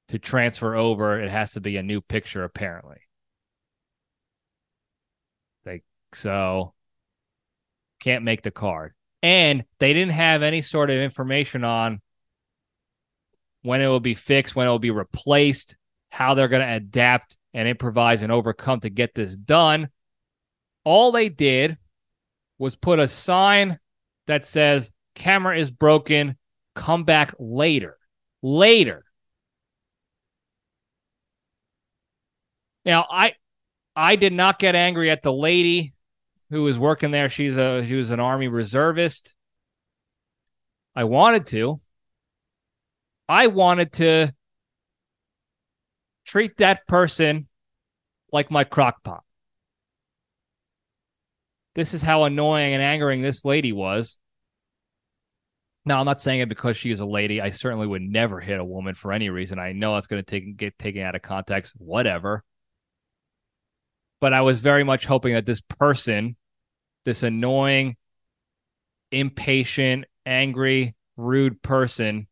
to 0.08 0.18
transfer 0.18 0.74
over. 0.74 1.20
It 1.20 1.30
has 1.30 1.52
to 1.52 1.60
be 1.60 1.76
a 1.76 1.82
new 1.82 2.00
picture, 2.00 2.44
apparently. 2.44 2.98
They 5.64 5.82
so 6.14 6.74
can't 8.00 8.24
make 8.24 8.42
the 8.42 8.50
card. 8.50 8.94
And 9.22 9.64
they 9.78 9.92
didn't 9.92 10.12
have 10.12 10.42
any 10.42 10.62
sort 10.62 10.90
of 10.90 10.96
information 10.96 11.62
on 11.62 12.00
when 13.62 13.80
it 13.80 13.86
will 13.86 14.00
be 14.00 14.14
fixed, 14.14 14.56
when 14.56 14.66
it 14.66 14.70
will 14.70 14.78
be 14.78 14.90
replaced, 14.90 15.76
how 16.10 16.34
they're 16.34 16.48
going 16.48 16.66
to 16.66 16.74
adapt 16.74 17.38
and 17.54 17.68
improvise 17.68 18.22
and 18.22 18.32
overcome 18.32 18.80
to 18.80 18.90
get 18.90 19.14
this 19.14 19.36
done. 19.36 19.88
All 20.84 21.12
they 21.12 21.28
did 21.28 21.78
was 22.58 22.74
put 22.76 22.98
a 22.98 23.06
sign 23.06 23.78
that 24.32 24.46
says 24.46 24.90
camera 25.14 25.58
is 25.58 25.70
broken, 25.70 26.36
come 26.74 27.04
back 27.04 27.34
later. 27.38 27.98
Later. 28.42 29.04
Now, 32.84 33.06
I 33.10 33.34
I 33.94 34.16
did 34.16 34.32
not 34.32 34.58
get 34.58 34.74
angry 34.74 35.10
at 35.10 35.22
the 35.22 35.32
lady 35.32 35.92
who 36.50 36.62
was 36.62 36.78
working 36.78 37.10
there. 37.10 37.28
She's 37.28 37.56
a 37.56 37.84
she 37.86 37.94
was 37.94 38.10
an 38.10 38.20
army 38.20 38.48
reservist. 38.48 39.36
I 40.96 41.04
wanted 41.04 41.46
to. 41.48 41.80
I 43.28 43.46
wanted 43.46 43.92
to 43.94 44.34
treat 46.26 46.56
that 46.56 46.86
person 46.86 47.48
like 48.32 48.50
my 48.50 48.64
crock 48.64 49.04
pot. 49.04 49.22
This 51.74 51.94
is 51.94 52.02
how 52.02 52.24
annoying 52.24 52.74
and 52.74 52.82
angering 52.82 53.22
this 53.22 53.44
lady 53.44 53.72
was. 53.72 54.18
Now, 55.84 55.98
I'm 55.98 56.06
not 56.06 56.20
saying 56.20 56.40
it 56.40 56.48
because 56.48 56.76
she 56.76 56.90
is 56.90 57.00
a 57.00 57.06
lady. 57.06 57.40
I 57.40 57.50
certainly 57.50 57.86
would 57.86 58.02
never 58.02 58.38
hit 58.38 58.60
a 58.60 58.64
woman 58.64 58.94
for 58.94 59.12
any 59.12 59.30
reason. 59.30 59.58
I 59.58 59.72
know 59.72 59.94
that's 59.94 60.06
going 60.06 60.22
to 60.22 60.30
take 60.30 60.56
get 60.56 60.78
taken 60.78 61.02
out 61.02 61.16
of 61.16 61.22
context, 61.22 61.74
whatever. 61.76 62.44
But 64.20 64.32
I 64.32 64.42
was 64.42 64.60
very 64.60 64.84
much 64.84 65.06
hoping 65.06 65.34
that 65.34 65.46
this 65.46 65.60
person, 65.60 66.36
this 67.04 67.24
annoying, 67.24 67.96
impatient, 69.10 70.04
angry, 70.24 70.94
rude 71.16 71.60
person, 71.62 72.28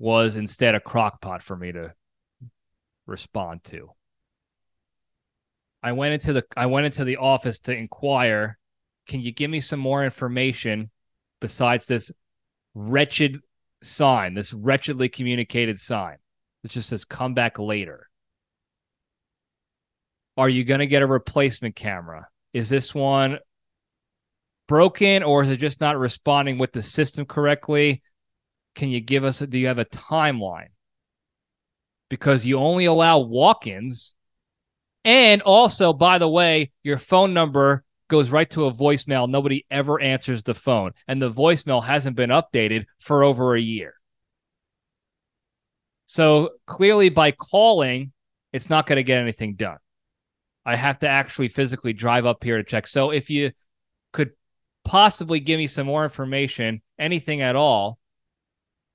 was 0.00 0.34
instead 0.34 0.74
a 0.74 0.80
crockpot 0.80 1.42
for 1.42 1.56
me 1.56 1.70
to 1.70 1.94
respond 3.06 3.62
to. 3.64 3.90
I 5.82 5.92
went 5.92 6.14
into 6.14 6.32
the 6.32 6.44
I 6.56 6.66
went 6.66 6.86
into 6.86 7.04
the 7.04 7.18
office 7.18 7.60
to 7.60 7.72
inquire, 7.72 8.58
can 9.06 9.20
you 9.20 9.30
give 9.30 9.50
me 9.50 9.60
some 9.60 9.80
more 9.80 10.04
information 10.04 10.90
besides 11.40 11.86
this 11.86 12.10
wretched 12.74 13.40
sign, 13.82 14.34
this 14.34 14.52
wretchedly 14.52 15.08
communicated 15.08 15.78
sign 15.78 16.16
that 16.62 16.70
just 16.70 16.88
says 16.88 17.04
come 17.04 17.34
back 17.34 17.58
later? 17.58 18.08
Are 20.36 20.48
you 20.48 20.64
going 20.64 20.80
to 20.80 20.86
get 20.86 21.02
a 21.02 21.06
replacement 21.06 21.76
camera? 21.76 22.28
Is 22.52 22.68
this 22.68 22.94
one 22.94 23.38
broken 24.68 25.22
or 25.22 25.42
is 25.42 25.50
it 25.50 25.56
just 25.56 25.80
not 25.80 25.98
responding 25.98 26.58
with 26.58 26.72
the 26.72 26.82
system 26.82 27.26
correctly? 27.26 28.02
Can 28.74 28.88
you 28.88 29.00
give 29.00 29.24
us, 29.24 29.40
do 29.40 29.58
you 29.58 29.66
have 29.66 29.78
a 29.78 29.84
timeline? 29.84 30.68
Because 32.08 32.46
you 32.46 32.58
only 32.58 32.86
allow 32.86 33.18
walk 33.18 33.66
ins 33.66 34.14
and 35.04 35.42
also, 35.42 35.92
by 35.92 36.18
the 36.18 36.28
way, 36.28 36.72
your 36.82 36.98
phone 36.98 37.32
number 37.32 37.84
goes 38.10 38.30
right 38.30 38.50
to 38.50 38.66
a 38.66 38.72
voicemail. 38.72 39.28
Nobody 39.28 39.64
ever 39.70 39.98
answers 40.00 40.42
the 40.42 40.54
phone, 40.54 40.92
and 41.08 41.22
the 41.22 41.30
voicemail 41.30 41.82
hasn't 41.82 42.16
been 42.16 42.30
updated 42.30 42.84
for 42.98 43.24
over 43.24 43.54
a 43.54 43.60
year. 43.60 43.94
So 46.04 46.50
clearly, 46.66 47.08
by 47.08 47.30
calling, 47.30 48.12
it's 48.52 48.68
not 48.68 48.86
going 48.86 48.96
to 48.96 49.02
get 49.02 49.20
anything 49.20 49.54
done. 49.54 49.78
I 50.66 50.76
have 50.76 50.98
to 50.98 51.08
actually 51.08 51.48
physically 51.48 51.94
drive 51.94 52.26
up 52.26 52.44
here 52.44 52.58
to 52.58 52.64
check. 52.64 52.86
So 52.86 53.10
if 53.10 53.30
you 53.30 53.52
could 54.12 54.32
possibly 54.84 55.40
give 55.40 55.58
me 55.58 55.66
some 55.66 55.86
more 55.86 56.04
information, 56.04 56.82
anything 56.98 57.40
at 57.40 57.56
all, 57.56 57.98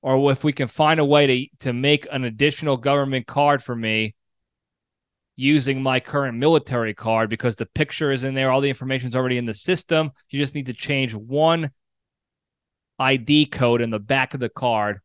or 0.01 0.31
if 0.31 0.43
we 0.43 0.53
can 0.53 0.67
find 0.67 0.99
a 0.99 1.05
way 1.05 1.25
to 1.25 1.65
to 1.65 1.73
make 1.73 2.07
an 2.11 2.23
additional 2.25 2.77
government 2.77 3.25
card 3.25 3.63
for 3.63 3.75
me 3.75 4.13
using 5.35 5.83
my 5.83 5.99
current 5.99 6.37
military 6.37 6.93
card 6.93 7.29
because 7.29 7.55
the 7.55 7.65
picture 7.65 8.11
is 8.11 8.23
in 8.23 8.35
there, 8.35 8.51
all 8.51 8.61
the 8.61 8.69
information 8.69 9.09
is 9.09 9.15
already 9.15 9.37
in 9.37 9.45
the 9.45 9.53
system. 9.53 10.11
You 10.29 10.39
just 10.39 10.55
need 10.55 10.67
to 10.67 10.73
change 10.73 11.13
one 11.13 11.71
ID 12.99 13.47
code 13.47 13.81
in 13.81 13.89
the 13.89 13.99
back 13.99 14.33
of 14.33 14.39
the 14.39 14.49
card, 14.49 15.01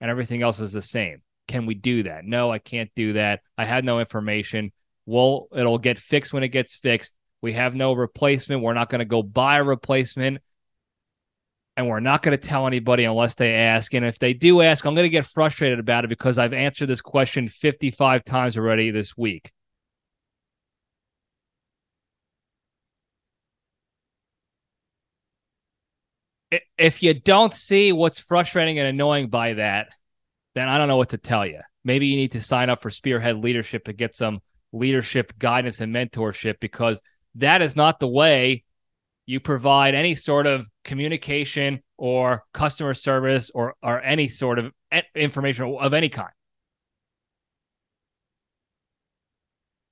and 0.00 0.10
everything 0.10 0.42
else 0.42 0.60
is 0.60 0.72
the 0.72 0.82
same. 0.82 1.22
Can 1.46 1.66
we 1.66 1.74
do 1.74 2.04
that? 2.04 2.24
No, 2.24 2.50
I 2.50 2.58
can't 2.58 2.90
do 2.96 3.14
that. 3.14 3.40
I 3.58 3.66
had 3.66 3.84
no 3.84 4.00
information. 4.00 4.72
Well, 5.04 5.48
it'll 5.54 5.78
get 5.78 5.98
fixed 5.98 6.32
when 6.32 6.42
it 6.42 6.48
gets 6.48 6.74
fixed. 6.74 7.14
We 7.42 7.52
have 7.52 7.74
no 7.74 7.92
replacement. 7.92 8.62
We're 8.62 8.72
not 8.72 8.88
going 8.88 9.00
to 9.00 9.04
go 9.04 9.22
buy 9.22 9.58
a 9.58 9.64
replacement. 9.64 10.38
And 11.76 11.88
we're 11.88 12.00
not 12.00 12.22
going 12.22 12.38
to 12.38 12.48
tell 12.48 12.66
anybody 12.66 13.04
unless 13.04 13.34
they 13.34 13.52
ask. 13.52 13.92
And 13.92 14.06
if 14.06 14.18
they 14.18 14.32
do 14.32 14.62
ask, 14.62 14.86
I'm 14.86 14.94
going 14.94 15.04
to 15.04 15.10
get 15.10 15.26
frustrated 15.26 15.78
about 15.80 16.04
it 16.04 16.08
because 16.08 16.38
I've 16.38 16.52
answered 16.54 16.86
this 16.86 17.02
question 17.02 17.48
55 17.48 18.24
times 18.24 18.56
already 18.56 18.90
this 18.90 19.16
week. 19.16 19.52
If 26.78 27.02
you 27.02 27.14
don't 27.14 27.52
see 27.52 27.92
what's 27.92 28.20
frustrating 28.20 28.78
and 28.78 28.88
annoying 28.88 29.28
by 29.28 29.54
that, 29.54 29.88
then 30.54 30.68
I 30.68 30.78
don't 30.78 30.88
know 30.88 30.96
what 30.96 31.10
to 31.10 31.18
tell 31.18 31.46
you. 31.46 31.60
Maybe 31.84 32.06
you 32.06 32.16
need 32.16 32.32
to 32.32 32.40
sign 32.40 32.70
up 32.70 32.82
for 32.82 32.90
Spearhead 32.90 33.36
Leadership 33.36 33.84
to 33.84 33.92
get 33.92 34.14
some 34.14 34.40
leadership 34.72 35.38
guidance 35.38 35.80
and 35.80 35.94
mentorship 35.94 36.58
because 36.60 37.00
that 37.36 37.62
is 37.62 37.76
not 37.76 38.00
the 38.00 38.08
way 38.08 38.64
you 39.26 39.40
provide 39.40 39.94
any 39.94 40.14
sort 40.14 40.46
of 40.46 40.68
communication 40.84 41.82
or 41.96 42.44
customer 42.52 42.94
service 42.94 43.50
or, 43.54 43.74
or 43.82 44.00
any 44.02 44.28
sort 44.28 44.58
of 44.58 44.72
information 45.14 45.76
of 45.80 45.94
any 45.94 46.08
kind. 46.08 46.30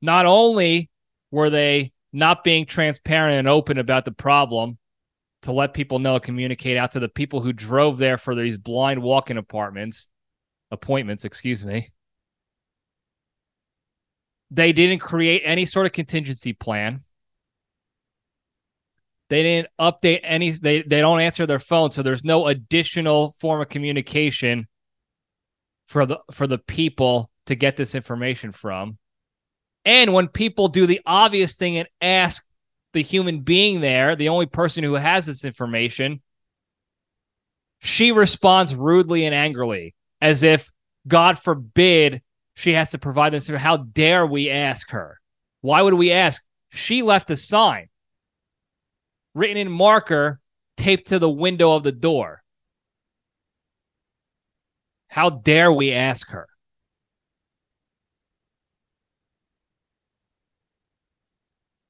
Not 0.00 0.26
only 0.26 0.90
were 1.30 1.48
they 1.48 1.92
not 2.12 2.44
being 2.44 2.66
transparent 2.66 3.38
and 3.38 3.48
open 3.48 3.78
about 3.78 4.04
the 4.04 4.12
problem, 4.12 4.78
to 5.42 5.52
let 5.52 5.74
people 5.74 5.98
know, 5.98 6.20
communicate 6.20 6.76
out 6.76 6.92
to 6.92 7.00
the 7.00 7.08
people 7.08 7.40
who 7.40 7.52
drove 7.52 7.98
there 7.98 8.16
for 8.16 8.34
these 8.34 8.58
blind 8.58 9.02
walk-in 9.02 9.36
apartments, 9.36 10.08
appointments, 10.70 11.24
excuse 11.24 11.64
me. 11.64 11.90
They 14.50 14.72
didn't 14.72 15.00
create 15.00 15.42
any 15.44 15.64
sort 15.64 15.86
of 15.86 15.92
contingency 15.92 16.52
plan. 16.52 17.00
They 19.30 19.42
didn't 19.42 19.68
update 19.80 20.20
any 20.22 20.50
they 20.50 20.82
they 20.82 21.00
don't 21.00 21.20
answer 21.20 21.46
their 21.46 21.58
phone, 21.58 21.90
so 21.90 22.02
there's 22.02 22.22
no 22.22 22.46
additional 22.46 23.34
form 23.40 23.62
of 23.62 23.70
communication 23.70 24.68
for 25.88 26.04
the 26.04 26.18
for 26.30 26.46
the 26.46 26.58
people 26.58 27.30
to 27.46 27.54
get 27.54 27.76
this 27.76 27.94
information 27.94 28.52
from. 28.52 28.98
And 29.86 30.12
when 30.12 30.28
people 30.28 30.68
do 30.68 30.86
the 30.86 31.00
obvious 31.06 31.56
thing 31.56 31.78
and 31.78 31.88
ask 32.00 32.44
the 32.92 33.02
human 33.02 33.40
being 33.40 33.80
there, 33.80 34.16
the 34.16 34.28
only 34.28 34.46
person 34.46 34.84
who 34.84 34.94
has 34.94 35.26
this 35.26 35.44
information, 35.44 36.20
she 37.80 38.12
responds 38.12 38.74
rudely 38.74 39.24
and 39.24 39.34
angrily, 39.34 39.94
as 40.20 40.42
if, 40.42 40.70
God 41.08 41.38
forbid, 41.38 42.22
she 42.54 42.74
has 42.74 42.90
to 42.92 42.98
provide 42.98 43.32
this. 43.32 43.48
How 43.48 43.78
dare 43.78 44.26
we 44.26 44.50
ask 44.50 44.90
her? 44.90 45.20
Why 45.62 45.82
would 45.82 45.94
we 45.94 46.12
ask? 46.12 46.42
She 46.70 47.02
left 47.02 47.30
a 47.30 47.36
sign 47.36 47.88
written 49.34 49.56
in 49.56 49.70
marker 49.70 50.40
taped 50.76 51.08
to 51.08 51.18
the 51.18 51.30
window 51.30 51.72
of 51.72 51.82
the 51.82 51.92
door. 51.92 52.42
How 55.08 55.30
dare 55.30 55.72
we 55.72 55.92
ask 55.92 56.30
her? 56.30 56.48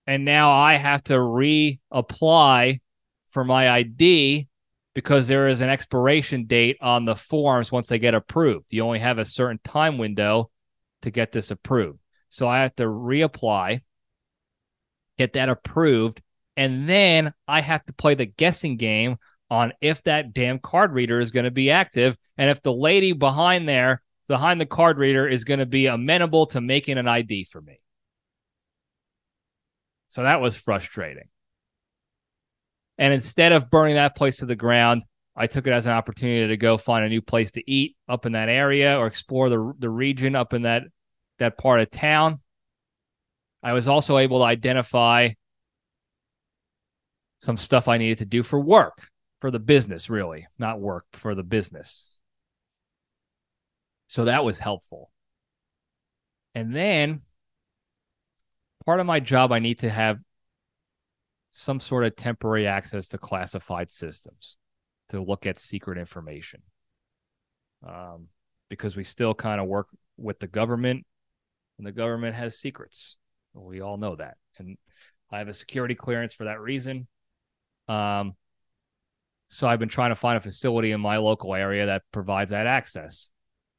And 0.07 0.25
now 0.25 0.51
I 0.51 0.75
have 0.75 1.05
to 1.05 1.15
reapply 1.15 2.81
for 3.29 3.45
my 3.45 3.71
ID 3.71 4.49
because 4.95 5.29
there 5.29 5.47
is 5.47 5.61
an 5.61 5.71
expiration 5.71 6.47
date 6.47 6.77
on 6.81 7.05
the 7.05 7.17
forms 7.17 7.73
once 7.73 7.87
they 7.87 7.99
get 7.99 8.15
approved. 8.15 8.67
You 8.71 8.83
only 8.83 8.99
have 8.99 9.19
a 9.19 9.25
certain 9.25 9.61
time 9.65 9.99
window 9.99 10.51
to 11.03 11.11
get 11.11 11.33
this 11.33 11.51
approved. 11.51 11.99
So 12.29 12.49
I 12.49 12.61
have 12.61 12.75
to 12.77 12.85
reapply, 12.85 13.81
get 15.19 15.35
that 15.35 15.49
approved, 15.49 16.21
and 16.57 16.89
then 16.89 17.33
I 17.47 17.61
have 17.61 17.85
to 17.87 17.93
play 17.93 18.15
the 18.15 18.27
guessing 18.27 18.77
game 18.77 19.17
on 19.51 19.73
if 19.81 20.03
that 20.05 20.33
damn 20.33 20.59
card 20.59 20.93
reader 20.93 21.21
is 21.21 21.31
going 21.31 21.45
to 21.45 21.51
be 21.51 21.71
active 21.71 22.17
and 22.39 22.51
if 22.51 22.63
the 22.63 22.73
lady 22.73 23.13
behind 23.13 23.69
there, 23.69 24.03
behind 24.29 24.61
the 24.61 24.67
card 24.67 24.99
reader, 24.99 25.29
is 25.29 25.45
going 25.45 25.61
to 25.61 25.67
be 25.67 25.87
amenable 25.87 26.47
to 26.47 26.61
making 26.61 26.97
an 26.97 27.07
ID 27.07 27.45
for 27.45 27.61
me. 27.61 27.82
So 30.13 30.25
that 30.25 30.43
was 30.43 30.55
frustrating. 30.55 31.29
And 32.99 33.15
instead 33.15 33.53
of 33.53 33.71
burning 33.71 33.95
that 33.95 34.15
place 34.15 34.37
to 34.37 34.47
the 34.47 34.55
ground, 34.55 35.07
I 35.35 35.47
took 35.47 35.67
it 35.67 35.73
as 35.73 35.87
an 35.87 35.93
opportunity 35.93 36.49
to 36.49 36.59
go 36.59 36.77
find 36.77 37.07
a 37.07 37.09
new 37.09 37.23
place 37.23 37.53
to 37.53 37.71
eat 37.71 37.97
up 38.11 38.27
in 38.27 38.33
that 38.33 38.51
area 38.51 38.99
or 38.99 39.07
explore 39.07 39.49
the 39.49 39.73
the 39.79 39.89
region 39.89 40.37
up 40.37 40.53
in 40.53 40.63
that 40.63 40.83
that 41.39 41.57
part 41.57 41.81
of 41.81 41.91
town. 41.91 42.41
I 43.63 43.73
was 43.73 43.89
also 43.89 44.19
able 44.19 44.41
to 44.41 44.45
identify 44.45 45.31
some 47.41 47.57
stuff 47.57 47.89
I 47.89 47.97
needed 47.97 48.19
to 48.19 48.27
do 48.27 48.43
for 48.43 48.61
work, 48.61 49.09
for 49.41 49.51
the 49.51 49.61
business, 49.61 50.11
really, 50.11 50.47
not 50.59 50.79
work, 50.79 51.07
for 51.15 51.35
the 51.35 51.43
business. 51.43 52.19
So 54.09 54.27
that 54.27 54.45
was 54.45 54.59
helpful. 54.59 55.11
And 56.55 56.77
then 56.77 57.23
part 58.85 59.01
of 59.01 59.07
my 59.07 59.21
job, 59.21 59.53
I 59.53 59.59
need 59.59 59.81
to 59.81 59.91
have 59.91 60.19
some 61.51 61.81
sort 61.81 62.05
of 62.05 62.17
temporary 62.17 62.67
access 62.67 63.09
to 63.09 63.19
classified 63.19 63.91
systems 63.91 64.59
to 65.11 65.23
look 65.23 65.47
at 65.47 65.59
secret 65.59 65.99
information. 65.99 66.63
Um, 67.87 68.29
because 68.69 68.97
we 68.97 69.05
still 69.05 69.35
kind 69.35 69.61
of 69.61 69.67
work 69.67 69.89
with 70.17 70.39
the 70.39 70.47
government, 70.47 71.05
and 71.77 71.87
the 71.87 71.93
government 71.93 72.35
has 72.35 72.59
secrets. 72.59 73.19
We 73.53 73.83
all 73.83 73.99
know 73.99 74.17
that. 74.17 74.37
And 74.59 74.79
I 75.31 75.39
have 75.39 75.49
a 75.49 75.53
security 75.53 75.95
clearance 75.95 76.33
for 76.33 76.45
that 76.45 76.61
reason. 76.61 77.07
Um, 77.89 78.35
so 79.49 79.69
I've 79.69 79.79
been 79.79 79.91
trying 79.91 80.11
to 80.11 80.15
find 80.15 80.39
a 80.39 80.41
facility 80.41 80.93
in 80.93 81.01
my 81.03 81.19
local 81.19 81.55
area 81.55 81.87
that 81.87 82.03
provides 82.13 82.53
that 82.53 82.67
access. 82.67 83.31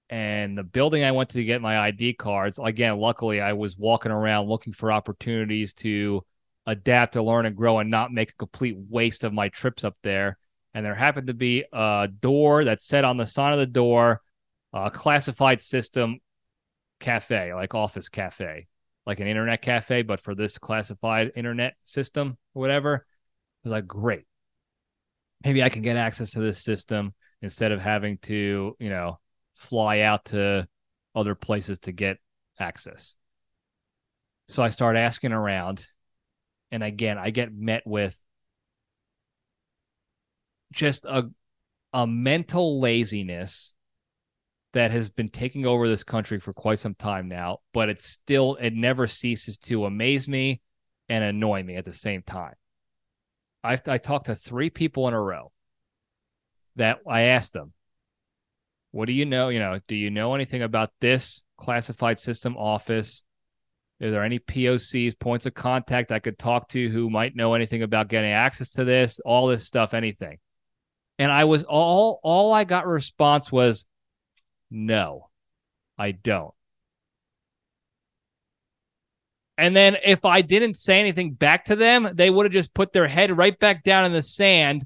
And 0.10 0.58
the 0.58 0.64
building 0.64 1.04
I 1.04 1.12
went 1.12 1.30
to 1.30 1.44
get 1.44 1.62
my 1.62 1.80
ID 1.80 2.14
cards, 2.14 2.60
again, 2.64 2.98
luckily 2.98 3.42
I 3.42 3.54
was 3.54 3.78
walking 3.78 4.12
around 4.12 4.48
looking 4.48 4.74
for 4.74 4.92
opportunities 4.92 5.74
to 5.76 6.24
adapt 6.66 7.14
to 7.14 7.24
learn 7.24 7.46
and 7.46 7.56
grow 7.56 7.80
and 7.80 7.90
not 7.90 8.12
make 8.12 8.32
a 8.32 8.36
complete 8.36 8.78
waste 8.78 9.24
of 9.24 9.34
my 9.34 9.50
trips 9.50 9.84
up 9.84 9.96
there. 10.04 10.38
And 10.74 10.86
there 10.86 10.96
happened 10.96 11.28
to 11.28 11.34
be 11.34 11.66
a 11.72 12.08
door 12.20 12.66
that 12.66 12.82
said 12.82 13.04
on 13.04 13.18
the 13.18 13.26
sign 13.26 13.54
of 13.54 13.60
the 13.60 13.66
door, 13.66 14.22
a 14.72 14.90
classified 14.90 15.62
system 15.62 16.20
cafe, 17.00 17.54
like 17.54 17.76
office 17.76 18.10
cafe, 18.10 18.68
like 19.06 19.20
an 19.20 19.28
internet 19.28 19.62
cafe, 19.62 20.02
but 20.02 20.20
for 20.20 20.36
this 20.36 20.58
classified 20.58 21.32
internet 21.36 21.76
system, 21.84 22.38
or 22.54 22.62
whatever 22.62 23.06
was 23.64 23.72
like, 23.72 23.88
great. 23.88 24.26
Maybe 25.44 25.62
I 25.62 25.70
can 25.70 25.82
get 25.82 25.98
access 25.98 26.32
to 26.32 26.40
this 26.40 26.64
system 26.64 27.14
instead 27.42 27.72
of 27.72 27.82
having 27.82 28.18
to, 28.20 28.76
you 28.80 28.90
know, 28.90 29.20
fly 29.56 30.02
out 30.02 30.26
to 30.26 30.68
other 31.16 31.36
places 31.36 31.80
to 31.80 31.92
get 31.92 32.18
access. 32.60 33.16
So 34.48 34.64
I 34.64 34.70
start 34.70 34.98
asking 34.98 35.32
around. 35.32 35.86
And 36.72 36.84
again, 36.84 37.18
I 37.18 37.30
get 37.30 37.54
met 37.54 37.84
with 37.86 38.20
just 40.72 41.06
a 41.06 41.30
a 41.94 42.08
mental 42.08 42.82
laziness 42.82 43.76
that 44.74 44.90
has 44.90 45.12
been 45.12 45.28
taking 45.28 45.66
over 45.68 45.88
this 45.88 46.04
country 46.04 46.40
for 46.40 46.52
quite 46.52 46.80
some 46.80 46.96
time 46.96 47.28
now, 47.28 47.60
but 47.74 47.90
it 47.90 48.02
still 48.02 48.56
it 48.56 48.74
never 48.74 49.06
ceases 49.06 49.58
to 49.58 49.86
amaze 49.86 50.28
me 50.28 50.62
and 51.08 51.24
annoy 51.24 51.62
me 51.62 51.76
at 51.76 51.86
the 51.86 51.94
same 51.94 52.24
time. 52.24 52.56
I 53.64 53.78
I 53.88 54.00
talked 54.00 54.26
to 54.26 54.36
three 54.36 54.72
people 54.72 55.08
in 55.08 55.14
a 55.14 55.22
row 55.22 55.52
that 56.76 57.00
I 57.08 57.22
asked 57.22 57.54
them, 57.54 57.74
"What 58.94 59.08
do 59.08 59.12
you 59.12 59.26
know? 59.26 59.50
You 59.50 59.58
know, 59.58 59.80
do 59.88 59.96
you 59.96 60.12
know 60.12 60.36
anything 60.36 60.62
about 60.62 60.92
this 61.02 61.44
classified 61.58 62.20
system 62.20 62.56
office? 62.56 63.24
Are 64.00 64.12
there 64.12 64.24
any 64.24 64.38
POCs, 64.38 65.18
points 65.20 65.48
of 65.48 65.56
contact 65.56 66.12
I 66.12 66.20
could 66.20 66.38
talk 66.38 66.70
to 66.70 66.90
who 66.90 67.10
might 67.10 67.36
know 67.36 67.56
anything 67.56 67.82
about 67.82 68.08
getting 68.08 68.32
access 68.32 68.70
to 68.74 68.86
this? 68.86 69.20
All 69.22 69.48
this 69.48 69.66
stuff, 69.66 69.96
anything?" 69.96 70.38
And 71.18 71.32
I 71.32 71.46
was 71.46 71.64
all 71.64 72.20
all 72.22 72.54
I 72.54 72.66
got 72.66 72.86
response 72.86 73.52
was, 73.52 73.88
"No, 74.70 75.32
I 75.98 76.12
don't." 76.12 76.54
And 79.58 79.76
then 79.76 79.98
if 80.06 80.24
I 80.24 80.42
didn't 80.42 80.76
say 80.76 81.00
anything 81.00 81.34
back 81.34 81.66
to 81.66 81.76
them, 81.76 82.10
they 82.14 82.30
would 82.30 82.46
have 82.46 82.54
just 82.54 82.76
put 82.76 82.94
their 82.94 83.08
head 83.08 83.36
right 83.36 83.58
back 83.58 83.84
down 83.84 84.06
in 84.06 84.12
the 84.12 84.22
sand, 84.22 84.86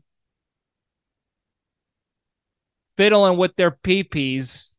fiddling 2.98 3.38
with 3.38 3.56
their 3.56 3.72
peepees. 3.72 4.74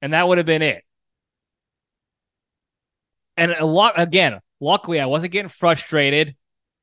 And 0.00 0.14
that 0.14 0.26
would 0.26 0.38
have 0.38 0.46
been 0.46 0.62
it. 0.62 0.82
And 3.36 3.52
a 3.52 3.66
lot 3.66 4.00
again, 4.00 4.40
luckily 4.60 5.00
I 5.00 5.06
wasn't 5.06 5.32
getting 5.32 5.48
frustrated. 5.48 6.36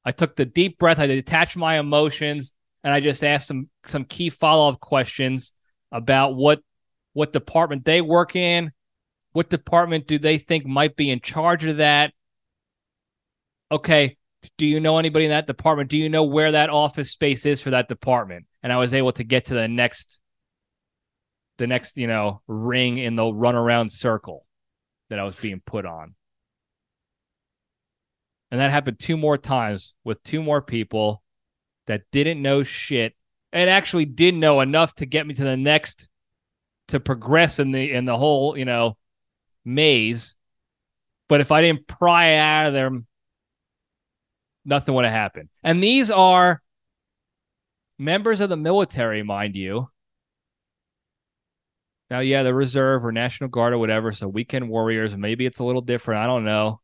I 0.05 0.11
took 0.11 0.36
the 0.36 0.45
deep 0.45 0.78
breath, 0.78 0.99
I 0.99 1.07
detached 1.07 1.57
my 1.57 1.80
emotions, 1.80 2.53
and 2.84 2.93
I 2.93 2.99
just 2.99 3.24
asked 3.24 3.47
some 3.47 3.70
some 3.84 4.05
key 4.05 4.30
follow-up 4.30 4.80
questions 4.80 5.53
about 5.91 6.36
what 6.36 6.61
what 7.13 7.34
department 7.34 7.86
they 7.86 8.01
work 8.01 8.36
in, 8.36 8.72
what 9.32 9.49
department 9.49 10.07
do 10.07 10.18
they 10.18 10.38
think 10.38 10.65
might 10.65 10.95
be 10.95 11.09
in 11.09 11.20
charge 11.20 11.65
of 11.65 11.78
that? 11.78 12.13
Okay. 13.72 14.16
Do 14.57 14.65
you 14.65 14.79
know 14.79 14.97
anybody 14.97 15.25
in 15.25 15.31
that 15.31 15.47
department? 15.47 15.89
Do 15.89 15.97
you 15.97 16.09
know 16.09 16.23
where 16.23 16.51
that 16.51 16.69
office 16.69 17.11
space 17.11 17.45
is 17.45 17.61
for 17.61 17.71
that 17.71 17.89
department? 17.89 18.45
And 18.63 18.71
I 18.71 18.77
was 18.77 18.93
able 18.93 19.11
to 19.13 19.23
get 19.23 19.45
to 19.45 19.53
the 19.53 19.67
next, 19.67 20.21
the 21.57 21.67
next, 21.67 21.97
you 21.97 22.07
know, 22.07 22.41
ring 22.47 22.97
in 22.97 23.15
the 23.15 23.23
runaround 23.23 23.91
circle 23.91 24.45
that 25.09 25.19
I 25.19 25.23
was 25.23 25.35
being 25.35 25.61
put 25.65 25.85
on. 25.85 26.15
And 28.51 28.61
that 28.61 28.71
happened 28.71 28.99
two 28.99 29.17
more 29.17 29.38
times 29.38 29.95
with 30.03 30.23
two 30.23 30.41
more 30.41 30.61
people 30.61 31.21
that 31.88 32.03
didn't 32.11 32.41
know 32.41 32.63
shit 32.63 33.13
and 33.51 33.69
actually 33.69 34.05
did 34.05 34.35
know 34.35 34.61
enough 34.61 34.93
to 34.95 35.05
get 35.05 35.25
me 35.25 35.33
to 35.33 35.43
the 35.43 35.57
next 35.57 36.09
to 36.89 36.99
progress 36.99 37.59
in 37.59 37.71
the 37.71 37.91
in 37.91 38.05
the 38.05 38.15
whole, 38.15 38.57
you 38.57 38.65
know, 38.65 38.97
maze. 39.65 40.38
But 41.27 41.41
if 41.41 41.51
I 41.51 41.61
didn't 41.61 41.88
pry 41.88 42.35
out 42.35 42.67
of 42.67 42.73
there, 42.73 42.91
nothing 44.68 44.93
would 44.93 45.05
have 45.05 45.13
happened. 45.13 45.49
And 45.63 45.82
these 45.82 46.11
are 46.11 46.61
members 47.97 48.41
of 48.41 48.49
the 48.49 48.57
military, 48.57 49.24
mind 49.24 49.55
you. 49.55 49.89
Now, 52.09 52.20
yeah, 52.20 52.43
the 52.43 52.53
reserve 52.53 53.05
or 53.05 53.11
National 53.11 53.49
Guard 53.49 53.74
or 53.74 53.80
whatever, 53.80 54.11
so 54.11 54.28
weekend 54.28 54.70
warriors, 54.70 55.15
maybe 55.15 55.45
it's 55.45 55.59
a 55.59 55.63
little 55.63 55.82
different. 55.82 56.22
I 56.22 56.28
don't 56.28 56.45
know. 56.45 56.82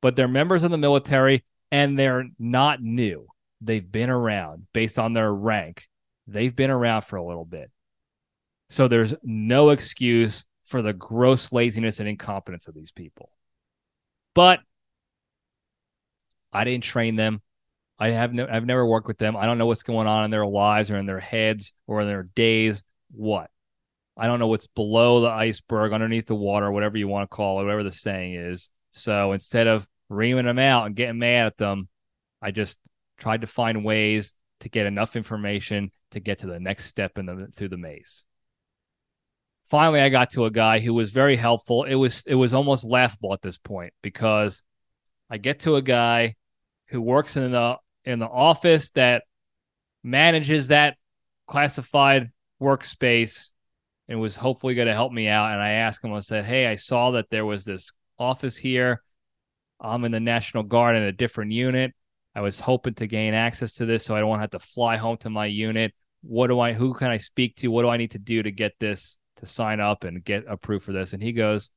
But 0.00 0.16
they're 0.16 0.28
members 0.28 0.62
of 0.62 0.70
the 0.70 0.78
military 0.78 1.44
and 1.70 1.98
they're 1.98 2.24
not 2.38 2.80
new. 2.82 3.26
They've 3.60 3.90
been 3.90 4.10
around 4.10 4.66
based 4.72 4.98
on 4.98 5.12
their 5.12 5.32
rank. 5.32 5.86
They've 6.26 6.54
been 6.54 6.70
around 6.70 7.02
for 7.02 7.16
a 7.16 7.24
little 7.24 7.44
bit. 7.44 7.70
So 8.70 8.88
there's 8.88 9.14
no 9.22 9.70
excuse 9.70 10.46
for 10.64 10.80
the 10.80 10.92
gross 10.92 11.52
laziness 11.52 12.00
and 12.00 12.08
incompetence 12.08 12.66
of 12.68 12.74
these 12.74 12.92
people. 12.92 13.30
But 14.34 14.60
I 16.52 16.64
didn't 16.64 16.84
train 16.84 17.16
them. 17.16 17.42
I 17.98 18.10
have 18.10 18.32
no, 18.32 18.48
I've 18.50 18.66
never 18.66 18.86
worked 18.86 19.06
with 19.06 19.18
them. 19.18 19.36
I 19.36 19.44
don't 19.44 19.58
know 19.58 19.66
what's 19.66 19.82
going 19.82 20.06
on 20.06 20.24
in 20.24 20.30
their 20.30 20.46
lives 20.46 20.90
or 20.90 20.96
in 20.96 21.06
their 21.06 21.20
heads 21.20 21.72
or 21.86 22.00
in 22.00 22.08
their 22.08 22.22
days. 22.22 22.82
What? 23.10 23.50
I 24.16 24.26
don't 24.26 24.38
know 24.38 24.48
what's 24.48 24.66
below 24.66 25.20
the 25.20 25.28
iceberg, 25.28 25.92
underneath 25.92 26.26
the 26.26 26.34
water, 26.34 26.70
whatever 26.70 26.96
you 26.98 27.08
want 27.08 27.30
to 27.30 27.34
call 27.34 27.60
it, 27.60 27.64
whatever 27.64 27.82
the 27.82 27.90
saying 27.90 28.34
is. 28.34 28.70
So 28.90 29.32
instead 29.32 29.66
of 29.66 29.86
reaming 30.08 30.46
them 30.46 30.58
out 30.58 30.86
and 30.86 30.96
getting 30.96 31.18
mad 31.18 31.46
at 31.46 31.56
them, 31.56 31.88
I 32.42 32.50
just 32.50 32.78
tried 33.18 33.42
to 33.42 33.46
find 33.46 33.84
ways 33.84 34.34
to 34.60 34.68
get 34.68 34.86
enough 34.86 35.16
information 35.16 35.90
to 36.10 36.20
get 36.20 36.40
to 36.40 36.46
the 36.46 36.60
next 36.60 36.86
step 36.86 37.18
in 37.18 37.26
the 37.26 37.48
through 37.54 37.68
the 37.68 37.76
maze. 37.76 38.24
Finally, 39.66 40.00
I 40.00 40.08
got 40.08 40.30
to 40.30 40.46
a 40.46 40.50
guy 40.50 40.80
who 40.80 40.92
was 40.92 41.12
very 41.12 41.36
helpful. 41.36 41.84
It 41.84 41.94
was 41.94 42.24
it 42.26 42.34
was 42.34 42.54
almost 42.54 42.84
laughable 42.84 43.32
at 43.32 43.42
this 43.42 43.56
point 43.56 43.92
because 44.02 44.62
I 45.30 45.38
get 45.38 45.60
to 45.60 45.76
a 45.76 45.82
guy 45.82 46.34
who 46.90 47.00
works 47.00 47.36
in 47.36 47.52
the 47.52 47.76
in 48.04 48.18
the 48.18 48.28
office 48.28 48.90
that 48.90 49.24
manages 50.02 50.68
that 50.68 50.96
classified 51.46 52.30
workspace 52.60 53.52
and 54.08 54.20
was 54.20 54.36
hopefully 54.36 54.74
going 54.74 54.88
to 54.88 54.94
help 54.94 55.12
me 55.12 55.28
out. 55.28 55.52
And 55.52 55.60
I 55.60 55.70
asked 55.70 56.04
him, 56.04 56.12
I 56.12 56.20
said, 56.20 56.44
Hey, 56.44 56.66
I 56.66 56.74
saw 56.74 57.12
that 57.12 57.30
there 57.30 57.46
was 57.46 57.64
this 57.64 57.92
office 58.18 58.56
here. 58.56 59.02
I'm 59.80 60.04
in 60.04 60.12
the 60.12 60.20
National 60.20 60.62
Guard 60.62 60.96
in 60.96 61.02
a 61.02 61.12
different 61.12 61.52
unit. 61.52 61.94
I 62.34 62.42
was 62.42 62.60
hoping 62.60 62.94
to 62.94 63.06
gain 63.06 63.34
access 63.34 63.74
to 63.74 63.86
this 63.86 64.04
so 64.04 64.14
I 64.14 64.20
don't 64.20 64.40
have 64.40 64.50
to 64.50 64.58
fly 64.58 64.96
home 64.96 65.16
to 65.18 65.30
my 65.30 65.46
unit. 65.46 65.94
What 66.22 66.48
do 66.48 66.60
I, 66.60 66.74
who 66.74 66.92
can 66.92 67.08
I 67.08 67.16
speak 67.16 67.56
to? 67.56 67.68
What 67.68 67.82
do 67.82 67.88
I 67.88 67.96
need 67.96 68.12
to 68.12 68.18
do 68.18 68.42
to 68.42 68.50
get 68.50 68.72
this, 68.78 69.18
to 69.36 69.46
sign 69.46 69.80
up 69.80 70.04
and 70.04 70.22
get 70.22 70.44
approved 70.46 70.84
for 70.84 70.92
this? 70.92 71.12
And 71.12 71.22
he 71.22 71.32
goes, 71.32 71.70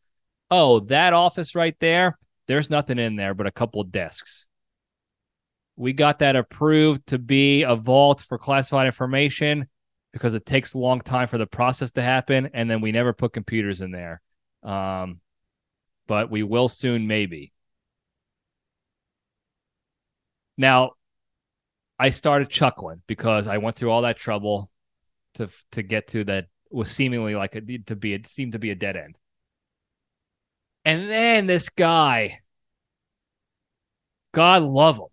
Oh, 0.52 0.80
that 0.82 1.14
office 1.14 1.56
right 1.56 1.76
there, 1.80 2.18
there's 2.48 2.70
nothing 2.70 3.00
in 3.00 3.16
there 3.16 3.34
but 3.34 3.48
a 3.48 3.52
couple 3.52 3.84
desks. 3.84 4.48
We 5.76 5.94
got 5.94 6.20
that 6.20 6.36
approved 6.36 7.08
to 7.08 7.18
be 7.18 7.64
a 7.64 7.76
vault 7.76 8.22
for 8.22 8.38
classified 8.38 8.86
information 8.86 9.68
because 10.12 10.36
it 10.36 10.46
takes 10.46 10.74
a 10.74 10.80
long 10.80 11.02
time 11.02 11.28
for 11.28 11.38
the 11.38 11.48
process 11.48 11.92
to 11.92 12.02
happen. 12.02 12.50
And 12.54 12.70
then 12.70 12.82
we 12.82 12.92
never 12.92 13.14
put 13.14 13.34
computers 13.34 13.82
in 13.82 13.92
there. 13.92 14.22
Um, 14.62 15.20
but 16.08 16.30
we 16.30 16.44
will 16.44 16.68
soon, 16.68 17.08
maybe. 17.08 17.54
Now, 20.58 20.92
I 21.98 22.10
started 22.10 22.50
chuckling 22.50 23.02
because 23.08 23.48
I 23.48 23.58
went 23.58 23.76
through 23.76 23.92
all 23.92 24.04
that 24.04 24.18
trouble 24.18 24.70
to 25.36 25.48
to 25.72 25.82
get 25.82 26.08
to 26.10 26.24
that 26.26 26.46
was 26.70 26.92
seemingly 26.92 27.36
like 27.36 27.56
a 27.56 27.62
to 27.62 27.96
be 27.96 28.14
it 28.14 28.28
seemed 28.28 28.54
to 28.54 28.60
be 28.60 28.72
a 28.72 28.76
dead 28.76 28.96
end. 28.96 29.18
And 30.86 31.10
then 31.10 31.48
this 31.48 31.70
guy, 31.70 32.40
God 34.34 34.64
love 34.64 34.98
him, 34.98 35.08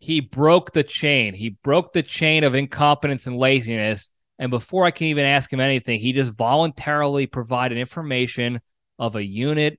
he 0.00 0.20
broke 0.20 0.72
the 0.72 0.82
chain. 0.82 1.34
He 1.34 1.50
broke 1.50 1.92
the 1.92 2.02
chain 2.02 2.42
of 2.42 2.54
incompetence 2.54 3.26
and 3.26 3.36
laziness. 3.36 4.10
And 4.38 4.50
before 4.50 4.86
I 4.86 4.90
can 4.90 5.08
even 5.08 5.26
ask 5.26 5.52
him 5.52 5.60
anything, 5.60 6.00
he 6.00 6.14
just 6.14 6.34
voluntarily 6.34 7.26
provided 7.26 7.76
information 7.76 8.62
of 8.98 9.14
a 9.14 9.22
unit 9.22 9.78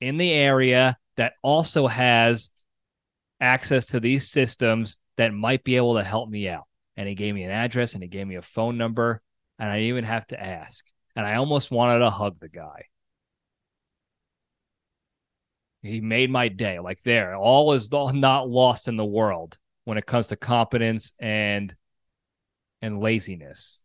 in 0.00 0.16
the 0.16 0.32
area 0.32 0.98
that 1.16 1.34
also 1.40 1.86
has 1.86 2.50
access 3.40 3.86
to 3.86 4.00
these 4.00 4.28
systems 4.28 4.96
that 5.16 5.32
might 5.32 5.62
be 5.62 5.76
able 5.76 5.94
to 5.94 6.02
help 6.02 6.28
me 6.28 6.48
out. 6.48 6.64
And 6.96 7.08
he 7.08 7.14
gave 7.14 7.32
me 7.32 7.44
an 7.44 7.52
address 7.52 7.94
and 7.94 8.02
he 8.02 8.08
gave 8.08 8.26
me 8.26 8.34
a 8.34 8.42
phone 8.42 8.76
number, 8.76 9.22
and 9.60 9.70
I 9.70 9.76
didn't 9.76 9.88
even 9.88 10.04
have 10.04 10.26
to 10.28 10.42
ask. 10.42 10.84
And 11.14 11.24
I 11.24 11.36
almost 11.36 11.70
wanted 11.70 12.00
to 12.00 12.10
hug 12.10 12.40
the 12.40 12.48
guy. 12.48 12.86
He 15.82 16.00
made 16.00 16.30
my 16.30 16.48
day. 16.48 16.78
Like 16.78 17.00
there, 17.02 17.36
all 17.36 17.72
is 17.72 17.90
not 17.92 18.48
lost 18.48 18.88
in 18.88 18.96
the 18.96 19.04
world 19.04 19.58
when 19.84 19.98
it 19.98 20.06
comes 20.06 20.28
to 20.28 20.36
competence 20.36 21.14
and 21.18 21.74
and 22.82 23.00
laziness. 23.00 23.84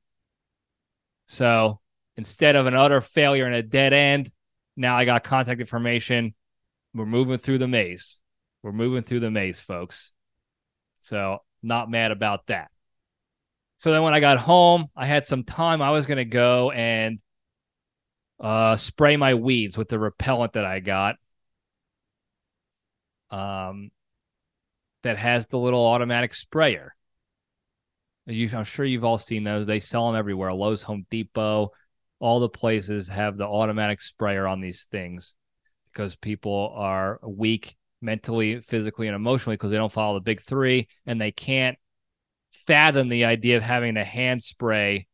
So 1.28 1.80
instead 2.18 2.56
of 2.56 2.68
an 2.68 2.76
utter 2.76 3.02
failure 3.02 3.46
and 3.46 3.56
a 3.56 3.64
dead 3.64 3.94
end, 3.94 4.32
now 4.76 4.98
I 4.98 5.06
got 5.06 5.24
contact 5.24 5.60
information. 5.60 6.34
We're 6.94 7.06
moving 7.06 7.38
through 7.38 7.60
the 7.60 7.68
maze. 7.68 8.22
We're 8.62 8.72
moving 8.72 9.04
through 9.04 9.22
the 9.22 9.32
maze, 9.32 9.60
folks. 9.60 10.14
So 11.00 11.40
not 11.62 11.90
mad 11.90 12.12
about 12.12 12.48
that. 12.48 12.70
So 13.78 13.92
then 13.92 14.04
when 14.04 14.14
I 14.14 14.20
got 14.20 14.40
home, 14.40 14.88
I 14.96 15.06
had 15.06 15.26
some 15.26 15.44
time. 15.44 15.82
I 15.82 15.92
was 15.92 16.06
gonna 16.06 16.26
go 16.26 16.72
and 16.72 17.20
uh, 18.40 18.76
spray 18.76 19.18
my 19.18 19.34
weeds 19.34 19.78
with 19.78 19.90
the 19.90 20.00
repellent 20.00 20.54
that 20.54 20.66
I 20.66 20.80
got 20.80 21.16
um, 23.34 23.90
that 25.02 25.18
has 25.18 25.48
the 25.48 25.58
little 25.58 25.84
automatic 25.84 26.34
sprayer. 26.36 26.96
You, 28.28 28.48
I'm 28.54 28.64
sure 28.64 28.86
you've 28.86 29.04
all 29.04 29.18
seen 29.18 29.44
those. 29.44 29.66
They 29.66 29.80
sell 29.80 30.08
them 30.08 30.18
everywhere. 30.18 30.54
Lowe's, 30.54 30.84
Home 30.84 31.06
Depot, 31.10 31.72
all 32.20 32.40
the 32.40 32.48
places 32.48 33.10
have 33.10 33.36
the 33.36 33.46
automatic 33.46 34.00
sprayer 34.00 34.48
on 34.48 34.62
these 34.62 34.86
things 34.86 35.36
because 35.92 36.16
people 36.16 36.74
are 36.78 37.20
weak 37.24 37.76
mentally, 38.02 38.62
physically, 38.62 39.08
and 39.08 39.16
emotionally 39.16 39.56
because 39.56 39.72
they 39.72 39.78
don't 39.78 39.92
follow 39.92 40.14
the 40.14 40.22
big 40.24 40.40
three 40.40 40.88
and 41.06 41.20
they 41.20 41.32
can't 41.32 41.78
fathom 42.52 43.10
the 43.10 43.26
idea 43.26 43.58
of 43.58 43.64
having 43.64 43.96
to 43.96 44.04
hand 44.04 44.42
spray 44.42 45.08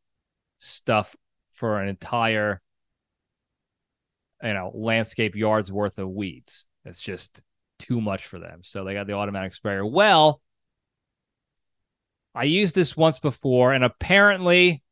stuff 0.57 1.15
for 1.53 1.81
an 1.81 1.87
entire 1.87 2.61
you 4.43 4.53
know 4.53 4.71
landscape 4.75 5.35
yards 5.35 5.71
worth 5.71 5.97
of 5.97 6.09
weeds. 6.09 6.67
It's 6.83 7.01
just 7.01 7.43
too 7.79 7.99
much 8.01 8.27
for 8.27 8.37
them. 8.37 8.59
So 8.63 8.83
they 8.83 8.93
got 8.93 9.07
the 9.07 9.13
automatic 9.13 9.55
sprayer. 9.55 9.85
Well, 9.85 10.41
I 12.35 12.43
used 12.43 12.75
this 12.75 12.95
once 12.95 13.19
before, 13.19 13.73
and 13.73 13.83
apparently 13.83 14.83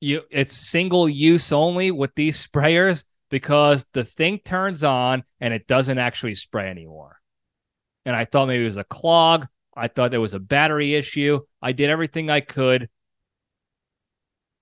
you 0.00 0.22
it's 0.30 0.56
single 0.56 1.08
use 1.08 1.52
only 1.52 1.90
with 1.90 2.14
these 2.14 2.46
sprayers 2.46 3.04
because 3.30 3.86
the 3.92 4.04
thing 4.04 4.38
turns 4.38 4.82
on 4.82 5.24
and 5.40 5.54
it 5.54 5.66
doesn't 5.66 5.98
actually 5.98 6.34
spray 6.34 6.68
anymore. 6.68 7.20
And 8.04 8.16
I 8.16 8.24
thought 8.24 8.48
maybe 8.48 8.62
it 8.62 8.64
was 8.64 8.76
a 8.76 8.84
clog. 8.84 9.46
I 9.76 9.88
thought 9.88 10.10
there 10.10 10.20
was 10.20 10.34
a 10.34 10.40
battery 10.40 10.94
issue. 10.94 11.40
I 11.62 11.72
did 11.72 11.90
everything 11.90 12.28
I 12.28 12.40
could 12.40 12.88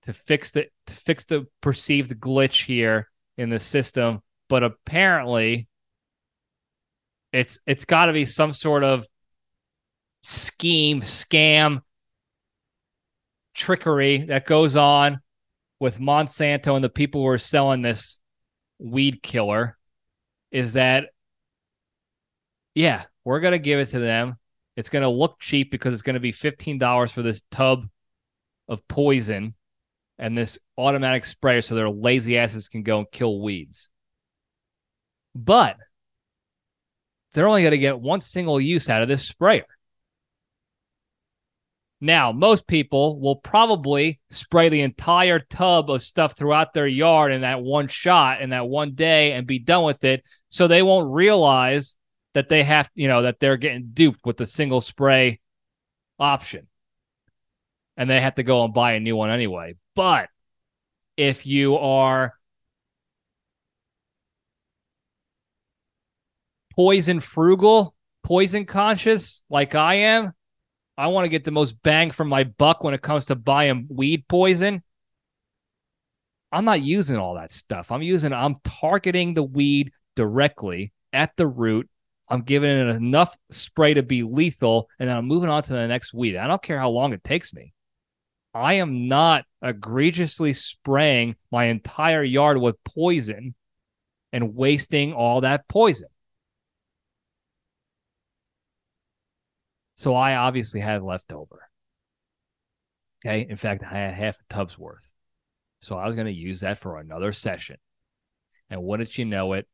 to 0.03 0.13
fix 0.13 0.51
the 0.51 0.67
to 0.87 0.93
fix 0.93 1.25
the 1.25 1.47
perceived 1.61 2.19
glitch 2.19 2.65
here 2.65 3.09
in 3.37 3.49
the 3.49 3.59
system, 3.59 4.21
but 4.49 4.63
apparently 4.63 5.67
it's 7.31 7.59
it's 7.65 7.85
got 7.85 8.07
to 8.07 8.13
be 8.13 8.25
some 8.25 8.51
sort 8.51 8.83
of 8.83 9.07
scheme, 10.21 11.01
scam, 11.01 11.81
trickery 13.53 14.19
that 14.25 14.45
goes 14.45 14.75
on 14.75 15.21
with 15.79 15.99
Monsanto 15.99 16.75
and 16.75 16.83
the 16.83 16.89
people 16.89 17.21
who 17.21 17.27
are 17.27 17.37
selling 17.37 17.81
this 17.81 18.19
weed 18.79 19.21
killer. 19.21 19.77
Is 20.51 20.73
that 20.73 21.09
yeah, 22.73 23.03
we're 23.23 23.39
gonna 23.39 23.59
give 23.59 23.79
it 23.79 23.89
to 23.89 23.99
them. 23.99 24.35
It's 24.75 24.89
gonna 24.89 25.09
look 25.09 25.39
cheap 25.39 25.71
because 25.71 25.93
it's 25.93 26.03
gonna 26.03 26.19
be 26.19 26.31
fifteen 26.31 26.77
dollars 26.77 27.11
for 27.11 27.21
this 27.21 27.43
tub 27.51 27.87
of 28.67 28.87
poison 28.87 29.55
and 30.17 30.37
this 30.37 30.59
automatic 30.77 31.25
sprayer 31.25 31.61
so 31.61 31.75
their 31.75 31.89
lazy 31.89 32.37
asses 32.37 32.69
can 32.69 32.83
go 32.83 32.99
and 32.99 33.11
kill 33.11 33.41
weeds. 33.41 33.89
But 35.35 35.77
they're 37.33 37.47
only 37.47 37.61
going 37.61 37.71
to 37.71 37.77
get 37.77 37.99
one 37.99 38.21
single 38.21 38.59
use 38.59 38.89
out 38.89 39.01
of 39.01 39.07
this 39.07 39.27
sprayer. 39.27 39.65
Now, 42.01 42.31
most 42.31 42.65
people 42.65 43.19
will 43.19 43.35
probably 43.35 44.21
spray 44.29 44.69
the 44.69 44.81
entire 44.81 45.39
tub 45.39 45.91
of 45.91 46.01
stuff 46.01 46.37
throughout 46.37 46.73
their 46.73 46.87
yard 46.87 47.33
in 47.33 47.41
that 47.41 47.61
one 47.61 47.89
shot 47.89 48.41
in 48.41 48.51
that 48.51 48.67
one 48.67 48.93
day 48.93 49.33
and 49.33 49.45
be 49.45 49.59
done 49.59 49.83
with 49.83 50.05
it. 50.05 50.25
So 50.47 50.67
they 50.67 50.81
won't 50.81 51.11
realize 51.11 51.97
that 52.33 52.47
they 52.47 52.63
have, 52.63 52.89
you 52.95 53.09
know, 53.09 53.23
that 53.23 53.39
they're 53.39 53.57
getting 53.57 53.89
duped 53.91 54.25
with 54.25 54.37
the 54.37 54.45
single 54.45 54.79
spray 54.79 55.41
option. 56.17 56.67
And 57.97 58.09
they 58.09 58.21
have 58.21 58.35
to 58.35 58.43
go 58.43 58.63
and 58.63 58.73
buy 58.73 58.93
a 58.93 58.99
new 59.01 59.17
one 59.17 59.29
anyway. 59.29 59.75
But 59.93 60.29
if 61.17 61.45
you 61.45 61.75
are 61.75 62.38
poison 66.79 67.19
frugal, 67.19 67.93
poison 68.23 68.65
conscious 68.65 69.43
like 69.49 69.75
I 69.75 69.95
am, 69.95 70.31
I 70.97 71.07
want 71.07 71.25
to 71.25 71.29
get 71.29 71.43
the 71.43 71.51
most 71.51 71.73
bang 71.83 72.09
for 72.09 72.23
my 72.23 72.45
buck 72.45 72.85
when 72.85 72.93
it 72.93 73.01
comes 73.01 73.25
to 73.25 73.35
buying 73.35 73.87
weed 73.89 74.29
poison. 74.29 74.81
I'm 76.53 76.63
not 76.63 76.81
using 76.81 77.17
all 77.17 77.35
that 77.35 77.51
stuff. 77.51 77.91
I'm 77.91 78.01
using, 78.01 78.31
I'm 78.31 78.61
targeting 78.63 79.33
the 79.33 79.43
weed 79.43 79.91
directly 80.15 80.93
at 81.11 81.35
the 81.35 81.47
root. 81.47 81.89
I'm 82.29 82.43
giving 82.43 82.69
it 82.69 82.95
enough 82.95 83.35
spray 83.51 83.95
to 83.95 84.03
be 84.03 84.23
lethal, 84.23 84.87
and 84.99 85.09
then 85.09 85.17
I'm 85.17 85.25
moving 85.25 85.49
on 85.49 85.63
to 85.63 85.73
the 85.73 85.85
next 85.85 86.13
weed. 86.13 86.37
I 86.37 86.47
don't 86.47 86.63
care 86.63 86.79
how 86.79 86.91
long 86.91 87.11
it 87.11 87.25
takes 87.25 87.53
me. 87.53 87.73
I 88.53 88.75
am 88.75 89.09
not 89.09 89.43
egregiously 89.61 90.53
spraying 90.53 91.35
my 91.51 91.65
entire 91.65 92.23
yard 92.23 92.57
with 92.57 92.81
poison 92.85 93.53
and 94.31 94.55
wasting 94.55 95.11
all 95.11 95.41
that 95.41 95.67
poison. 95.67 96.07
So 99.99 100.15
I 100.15 100.37
obviously 100.37 100.79
had 100.79 101.03
leftover. 101.03 101.67
Okay. 103.19 103.45
In 103.49 103.57
fact, 103.57 103.83
I 103.83 103.97
had 103.97 104.13
half 104.13 104.39
a 104.39 104.53
tub's 104.53 104.79
worth. 104.79 105.11
So 105.81 105.97
I 105.97 106.05
was 106.05 106.15
going 106.15 106.27
to 106.27 106.31
use 106.31 106.61
that 106.61 106.77
for 106.77 106.97
another 106.97 107.33
session. 107.33 107.75
And 108.69 108.81
wouldn't 108.81 109.17
you 109.17 109.25
know 109.25 109.51
it, 109.53 109.67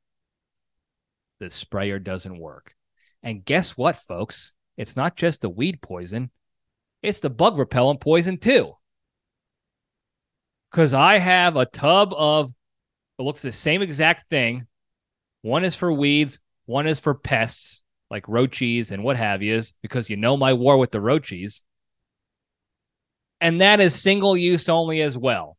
the 1.40 1.52
sprayer 1.52 2.00
doesn't 2.00 2.40
work. 2.40 2.74
And 3.22 3.46
guess 3.46 3.78
what, 3.78 3.98
folks? 3.98 4.56
It's 4.78 4.98
not 4.98 5.16
just 5.16 5.42
the 5.42 5.50
weed 5.50 5.80
poison, 5.80 6.32
it's 7.04 7.20
the 7.20 7.30
bug 7.30 7.60
repellent 7.60 8.02
poison 8.02 8.40
too. 8.40 8.74
Because 10.72 10.96
I 10.96 11.20
have 11.20 11.56
a 11.56 11.68
tub 11.68 12.16
of, 12.18 12.52
it 13.20 13.22
looks 13.22 13.44
the 13.44 13.52
same 13.52 13.84
exact 13.84 14.28
thing. 14.32 14.66
One 15.44 15.64
is 15.64 15.76
for 15.76 15.94
weeds, 15.94 16.40
one 16.66 16.88
is 16.88 17.00
for 17.00 17.14
pests 17.14 17.84
like 18.10 18.28
roaches 18.28 18.92
and 18.92 19.04
what 19.04 19.18
have 19.18 19.42
yous, 19.42 19.74
because 19.82 20.10
you 20.10 20.18
know 20.18 20.38
my 20.38 20.54
war 20.54 20.78
with 20.78 20.92
the 20.92 21.02
roaches. 21.02 21.64
And 23.42 23.62
that 23.62 23.80
is 23.80 24.00
single 24.00 24.38
use 24.38 24.70
only 24.70 25.02
as 25.02 25.18
well. 25.18 25.58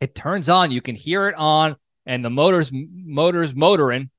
It 0.00 0.14
turns 0.14 0.48
on, 0.48 0.70
you 0.70 0.80
can 0.80 0.96
hear 0.96 1.28
it 1.28 1.34
on, 1.36 1.76
and 2.06 2.24
the 2.24 2.30
motor's 2.30 2.72
motor's 2.72 3.54
motoring, 3.54 4.10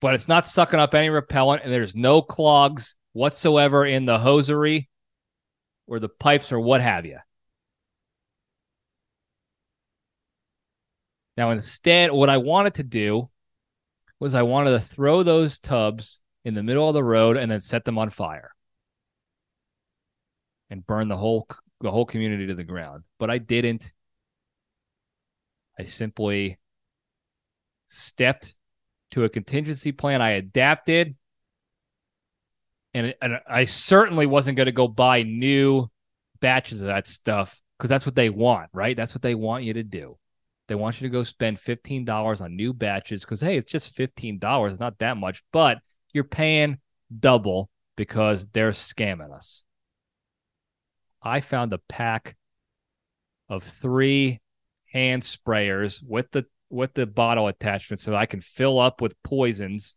but 0.00 0.14
it's 0.14 0.28
not 0.28 0.46
sucking 0.46 0.80
up 0.80 0.94
any 0.94 1.10
repellent, 1.10 1.62
and 1.62 1.72
there's 1.72 1.94
no 1.94 2.22
clogs 2.22 2.96
whatsoever 3.12 3.84
in 3.84 4.06
the 4.06 4.18
hosiery 4.18 4.88
or 5.86 5.98
the 5.98 6.08
pipes 6.08 6.52
or 6.52 6.60
what 6.60 6.80
have 6.80 7.04
you. 7.04 7.18
Now, 11.36 11.50
instead, 11.50 12.12
what 12.12 12.30
I 12.30 12.36
wanted 12.36 12.74
to 12.74 12.82
do 12.82 13.28
was 14.20 14.34
I 14.34 14.42
wanted 14.42 14.70
to 14.70 14.80
throw 14.80 15.22
those 15.22 15.58
tubs 15.58 16.20
in 16.44 16.54
the 16.54 16.62
middle 16.62 16.88
of 16.88 16.94
the 16.94 17.04
road 17.04 17.36
and 17.36 17.50
then 17.50 17.60
set 17.60 17.84
them 17.84 17.98
on 17.98 18.10
fire 18.10 18.50
and 20.70 20.86
burn 20.86 21.08
the 21.08 21.16
whole 21.16 21.48
the 21.80 21.90
whole 21.90 22.06
community 22.06 22.46
to 22.46 22.54
the 22.54 22.64
ground. 22.64 23.04
But 23.18 23.30
I 23.30 23.38
didn't. 23.38 23.92
I 25.78 25.84
simply 25.84 26.58
stepped 27.88 28.56
to 29.12 29.24
a 29.24 29.28
contingency 29.28 29.92
plan. 29.92 30.22
I 30.22 30.30
adapted. 30.30 31.16
And, 32.92 33.14
and 33.20 33.40
I 33.48 33.64
certainly 33.64 34.26
wasn't 34.26 34.56
going 34.56 34.66
to 34.66 34.72
go 34.72 34.86
buy 34.86 35.22
new 35.22 35.90
batches 36.40 36.80
of 36.80 36.86
that 36.86 37.08
stuff 37.08 37.60
because 37.76 37.90
that's 37.90 38.06
what 38.06 38.14
they 38.14 38.30
want, 38.30 38.70
right? 38.72 38.96
That's 38.96 39.14
what 39.14 39.22
they 39.22 39.34
want 39.34 39.64
you 39.64 39.72
to 39.74 39.82
do. 39.82 40.16
They 40.68 40.76
want 40.76 41.00
you 41.00 41.08
to 41.08 41.12
go 41.12 41.22
spend 41.24 41.58
$15 41.58 42.40
on 42.40 42.56
new 42.56 42.72
batches 42.72 43.20
because, 43.20 43.40
hey, 43.40 43.56
it's 43.56 43.70
just 43.70 43.96
$15. 43.96 44.70
It's 44.70 44.80
not 44.80 44.98
that 44.98 45.16
much, 45.16 45.42
but 45.52 45.78
you're 46.14 46.24
paying 46.24 46.78
double 47.20 47.68
because 47.96 48.46
they're 48.46 48.70
scamming 48.70 49.34
us. 49.34 49.64
I 51.22 51.40
found 51.40 51.74
a 51.74 51.78
pack 51.88 52.36
of 53.48 53.62
three 53.62 54.40
hand 54.92 55.22
sprayers 55.22 56.02
with 56.02 56.30
the 56.30 56.46
with 56.70 56.94
the 56.94 57.06
bottle 57.06 57.48
attachment 57.48 58.00
so 58.00 58.14
I 58.14 58.26
can 58.26 58.40
fill 58.40 58.80
up 58.80 59.00
with 59.00 59.20
poisons 59.22 59.96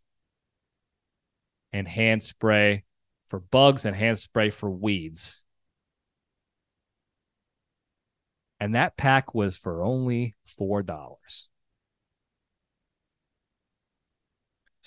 and 1.72 1.88
hand 1.88 2.22
spray 2.22 2.84
for 3.26 3.40
bugs 3.40 3.84
and 3.84 3.96
hand 3.96 4.18
spray 4.18 4.50
for 4.50 4.70
weeds. 4.70 5.44
And 8.60 8.74
that 8.74 8.96
pack 8.96 9.34
was 9.34 9.56
for 9.56 9.82
only 9.82 10.34
$4. 10.48 10.86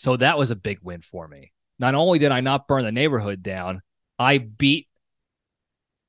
So 0.01 0.17
that 0.17 0.35
was 0.35 0.49
a 0.49 0.55
big 0.55 0.79
win 0.81 1.01
for 1.01 1.27
me. 1.27 1.53
Not 1.77 1.93
only 1.93 2.17
did 2.17 2.31
I 2.31 2.41
not 2.41 2.67
burn 2.67 2.83
the 2.83 2.91
neighborhood 2.91 3.43
down, 3.43 3.83
I 4.17 4.39
beat 4.39 4.87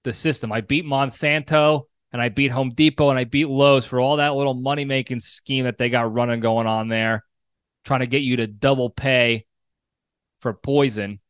the 0.03 0.15
system. 0.15 0.51
I 0.51 0.63
beat 0.63 0.87
Monsanto 0.87 1.83
and 2.11 2.23
I 2.23 2.31
beat 2.31 2.53
Home 2.53 2.71
Depot 2.71 3.11
and 3.11 3.19
I 3.19 3.25
beat 3.25 3.51
Lowe's 3.51 3.85
for 3.85 4.01
all 4.01 4.17
that 4.17 4.35
little 4.35 4.55
money 4.55 4.87
making 4.87 5.21
scheme 5.21 5.67
that 5.67 5.77
they 5.77 5.91
got 5.91 6.11
running 6.11 6.41
going 6.41 6.67
on 6.67 6.89
there, 6.89 7.23
trying 7.85 8.01
to 8.01 8.07
get 8.07 8.23
you 8.23 8.37
to 8.37 8.47
double 8.47 8.89
pay 8.89 9.45
for 10.41 10.55
poison. 10.55 11.21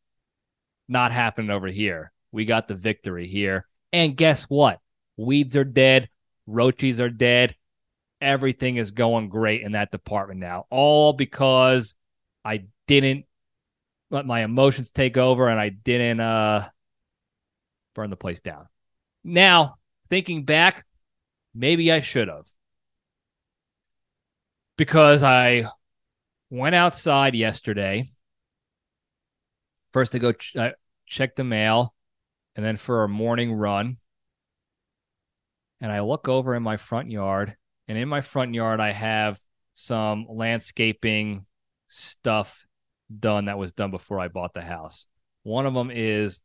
Not 0.87 1.11
happening 1.11 1.51
over 1.51 1.67
here. 1.67 2.13
We 2.31 2.45
got 2.45 2.69
the 2.69 2.75
victory 2.75 3.27
here. 3.27 3.67
And 3.91 4.15
guess 4.15 4.43
what? 4.43 4.79
Weeds 5.17 5.57
are 5.57 5.65
dead. 5.65 6.07
Roaches 6.47 7.01
are 7.01 7.09
dead. 7.09 7.55
Everything 8.21 8.77
is 8.77 8.91
going 8.91 9.27
great 9.27 9.63
in 9.63 9.73
that 9.73 9.91
department 9.91 10.39
now. 10.39 10.65
All 10.69 11.11
because 11.11 11.97
I 12.43 12.65
didn't 12.87 13.25
let 14.09 14.25
my 14.25 14.43
emotions 14.43 14.91
take 14.91 15.17
over 15.17 15.47
and 15.47 15.59
I 15.59 15.69
didn't 15.69 16.19
uh 16.19 16.67
burn 17.95 18.09
the 18.09 18.15
place 18.15 18.41
down. 18.41 18.67
Now, 19.23 19.75
thinking 20.09 20.43
back, 20.43 20.85
maybe 21.53 21.91
I 21.91 21.99
should 21.99 22.27
have. 22.27 22.47
Because 24.77 25.23
I 25.23 25.65
went 26.49 26.75
outside 26.75 27.35
yesterday 27.35 28.05
first 29.91 30.11
to 30.11 30.19
go 30.19 30.31
ch- 30.33 30.55
check 31.05 31.35
the 31.35 31.43
mail 31.43 31.93
and 32.55 32.65
then 32.65 32.77
for 32.77 33.03
a 33.03 33.09
morning 33.09 33.53
run. 33.53 33.97
And 35.79 35.91
I 35.91 36.01
look 36.01 36.27
over 36.27 36.55
in 36.55 36.63
my 36.63 36.77
front 36.77 37.11
yard, 37.11 37.57
and 37.87 37.97
in 37.97 38.07
my 38.07 38.21
front 38.21 38.53
yard, 38.53 38.79
I 38.79 38.93
have 38.93 39.39
some 39.73 40.27
landscaping 40.29 41.45
stuff 41.93 42.65
done 43.19 43.45
that 43.45 43.57
was 43.57 43.71
done 43.71 43.91
before 43.91 44.19
I 44.19 44.27
bought 44.27 44.53
the 44.53 44.61
house. 44.61 45.07
One 45.43 45.65
of 45.65 45.73
them 45.73 45.91
is 45.93 46.41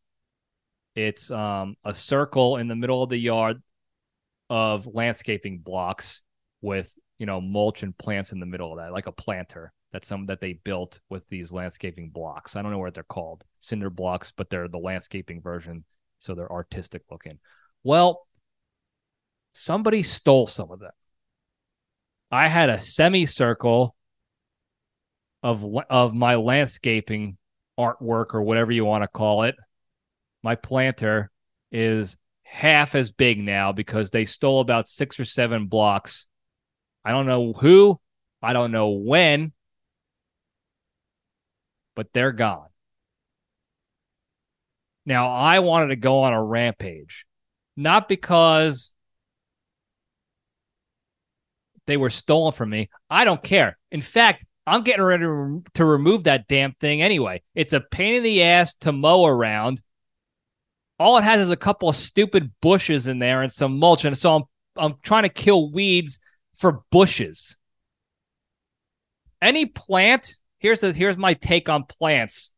it's 0.94 1.30
um, 1.30 1.76
a 1.84 1.94
circle 1.94 2.56
in 2.56 2.68
the 2.68 2.76
middle 2.76 3.02
of 3.02 3.08
the 3.08 3.18
yard 3.18 3.62
of 4.50 4.86
landscaping 4.86 5.58
blocks 5.58 6.24
with 6.60 6.92
you 7.18 7.26
know 7.26 7.40
mulch 7.40 7.82
and 7.82 7.96
plants 7.96 8.32
in 8.32 8.40
the 8.40 8.46
middle 8.46 8.72
of 8.72 8.78
that, 8.78 8.92
like 8.92 9.06
a 9.06 9.12
planter. 9.12 9.72
That's 9.92 10.06
some 10.06 10.26
that 10.26 10.40
they 10.40 10.52
built 10.52 11.00
with 11.08 11.26
these 11.30 11.50
landscaping 11.50 12.10
blocks. 12.10 12.54
I 12.54 12.60
don't 12.60 12.70
know 12.70 12.78
what 12.78 12.92
they're 12.92 13.02
called, 13.02 13.42
cinder 13.58 13.88
blocks, 13.88 14.32
but 14.36 14.50
they're 14.50 14.68
the 14.68 14.76
landscaping 14.76 15.40
version, 15.40 15.84
so 16.18 16.34
they're 16.34 16.52
artistic 16.52 17.04
looking. 17.10 17.38
Well, 17.84 18.26
somebody 19.54 20.02
stole 20.02 20.46
some 20.46 20.70
of 20.70 20.80
them. 20.80 20.90
I 22.30 22.48
had 22.48 22.68
a 22.68 22.78
semicircle 22.78 23.94
of 25.42 25.64
of 25.88 26.14
my 26.14 26.34
landscaping 26.34 27.36
artwork 27.78 28.34
or 28.34 28.42
whatever 28.42 28.72
you 28.72 28.84
want 28.84 29.02
to 29.02 29.08
call 29.08 29.44
it. 29.44 29.54
My 30.42 30.54
planter 30.54 31.30
is 31.70 32.18
half 32.42 32.94
as 32.94 33.10
big 33.10 33.38
now 33.38 33.72
because 33.72 34.10
they 34.10 34.24
stole 34.24 34.60
about 34.60 34.88
six 34.88 35.20
or 35.20 35.24
seven 35.24 35.66
blocks. 35.66 36.26
I 37.04 37.10
don't 37.10 37.26
know 37.26 37.52
who, 37.52 38.00
I 38.42 38.52
don't 38.52 38.72
know 38.72 38.90
when, 38.90 39.52
but 41.94 42.12
they're 42.12 42.32
gone. 42.32 42.68
Now, 45.04 45.30
I 45.30 45.60
wanted 45.60 45.88
to 45.88 45.96
go 45.96 46.20
on 46.20 46.34
a 46.34 46.42
rampage, 46.42 47.24
not 47.76 48.08
because 48.08 48.92
they 51.86 51.96
were 51.96 52.10
stolen 52.10 52.52
from 52.52 52.70
me. 52.70 52.90
I 53.08 53.24
don't 53.24 53.42
care. 53.42 53.78
In 53.90 54.02
fact, 54.02 54.44
I'm 54.68 54.82
getting 54.82 55.02
ready 55.02 55.22
to, 55.22 55.84
remove 55.84 56.24
that 56.24 56.46
damn 56.46 56.72
thing 56.72 57.00
anyway. 57.00 57.42
It's 57.54 57.72
a 57.72 57.80
pain 57.80 58.16
in 58.16 58.22
the 58.22 58.42
ass 58.42 58.74
to 58.76 58.92
mow 58.92 59.24
around. 59.24 59.82
All 60.98 61.16
it 61.16 61.24
has 61.24 61.40
is 61.40 61.50
a 61.50 61.56
couple 61.56 61.88
of 61.88 61.96
stupid 61.96 62.52
bushes 62.60 63.06
in 63.06 63.18
there 63.18 63.40
and 63.40 63.50
some 63.52 63.78
mulch. 63.78 64.04
And 64.04 64.16
so 64.16 64.36
I'm 64.36 64.42
I'm 64.76 64.94
trying 65.02 65.24
to 65.24 65.28
kill 65.28 65.72
weeds 65.72 66.20
for 66.54 66.82
bushes. 66.90 67.58
Any 69.40 69.66
plant, 69.66 70.34
here's 70.58 70.80
the 70.80 70.92
here's 70.92 71.16
my 71.16 71.34
take 71.34 71.68
on 71.68 71.84
plants. 71.84 72.52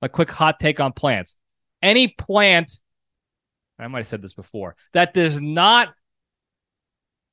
My 0.00 0.08
quick 0.08 0.30
hot 0.30 0.60
take 0.60 0.80
on 0.80 0.92
plants. 0.92 1.36
Any 1.82 2.08
plant, 2.08 2.70
I 3.78 3.88
might 3.88 3.98
have 3.98 4.06
said 4.06 4.22
this 4.22 4.34
before, 4.34 4.76
that 4.92 5.14
does 5.14 5.40
not 5.40 5.94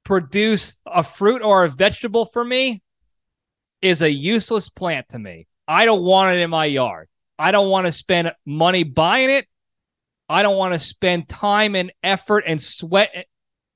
produce 0.03 0.78
a 0.86 1.03
fruit 1.03 1.41
or 1.41 1.64
a 1.64 1.70
vegetable 1.70 2.26
for 2.26 2.43
me 2.43 2.82
is 3.82 4.01
a 4.01 4.11
useless 4.11 4.69
plant 4.69 5.09
to 5.09 5.19
me. 5.19 5.47
I 5.67 5.86
don't 5.86 6.01
want 6.01 6.36
it 6.36 6.41
in 6.41 6.49
my 6.49 6.65
yard. 6.65 7.07
I 7.38 7.51
don't 7.51 7.69
want 7.69 7.86
to 7.86 7.91
spend 7.91 8.34
money 8.45 8.84
buying 8.84 9.30
it. 9.30 9.47
I 10.27 10.43
don't 10.43 10.57
want 10.57 10.73
to 10.73 10.80
spend 10.80 11.30
time 11.30 11.75
and 11.75 11.91
effort 12.03 12.43
and 12.45 12.61
sweat 12.61 13.27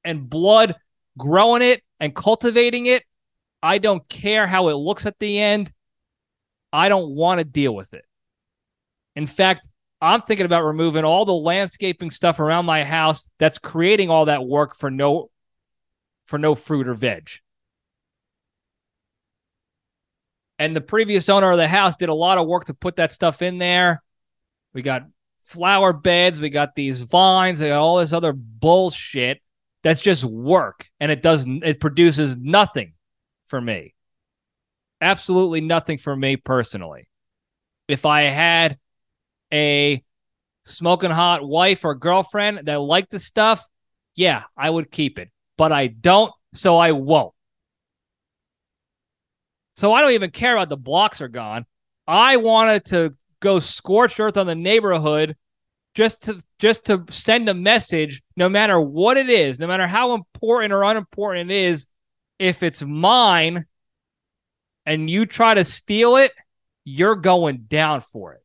and 0.03 0.29
blood 0.29 0.75
growing 1.17 1.61
it 1.61 1.81
and 1.99 2.15
cultivating 2.15 2.85
it. 2.85 3.03
I 3.61 3.77
don't 3.77 4.07
care 4.09 4.45
how 4.45 4.67
it 4.67 4.73
looks 4.73 5.05
at 5.05 5.17
the 5.19 5.39
end. 5.39 5.71
I 6.71 6.89
don't 6.89 7.11
want 7.15 7.39
to 7.39 7.45
deal 7.45 7.73
with 7.73 7.93
it. 7.93 8.03
In 9.15 9.25
fact, 9.25 9.67
I'm 10.01 10.21
thinking 10.21 10.45
about 10.45 10.65
removing 10.65 11.05
all 11.05 11.23
the 11.23 11.33
landscaping 11.33 12.11
stuff 12.11 12.39
around 12.39 12.65
my 12.65 12.83
house 12.83 13.29
that's 13.39 13.57
creating 13.57 14.09
all 14.09 14.25
that 14.25 14.45
work 14.45 14.75
for 14.75 14.91
no 14.91 15.29
for 16.25 16.37
no 16.37 16.55
fruit 16.55 16.87
or 16.87 16.93
veg. 16.93 17.29
And 20.63 20.73
the 20.73 20.79
previous 20.79 21.27
owner 21.27 21.51
of 21.51 21.57
the 21.57 21.67
house 21.67 21.97
did 21.97 22.07
a 22.07 22.13
lot 22.13 22.37
of 22.37 22.47
work 22.47 22.63
to 22.65 22.73
put 22.73 22.95
that 22.95 23.11
stuff 23.11 23.41
in 23.41 23.57
there. 23.57 24.01
We 24.73 24.81
got 24.81 25.03
flower 25.43 25.91
beds, 25.91 26.39
we 26.39 26.49
got 26.49 26.73
these 26.73 27.01
vines, 27.01 27.59
got 27.59 27.71
all 27.71 27.97
this 27.97 28.13
other 28.13 28.31
bullshit 28.31 29.41
that's 29.83 29.99
just 29.99 30.23
work 30.23 30.89
and 31.01 31.11
it 31.11 31.21
doesn't 31.21 31.65
it 31.65 31.81
produces 31.81 32.37
nothing 32.37 32.93
for 33.47 33.59
me. 33.59 33.93
Absolutely 35.01 35.59
nothing 35.59 35.97
for 35.97 36.15
me 36.15 36.37
personally. 36.37 37.09
If 37.89 38.05
I 38.05 38.21
had 38.21 38.77
a 39.51 40.01
smoking 40.63 41.11
hot 41.11 41.45
wife 41.45 41.83
or 41.83 41.93
girlfriend 41.93 42.67
that 42.67 42.79
liked 42.79 43.11
the 43.11 43.19
stuff, 43.19 43.67
yeah, 44.15 44.43
I 44.55 44.69
would 44.69 44.91
keep 44.91 45.19
it. 45.19 45.29
But 45.57 45.73
I 45.73 45.87
don't, 45.87 46.31
so 46.53 46.77
I 46.77 46.93
won't. 46.93 47.33
So 49.75 49.93
I 49.93 50.01
don't 50.01 50.11
even 50.11 50.31
care 50.31 50.55
about 50.55 50.69
the 50.69 50.77
blocks 50.77 51.21
are 51.21 51.27
gone. 51.27 51.65
I 52.07 52.37
wanted 52.37 52.85
to 52.85 53.15
go 53.39 53.59
scorched 53.59 54.19
earth 54.19 54.37
on 54.37 54.47
the 54.47 54.55
neighborhood 54.55 55.35
just 55.95 56.23
to 56.23 56.41
just 56.59 56.85
to 56.85 57.05
send 57.09 57.49
a 57.49 57.53
message 57.53 58.21
no 58.35 58.49
matter 58.49 58.79
what 58.79 59.17
it 59.17 59.29
is 59.29 59.59
no 59.59 59.67
matter 59.67 59.85
how 59.85 60.13
important 60.13 60.73
or 60.73 60.83
unimportant 60.83 61.51
it 61.51 61.55
is 61.55 61.87
if 62.39 62.63
it's 62.63 62.83
mine 62.83 63.65
and 64.85 65.09
you 65.09 65.25
try 65.25 65.53
to 65.53 65.63
steal 65.63 66.15
it 66.15 66.31
you're 66.85 67.15
going 67.15 67.65
down 67.69 68.01
for 68.01 68.33
it. 68.33 68.43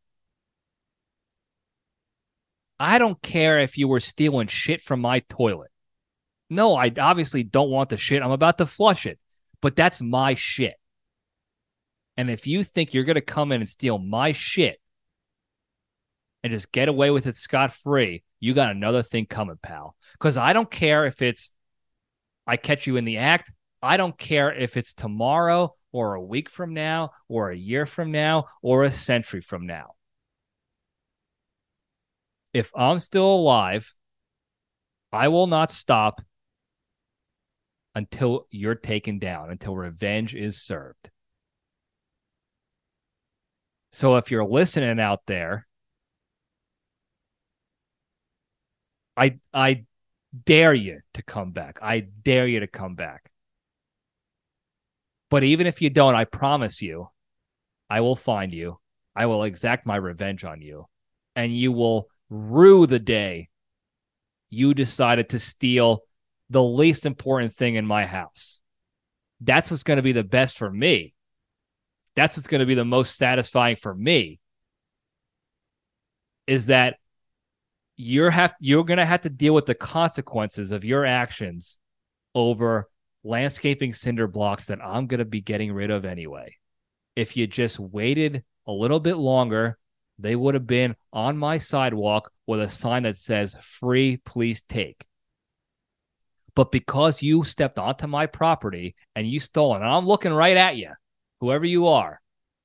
I 2.78 2.98
don't 2.98 3.20
care 3.20 3.58
if 3.58 3.76
you 3.76 3.88
were 3.88 3.98
stealing 3.98 4.46
shit 4.46 4.80
from 4.80 5.00
my 5.00 5.20
toilet. 5.20 5.70
No 6.50 6.76
i 6.76 6.92
obviously 6.98 7.42
don't 7.42 7.70
want 7.70 7.88
the 7.88 7.96
shit. 7.96 8.22
I'm 8.22 8.30
about 8.30 8.58
to 8.58 8.66
flush 8.66 9.06
it 9.06 9.18
but 9.60 9.76
that's 9.76 10.00
my 10.00 10.34
shit 10.34 10.74
and 12.18 12.28
if 12.28 12.48
you 12.48 12.64
think 12.64 12.92
you're 12.92 13.04
going 13.04 13.14
to 13.14 13.20
come 13.20 13.52
in 13.52 13.60
and 13.60 13.68
steal 13.68 13.96
my 13.96 14.32
shit 14.32 14.80
and 16.42 16.52
just 16.52 16.72
get 16.72 16.88
away 16.88 17.10
with 17.10 17.28
it 17.28 17.36
scot 17.36 17.72
free, 17.72 18.24
you 18.40 18.54
got 18.54 18.72
another 18.72 19.04
thing 19.04 19.24
coming, 19.24 19.56
pal. 19.62 19.94
Because 20.12 20.36
I 20.36 20.52
don't 20.52 20.68
care 20.68 21.06
if 21.06 21.22
it's 21.22 21.52
I 22.44 22.56
catch 22.56 22.88
you 22.88 22.96
in 22.96 23.04
the 23.04 23.18
act. 23.18 23.52
I 23.80 23.96
don't 23.96 24.18
care 24.18 24.52
if 24.52 24.76
it's 24.76 24.94
tomorrow 24.94 25.76
or 25.92 26.14
a 26.14 26.22
week 26.22 26.50
from 26.50 26.74
now 26.74 27.12
or 27.28 27.50
a 27.50 27.56
year 27.56 27.86
from 27.86 28.10
now 28.10 28.46
or 28.62 28.82
a 28.82 28.90
century 28.90 29.40
from 29.40 29.64
now. 29.64 29.94
If 32.52 32.72
I'm 32.74 32.98
still 32.98 33.32
alive, 33.32 33.94
I 35.12 35.28
will 35.28 35.46
not 35.46 35.70
stop 35.70 36.20
until 37.94 38.48
you're 38.50 38.74
taken 38.74 39.20
down, 39.20 39.50
until 39.50 39.76
revenge 39.76 40.34
is 40.34 40.60
served. 40.60 41.12
So 43.92 44.16
if 44.16 44.30
you're 44.30 44.44
listening 44.44 45.00
out 45.00 45.20
there 45.26 45.66
I 49.18 49.38
I 49.52 49.84
dare 50.44 50.74
you 50.74 51.00
to 51.14 51.22
come 51.22 51.50
back. 51.50 51.80
I 51.82 52.00
dare 52.00 52.46
you 52.46 52.60
to 52.60 52.66
come 52.68 52.94
back. 52.94 53.30
But 55.30 55.44
even 55.44 55.66
if 55.66 55.82
you 55.82 55.90
don't, 55.90 56.14
I 56.14 56.24
promise 56.24 56.80
you, 56.80 57.08
I 57.90 58.00
will 58.00 58.16
find 58.16 58.52
you. 58.52 58.78
I 59.14 59.26
will 59.26 59.42
exact 59.42 59.84
my 59.84 59.96
revenge 59.96 60.44
on 60.44 60.62
you. 60.62 60.86
And 61.34 61.54
you 61.54 61.72
will 61.72 62.08
rue 62.30 62.86
the 62.86 62.98
day 62.98 63.48
you 64.50 64.72
decided 64.72 65.30
to 65.30 65.38
steal 65.38 66.02
the 66.48 66.62
least 66.62 67.04
important 67.04 67.52
thing 67.52 67.74
in 67.74 67.84
my 67.84 68.06
house. 68.06 68.60
That's 69.40 69.70
what's 69.70 69.82
going 69.82 69.98
to 69.98 70.02
be 70.02 70.12
the 70.12 70.24
best 70.24 70.56
for 70.56 70.70
me. 70.70 71.14
That's 72.18 72.36
what's 72.36 72.48
going 72.48 72.60
to 72.60 72.66
be 72.66 72.74
the 72.74 72.84
most 72.84 73.16
satisfying 73.16 73.76
for 73.76 73.94
me. 73.94 74.40
Is 76.48 76.66
that 76.66 76.96
you're 77.96 78.30
have 78.30 78.54
you're 78.60 78.84
gonna 78.84 79.04
have 79.04 79.20
to 79.22 79.28
deal 79.28 79.52
with 79.52 79.66
the 79.66 79.74
consequences 79.74 80.72
of 80.72 80.84
your 80.84 81.04
actions 81.04 81.78
over 82.34 82.88
landscaping 83.24 83.92
cinder 83.92 84.26
blocks 84.26 84.66
that 84.66 84.78
I'm 84.82 85.06
gonna 85.08 85.24
be 85.24 85.40
getting 85.40 85.72
rid 85.72 85.90
of 85.90 86.04
anyway. 86.04 86.56
If 87.16 87.36
you 87.36 87.46
just 87.46 87.78
waited 87.78 88.44
a 88.66 88.72
little 88.72 89.00
bit 89.00 89.16
longer, 89.16 89.78
they 90.18 90.34
would 90.34 90.54
have 90.54 90.66
been 90.66 90.96
on 91.12 91.36
my 91.36 91.58
sidewalk 91.58 92.32
with 92.46 92.60
a 92.60 92.68
sign 92.68 93.02
that 93.02 93.16
says 93.16 93.56
free, 93.60 94.16
please 94.16 94.62
take. 94.62 95.04
But 96.54 96.72
because 96.72 97.22
you 97.22 97.44
stepped 97.44 97.78
onto 97.78 98.06
my 98.06 98.26
property 98.26 98.94
and 99.14 99.26
you 99.28 99.38
stole 99.38 99.74
it, 99.74 99.82
and 99.82 99.84
I'm 99.84 100.06
looking 100.06 100.32
right 100.32 100.56
at 100.56 100.76
you, 100.76 100.90
whoever 101.40 101.66
you 101.66 101.86
are, 101.86 102.20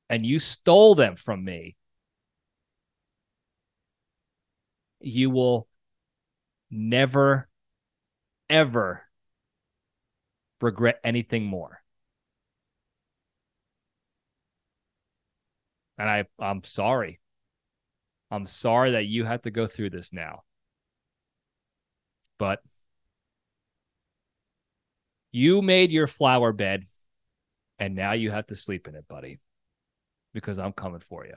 and 0.10 0.26
you 0.26 0.40
stole 0.40 0.96
them 0.96 1.16
from 1.16 1.44
me, 1.44 1.76
you 5.00 5.30
will 5.30 5.68
never, 6.72 7.50
ever 8.50 9.04
regret 10.62 11.00
anything 11.04 11.46
more. 11.46 11.82
And 15.98 16.10
I, 16.10 16.26
I'm 16.40 16.64
sorry. 16.64 17.20
I'm 18.32 18.48
sorry 18.48 18.92
that 18.92 19.06
you 19.06 19.26
have 19.26 19.44
to 19.44 19.52
go 19.52 19.68
through 19.68 19.92
this 19.92 20.12
now. 20.12 20.44
But 22.40 22.60
you 25.32 25.62
made 25.62 25.92
your 25.92 26.08
flower 26.08 26.52
bed 26.52 26.86
and 27.84 27.96
now 27.96 28.14
you 28.14 28.32
have 28.32 28.48
to 28.48 28.56
sleep 28.56 28.88
in 28.88 28.96
it, 28.96 29.10
buddy, 29.10 29.40
because 30.34 30.58
I'm 30.58 30.72
coming 30.72 31.02
for 31.02 31.26
you. 31.26 31.34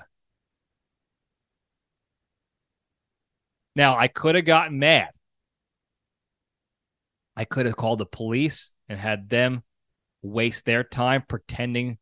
Now, 3.74 3.98
I 3.98 4.06
could 4.06 4.36
have 4.36 4.44
gotten 4.44 4.78
mad. 4.78 5.08
I 7.34 7.46
could 7.46 7.66
have 7.66 7.74
called 7.74 7.98
the 7.98 8.06
police 8.06 8.74
and 8.88 8.96
had 8.96 9.28
them 9.28 9.64
waste 10.22 10.66
their 10.66 10.84
time 10.84 11.24
pretending 11.28 11.98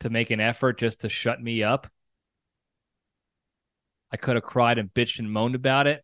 to 0.00 0.10
make 0.10 0.32
an 0.32 0.40
effort 0.40 0.76
just 0.76 1.02
to 1.02 1.08
shut 1.08 1.40
me 1.40 1.62
up. 1.62 1.86
I 4.10 4.16
could 4.16 4.34
have 4.34 4.42
cried 4.42 4.78
and 4.78 4.92
bitched 4.92 5.20
and 5.20 5.30
moaned 5.30 5.54
about 5.54 5.86
it. 5.86 6.02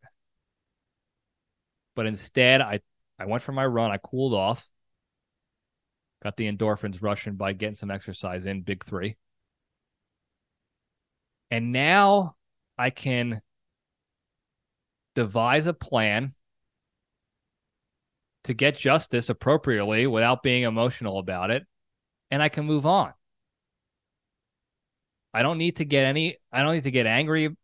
But 1.96 2.06
instead, 2.06 2.60
I, 2.60 2.82
I 3.18 3.26
went 3.26 3.42
for 3.42 3.50
my 3.50 3.66
run. 3.66 3.90
I 3.90 3.98
cooled 3.98 4.32
off. 4.32 4.68
Got 6.22 6.36
the 6.36 6.50
endorphins 6.50 7.02
rushing 7.02 7.36
by 7.36 7.52
getting 7.52 7.74
some 7.74 7.90
exercise 7.90 8.46
in, 8.46 8.62
big 8.62 8.84
three. 8.84 9.16
And 11.50 11.72
now 11.72 12.36
I 12.76 12.90
can 12.90 13.42
devise 15.14 15.66
a 15.66 15.72
plan 15.72 16.34
to 18.44 18.54
get 18.54 18.76
justice 18.76 19.28
appropriately 19.28 20.06
without 20.06 20.42
being 20.42 20.62
emotional 20.62 21.18
about 21.18 21.50
it, 21.50 21.66
and 22.30 22.42
I 22.42 22.48
can 22.48 22.64
move 22.64 22.86
on. 22.86 23.12
I 25.32 25.42
don't 25.42 25.58
need 25.58 25.76
to 25.76 25.84
get 25.84 26.04
any, 26.04 26.38
I 26.52 26.62
don't 26.62 26.74
need 26.74 26.84
to 26.84 26.90
get 26.90 27.06
angry 27.06 27.56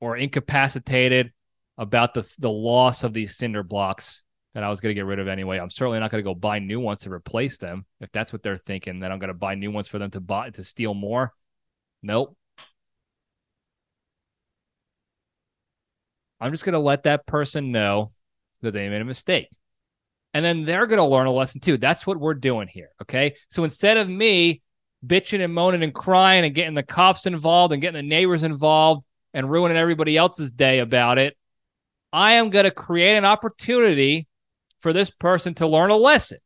or 0.00 0.16
incapacitated 0.16 1.32
about 1.78 2.14
the 2.14 2.30
the 2.38 2.50
loss 2.50 3.04
of 3.04 3.12
these 3.12 3.36
cinder 3.36 3.62
blocks 3.62 4.23
that 4.54 4.62
I 4.62 4.70
was 4.70 4.80
going 4.80 4.90
to 4.90 4.94
get 4.94 5.04
rid 5.04 5.18
of 5.18 5.26
anyway. 5.26 5.58
I'm 5.58 5.70
certainly 5.70 5.98
not 5.98 6.10
going 6.10 6.22
to 6.22 6.28
go 6.28 6.34
buy 6.34 6.60
new 6.60 6.78
ones 6.80 7.00
to 7.00 7.12
replace 7.12 7.58
them. 7.58 7.84
If 8.00 8.12
that's 8.12 8.32
what 8.32 8.42
they're 8.42 8.56
thinking, 8.56 9.00
then 9.00 9.10
I'm 9.10 9.18
going 9.18 9.28
to 9.28 9.34
buy 9.34 9.56
new 9.56 9.72
ones 9.72 9.88
for 9.88 9.98
them 9.98 10.10
to 10.12 10.20
buy 10.20 10.50
to 10.50 10.62
steal 10.62 10.94
more. 10.94 11.32
Nope. 12.02 12.36
I'm 16.40 16.52
just 16.52 16.64
going 16.64 16.74
to 16.74 16.78
let 16.78 17.04
that 17.04 17.26
person 17.26 17.72
know 17.72 18.12
that 18.62 18.72
they 18.72 18.88
made 18.88 19.00
a 19.00 19.04
mistake. 19.04 19.48
And 20.32 20.44
then 20.44 20.64
they're 20.64 20.86
going 20.86 20.98
to 20.98 21.04
learn 21.04 21.26
a 21.26 21.32
lesson 21.32 21.60
too. 21.60 21.76
That's 21.76 22.06
what 22.06 22.18
we're 22.18 22.34
doing 22.34 22.68
here. 22.68 22.90
Okay. 23.02 23.36
So 23.50 23.64
instead 23.64 23.96
of 23.96 24.08
me 24.08 24.62
bitching 25.04 25.42
and 25.42 25.54
moaning 25.54 25.82
and 25.82 25.94
crying 25.94 26.44
and 26.44 26.54
getting 26.54 26.74
the 26.74 26.82
cops 26.82 27.26
involved 27.26 27.72
and 27.72 27.80
getting 27.80 27.96
the 27.96 28.08
neighbors 28.08 28.42
involved 28.42 29.04
and 29.32 29.50
ruining 29.50 29.76
everybody 29.76 30.16
else's 30.16 30.52
day 30.52 30.78
about 30.78 31.18
it, 31.18 31.36
I 32.12 32.34
am 32.34 32.50
going 32.50 32.64
to 32.64 32.70
create 32.70 33.16
an 33.16 33.24
opportunity 33.24 34.28
for 34.84 34.92
this 34.92 35.10
person 35.10 35.54
to 35.54 35.66
learn 35.66 35.88
a 35.88 35.96
lesson. 35.96 36.36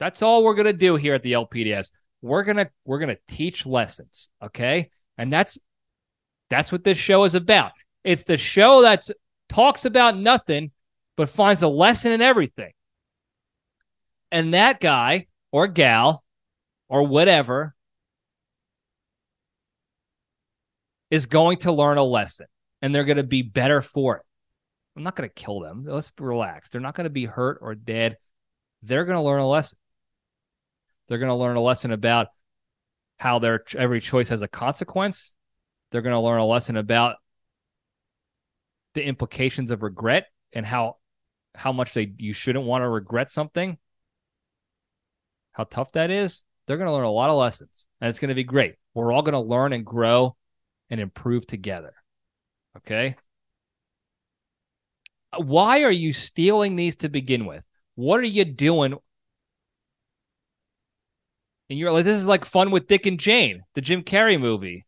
That's 0.00 0.22
all 0.22 0.42
we're 0.42 0.54
going 0.54 0.64
to 0.64 0.72
do 0.72 0.96
here 0.96 1.12
at 1.12 1.22
the 1.22 1.32
LPDS. 1.32 1.90
We're 2.22 2.42
going 2.42 2.56
to 2.56 2.70
we're 2.86 2.98
going 2.98 3.14
to 3.14 3.20
teach 3.28 3.66
lessons, 3.66 4.30
okay? 4.42 4.88
And 5.18 5.30
that's 5.30 5.58
that's 6.48 6.72
what 6.72 6.84
this 6.84 6.96
show 6.96 7.24
is 7.24 7.34
about. 7.34 7.72
It's 8.02 8.24
the 8.24 8.38
show 8.38 8.80
that 8.80 9.04
talks 9.50 9.84
about 9.84 10.16
nothing 10.16 10.70
but 11.18 11.28
finds 11.28 11.60
a 11.60 11.68
lesson 11.68 12.12
in 12.12 12.22
everything. 12.22 12.72
And 14.32 14.54
that 14.54 14.80
guy 14.80 15.26
or 15.52 15.66
gal 15.66 16.24
or 16.88 17.06
whatever 17.06 17.74
is 21.10 21.26
going 21.26 21.58
to 21.58 21.72
learn 21.72 21.98
a 21.98 22.04
lesson 22.04 22.46
and 22.80 22.94
they're 22.94 23.04
going 23.04 23.18
to 23.18 23.22
be 23.22 23.42
better 23.42 23.82
for 23.82 24.16
it. 24.16 24.25
I'm 24.96 25.02
not 25.02 25.14
going 25.14 25.28
to 25.28 25.34
kill 25.34 25.60
them. 25.60 25.84
Let's 25.86 26.10
relax. 26.18 26.70
They're 26.70 26.80
not 26.80 26.94
going 26.94 27.04
to 27.04 27.10
be 27.10 27.26
hurt 27.26 27.58
or 27.60 27.74
dead. 27.74 28.16
They're 28.82 29.04
going 29.04 29.16
to 29.16 29.22
learn 29.22 29.40
a 29.40 29.48
lesson. 29.48 29.78
They're 31.08 31.18
going 31.18 31.30
to 31.30 31.34
learn 31.34 31.56
a 31.56 31.60
lesson 31.60 31.92
about 31.92 32.28
how 33.18 33.38
their 33.38 33.62
every 33.76 34.00
choice 34.00 34.30
has 34.30 34.42
a 34.42 34.48
consequence. 34.48 35.34
They're 35.90 36.02
going 36.02 36.14
to 36.14 36.20
learn 36.20 36.40
a 36.40 36.46
lesson 36.46 36.76
about 36.76 37.16
the 38.94 39.04
implications 39.04 39.70
of 39.70 39.82
regret 39.82 40.26
and 40.52 40.64
how 40.64 40.96
how 41.54 41.72
much 41.72 41.94
they 41.94 42.12
you 42.16 42.32
shouldn't 42.32 42.64
want 42.64 42.82
to 42.82 42.88
regret 42.88 43.30
something. 43.30 43.78
How 45.52 45.64
tough 45.64 45.92
that 45.92 46.10
is. 46.10 46.42
They're 46.66 46.76
going 46.76 46.88
to 46.88 46.92
learn 46.92 47.04
a 47.04 47.10
lot 47.10 47.30
of 47.30 47.36
lessons 47.36 47.86
and 48.00 48.08
it's 48.08 48.18
going 48.18 48.30
to 48.30 48.34
be 48.34 48.44
great. 48.44 48.74
We're 48.94 49.12
all 49.12 49.22
going 49.22 49.34
to 49.34 49.40
learn 49.40 49.72
and 49.72 49.84
grow 49.84 50.36
and 50.90 51.00
improve 51.00 51.46
together. 51.46 51.94
Okay? 52.78 53.14
Why 55.36 55.82
are 55.82 55.90
you 55.90 56.12
stealing 56.12 56.76
these 56.76 56.96
to 56.96 57.08
begin 57.08 57.46
with? 57.46 57.64
What 57.94 58.20
are 58.20 58.24
you 58.24 58.44
doing 58.44 58.94
and 61.68 61.78
you're 61.78 61.90
like, 61.90 62.04
this 62.04 62.16
is 62.16 62.28
like 62.28 62.44
fun 62.44 62.70
with 62.70 62.86
Dick 62.86 63.06
and 63.06 63.18
Jane, 63.18 63.62
the 63.74 63.80
Jim 63.80 64.02
Carrey 64.02 64.40
movie. 64.40 64.86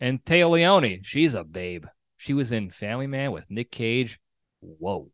And 0.00 0.24
Téa 0.24 0.50
Leoni, 0.50 1.00
she's 1.02 1.34
a 1.34 1.44
babe. 1.44 1.86
She 2.16 2.32
was 2.34 2.52
in 2.52 2.70
Family 2.70 3.06
Man 3.06 3.32
with 3.32 3.50
Nic 3.50 3.70
Cage. 3.70 4.18
Whoa. 4.60 5.10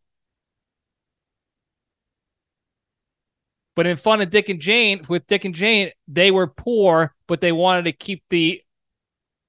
But 3.74 3.86
in 3.86 3.96
Fun 3.96 4.20
of 4.20 4.30
Dick 4.30 4.48
and 4.48 4.60
Jane, 4.60 5.02
with 5.08 5.26
Dick 5.26 5.44
and 5.44 5.54
Jane, 5.54 5.90
they 6.08 6.30
were 6.30 6.46
poor, 6.46 7.14
but 7.26 7.40
they 7.40 7.52
wanted 7.52 7.84
to 7.84 7.92
keep 7.92 8.24
the 8.30 8.62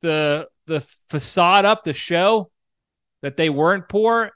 the 0.01 0.47
the 0.65 0.82
facade 1.09 1.65
up, 1.65 1.84
the 1.84 1.93
show 1.93 2.51
that 3.22 3.38
they 3.38 3.49
weren't 3.49 3.88
poor. 3.88 4.32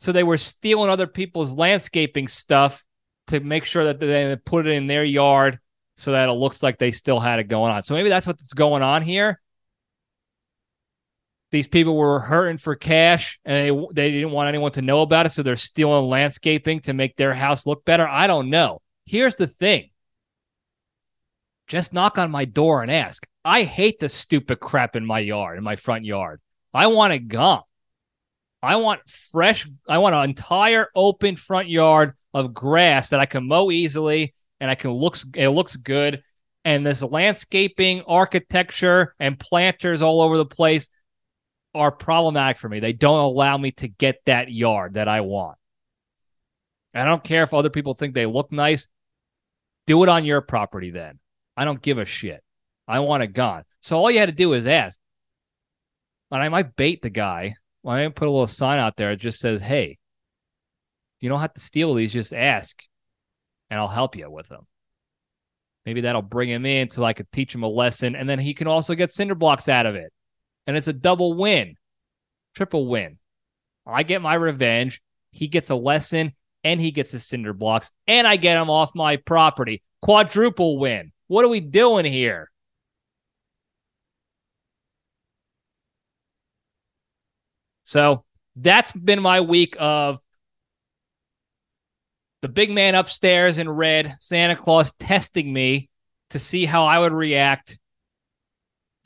So 0.00 0.12
they 0.12 0.22
were 0.22 0.38
stealing 0.38 0.90
other 0.90 1.06
people's 1.06 1.56
landscaping 1.56 2.26
stuff 2.26 2.84
to 3.28 3.40
make 3.40 3.64
sure 3.64 3.84
that 3.84 4.00
they 4.00 4.36
put 4.44 4.66
it 4.66 4.72
in 4.72 4.86
their 4.86 5.04
yard 5.04 5.58
so 5.96 6.12
that 6.12 6.28
it 6.28 6.32
looks 6.32 6.62
like 6.62 6.78
they 6.78 6.90
still 6.90 7.20
had 7.20 7.38
it 7.38 7.44
going 7.44 7.70
on. 7.70 7.82
So 7.82 7.94
maybe 7.94 8.08
that's 8.08 8.26
what's 8.26 8.52
going 8.54 8.82
on 8.82 9.02
here. 9.02 9.40
These 11.50 11.66
people 11.66 11.96
were 11.96 12.20
hurting 12.20 12.58
for 12.58 12.74
cash 12.76 13.38
and 13.44 13.56
they, 13.56 13.86
they 13.92 14.10
didn't 14.10 14.30
want 14.30 14.48
anyone 14.48 14.72
to 14.72 14.82
know 14.82 15.02
about 15.02 15.26
it. 15.26 15.30
So 15.30 15.42
they're 15.42 15.56
stealing 15.56 16.08
landscaping 16.08 16.80
to 16.82 16.94
make 16.94 17.16
their 17.16 17.34
house 17.34 17.66
look 17.66 17.84
better. 17.84 18.08
I 18.08 18.26
don't 18.26 18.50
know. 18.50 18.80
Here's 19.04 19.34
the 19.34 19.46
thing 19.46 19.90
just 21.66 21.92
knock 21.92 22.18
on 22.18 22.30
my 22.30 22.46
door 22.46 22.82
and 22.82 22.90
ask. 22.90 23.26
I 23.44 23.64
hate 23.64 24.00
the 24.00 24.08
stupid 24.08 24.60
crap 24.60 24.96
in 24.96 25.04
my 25.04 25.18
yard, 25.18 25.58
in 25.58 25.64
my 25.64 25.76
front 25.76 26.04
yard. 26.04 26.40
I 26.72 26.86
want 26.86 27.12
it 27.12 27.28
gone. 27.28 27.62
I 28.62 28.76
want 28.76 29.08
fresh, 29.08 29.66
I 29.88 29.98
want 29.98 30.14
an 30.14 30.24
entire 30.24 30.88
open 30.94 31.36
front 31.36 31.68
yard 31.68 32.14
of 32.34 32.54
grass 32.54 33.10
that 33.10 33.20
I 33.20 33.26
can 33.26 33.48
mow 33.48 33.70
easily 33.70 34.34
and 34.60 34.70
I 34.70 34.74
can 34.74 34.90
looks 34.92 35.24
it 35.34 35.48
looks 35.48 35.76
good. 35.76 36.22
And 36.64 36.84
this 36.84 37.02
landscaping, 37.02 38.02
architecture, 38.02 39.14
and 39.18 39.40
planters 39.40 40.02
all 40.02 40.20
over 40.20 40.36
the 40.36 40.44
place 40.44 40.90
are 41.74 41.90
problematic 41.90 42.58
for 42.58 42.68
me. 42.68 42.80
They 42.80 42.92
don't 42.92 43.18
allow 43.18 43.56
me 43.56 43.70
to 43.72 43.88
get 43.88 44.20
that 44.26 44.52
yard 44.52 44.94
that 44.94 45.08
I 45.08 45.22
want. 45.22 45.56
I 46.94 47.04
don't 47.04 47.24
care 47.24 47.42
if 47.42 47.54
other 47.54 47.70
people 47.70 47.94
think 47.94 48.14
they 48.14 48.26
look 48.26 48.52
nice. 48.52 48.88
Do 49.86 50.02
it 50.02 50.08
on 50.08 50.24
your 50.24 50.40
property 50.40 50.90
then. 50.90 51.18
I 51.56 51.64
don't 51.64 51.80
give 51.80 51.98
a 51.98 52.04
shit. 52.04 52.42
I 52.86 53.00
want 53.00 53.22
it 53.22 53.28
gone. 53.28 53.64
So 53.80 53.98
all 53.98 54.10
you 54.10 54.18
had 54.18 54.28
to 54.28 54.34
do 54.34 54.52
is 54.52 54.66
ask. 54.66 54.98
And 56.30 56.42
I 56.42 56.48
might 56.48 56.76
bait 56.76 57.02
the 57.02 57.10
guy. 57.10 57.54
Well, 57.82 57.96
I 57.96 58.04
might 58.04 58.14
put 58.14 58.28
a 58.28 58.30
little 58.30 58.46
sign 58.46 58.78
out 58.78 58.96
there. 58.96 59.12
It 59.12 59.16
just 59.16 59.40
says, 59.40 59.60
hey, 59.60 59.98
you 61.20 61.28
don't 61.28 61.40
have 61.40 61.54
to 61.54 61.60
steal 61.60 61.94
these. 61.94 62.12
Just 62.12 62.32
ask 62.32 62.82
and 63.70 63.78
I'll 63.78 63.88
help 63.88 64.16
you 64.16 64.30
with 64.30 64.48
them. 64.48 64.66
Maybe 65.86 66.02
that'll 66.02 66.22
bring 66.22 66.50
him 66.50 66.66
in 66.66 66.90
so 66.90 67.04
I 67.04 67.14
could 67.14 67.30
teach 67.32 67.54
him 67.54 67.62
a 67.62 67.68
lesson. 67.68 68.14
And 68.14 68.28
then 68.28 68.38
he 68.38 68.54
can 68.54 68.66
also 68.66 68.94
get 68.94 69.12
cinder 69.12 69.34
blocks 69.34 69.68
out 69.68 69.86
of 69.86 69.94
it. 69.94 70.12
And 70.66 70.76
it's 70.76 70.88
a 70.88 70.92
double 70.92 71.34
win, 71.34 71.76
triple 72.54 72.86
win. 72.86 73.18
I 73.86 74.02
get 74.02 74.22
my 74.22 74.34
revenge. 74.34 75.00
He 75.32 75.48
gets 75.48 75.70
a 75.70 75.74
lesson 75.74 76.32
and 76.64 76.80
he 76.80 76.90
gets 76.90 77.12
his 77.12 77.26
cinder 77.26 77.54
blocks 77.54 77.90
and 78.06 78.26
I 78.26 78.36
get 78.36 78.60
him 78.60 78.68
off 78.68 78.94
my 78.94 79.16
property. 79.16 79.82
Quadruple 80.02 80.78
win. 80.78 81.12
What 81.28 81.44
are 81.44 81.48
we 81.48 81.60
doing 81.60 82.04
here? 82.04 82.50
So 87.90 88.22
that's 88.54 88.92
been 88.92 89.20
my 89.20 89.40
week 89.40 89.74
of 89.76 90.20
the 92.40 92.48
big 92.48 92.70
man 92.70 92.94
upstairs 92.94 93.58
in 93.58 93.68
red, 93.68 94.14
Santa 94.20 94.54
Claus 94.54 94.92
testing 94.92 95.52
me 95.52 95.90
to 96.30 96.38
see 96.38 96.66
how 96.66 96.86
I 96.86 97.00
would 97.00 97.12
react 97.12 97.80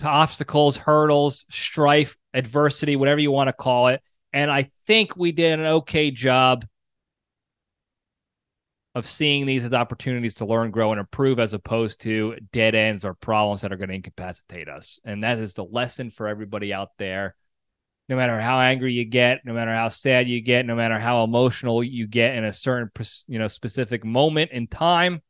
to 0.00 0.06
obstacles, 0.06 0.76
hurdles, 0.76 1.46
strife, 1.48 2.18
adversity, 2.34 2.94
whatever 2.94 3.22
you 3.22 3.30
want 3.30 3.48
to 3.48 3.54
call 3.54 3.88
it. 3.88 4.02
And 4.34 4.50
I 4.50 4.68
think 4.86 5.16
we 5.16 5.32
did 5.32 5.58
an 5.58 5.64
okay 5.64 6.10
job 6.10 6.66
of 8.94 9.06
seeing 9.06 9.46
these 9.46 9.64
as 9.64 9.72
opportunities 9.72 10.34
to 10.36 10.44
learn, 10.44 10.70
grow, 10.70 10.92
and 10.92 11.00
improve 11.00 11.38
as 11.38 11.54
opposed 11.54 12.02
to 12.02 12.36
dead 12.52 12.74
ends 12.74 13.06
or 13.06 13.14
problems 13.14 13.62
that 13.62 13.72
are 13.72 13.78
going 13.78 13.88
to 13.88 13.94
incapacitate 13.94 14.68
us. 14.68 15.00
And 15.06 15.24
that 15.24 15.38
is 15.38 15.54
the 15.54 15.64
lesson 15.64 16.10
for 16.10 16.28
everybody 16.28 16.74
out 16.74 16.90
there 16.98 17.34
no 18.08 18.16
matter 18.16 18.38
how 18.40 18.60
angry 18.60 18.92
you 18.92 19.04
get, 19.04 19.40
no 19.44 19.54
matter 19.54 19.74
how 19.74 19.88
sad 19.88 20.28
you 20.28 20.40
get, 20.42 20.66
no 20.66 20.74
matter 20.74 20.98
how 20.98 21.24
emotional 21.24 21.82
you 21.82 22.06
get 22.06 22.34
in 22.34 22.44
a 22.44 22.52
certain 22.52 22.90
you 23.26 23.38
know 23.38 23.46
specific 23.46 24.04
moment 24.04 24.50
in 24.50 24.66
time, 24.66 25.22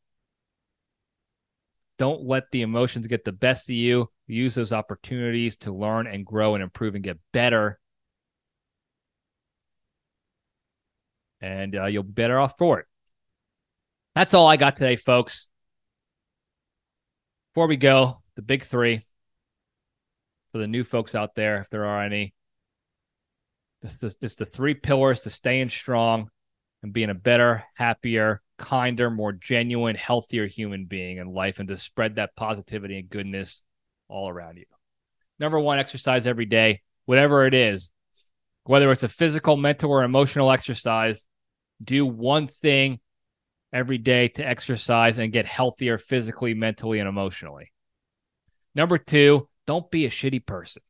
don't 1.98 2.22
let 2.22 2.50
the 2.50 2.62
emotions 2.62 3.06
get 3.06 3.24
the 3.24 3.32
best 3.32 3.68
of 3.68 3.76
you. 3.76 4.10
Use 4.26 4.54
those 4.54 4.72
opportunities 4.72 5.56
to 5.58 5.72
learn 5.72 6.06
and 6.06 6.26
grow 6.26 6.54
and 6.54 6.62
improve 6.62 6.94
and 6.94 7.04
get 7.04 7.18
better. 7.32 7.78
And 11.40 11.76
uh, 11.76 11.86
you'll 11.86 12.02
be 12.02 12.12
better 12.12 12.40
off 12.40 12.56
for 12.56 12.80
it. 12.80 12.86
That's 14.14 14.34
all 14.34 14.48
I 14.48 14.56
got 14.56 14.76
today, 14.76 14.96
folks. 14.96 15.48
Before 17.52 17.68
we 17.68 17.76
go, 17.76 18.22
the 18.34 18.42
big 18.42 18.64
three 18.64 19.02
for 20.50 20.58
the 20.58 20.66
new 20.66 20.82
folks 20.82 21.14
out 21.14 21.34
there, 21.34 21.60
if 21.60 21.70
there 21.70 21.84
are 21.84 22.02
any 22.02 22.34
it's 23.84 23.98
the, 23.98 24.14
it's 24.22 24.36
the 24.36 24.46
three 24.46 24.74
pillars 24.74 25.20
to 25.20 25.30
staying 25.30 25.68
strong 25.68 26.30
and 26.82 26.92
being 26.92 27.10
a 27.10 27.14
better, 27.14 27.64
happier, 27.74 28.40
kinder, 28.58 29.10
more 29.10 29.32
genuine, 29.32 29.96
healthier 29.96 30.46
human 30.46 30.86
being 30.86 31.18
in 31.18 31.32
life 31.32 31.58
and 31.58 31.68
to 31.68 31.76
spread 31.76 32.16
that 32.16 32.34
positivity 32.36 32.98
and 32.98 33.10
goodness 33.10 33.62
all 34.08 34.28
around 34.28 34.56
you. 34.56 34.64
Number 35.38 35.58
one, 35.58 35.78
exercise 35.78 36.26
every 36.26 36.46
day, 36.46 36.82
whatever 37.04 37.46
it 37.46 37.54
is, 37.54 37.92
whether 38.64 38.90
it's 38.90 39.02
a 39.02 39.08
physical, 39.08 39.56
mental, 39.56 39.90
or 39.90 40.02
emotional 40.02 40.50
exercise, 40.50 41.26
do 41.82 42.06
one 42.06 42.46
thing 42.46 43.00
every 43.72 43.98
day 43.98 44.28
to 44.28 44.46
exercise 44.46 45.18
and 45.18 45.32
get 45.32 45.46
healthier 45.46 45.98
physically, 45.98 46.54
mentally, 46.54 47.00
and 47.00 47.08
emotionally. 47.08 47.72
Number 48.74 48.96
two, 48.96 49.48
don't 49.66 49.90
be 49.90 50.06
a 50.06 50.10
shitty 50.10 50.46
person. 50.46 50.82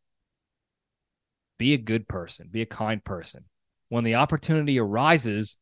Be 1.58 1.72
a 1.74 1.78
good 1.78 2.08
person, 2.08 2.48
be 2.50 2.62
a 2.62 2.66
kind 2.66 3.04
person. 3.04 3.44
When 3.88 4.04
the 4.04 4.16
opportunity 4.16 4.78
arises 4.78 5.58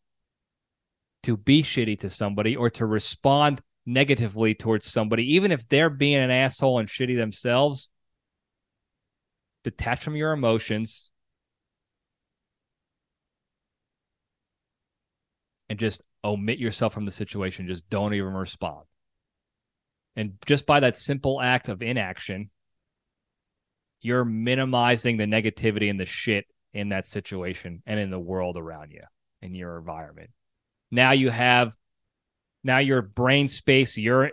to 1.25 1.37
be 1.37 1.63
shitty 1.63 2.01
to 2.01 2.11
somebody 2.11 2.57
or 2.57 2.71
to 2.71 2.87
respond 2.87 3.61
negatively 3.85 4.55
towards 4.55 4.91
somebody, 4.91 5.35
even 5.35 5.53
if 5.53 5.69
they're 5.69 5.91
being 5.91 6.17
an 6.17 6.31
asshole 6.31 6.79
and 6.79 6.89
shitty 6.89 7.17
themselves, 7.17 7.91
detach 9.65 10.03
from 10.03 10.17
your 10.17 10.33
emotions 10.33 11.11
and 15.69 15.79
just 15.79 16.03
omit 16.25 16.59
yourself 16.59 16.93
from 16.93 17.05
the 17.05 17.11
situation. 17.11 17.67
Just 17.67 17.89
don't 17.89 18.15
even 18.15 18.33
respond. 18.33 18.87
And 20.17 20.35
just 20.47 20.67
by 20.67 20.81
that 20.81 20.97
simple 20.97 21.41
act 21.41 21.69
of 21.69 21.83
inaction, 21.83 22.51
you're 24.03 24.25
minimizing 24.25 25.17
the 25.17 25.25
negativity 25.25 25.89
and 25.89 25.99
the 25.99 26.07
shit 26.07 26.47
in 26.75 26.91
that 26.91 27.07
situation 27.07 27.83
and 27.87 27.99
in 27.99 28.11
the 28.11 28.19
world 28.19 28.57
around 28.57 28.91
you 28.91 29.03
in 29.41 29.55
your 29.55 29.79
environment. 29.79 30.31
Now 30.91 31.13
you 31.13 31.31
have 31.31 31.75
now 32.65 32.79
your 32.79 33.03
brain 33.03 33.49
space, 33.49 33.97
your 33.99 34.33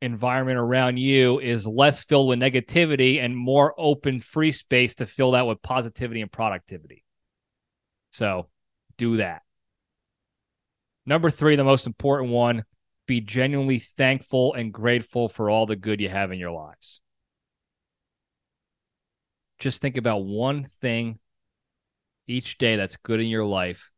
environment 0.00 0.58
around 0.58 0.98
you 0.98 1.40
is 1.40 1.66
less 1.66 2.02
filled 2.02 2.28
with 2.28 2.38
negativity 2.38 3.22
and 3.22 3.36
more 3.36 3.74
open 3.78 4.20
free 4.20 4.52
space 4.52 4.94
to 4.96 5.06
fill 5.06 5.32
that 5.32 5.46
with 5.46 5.62
positivity 5.62 6.20
and 6.20 6.30
productivity. 6.30 7.04
So, 8.10 8.48
do 8.96 9.18
that. 9.18 9.42
Number 11.04 11.30
3, 11.30 11.56
the 11.56 11.64
most 11.64 11.86
important 11.86 12.32
one, 12.32 12.64
be 13.06 13.20
genuinely 13.20 13.78
thankful 13.78 14.54
and 14.54 14.72
grateful 14.72 15.28
for 15.28 15.48
all 15.48 15.66
the 15.66 15.76
good 15.76 16.00
you 16.00 16.08
have 16.08 16.32
in 16.32 16.38
your 16.38 16.50
lives. 16.50 17.00
Just 19.58 19.80
think 19.80 19.96
about 19.96 20.24
one 20.24 20.64
thing 20.64 21.18
each 22.26 22.58
day 22.58 22.76
that's 22.76 22.96
good 22.96 23.20
in 23.20 23.26
your 23.26 23.44
life 23.44 23.92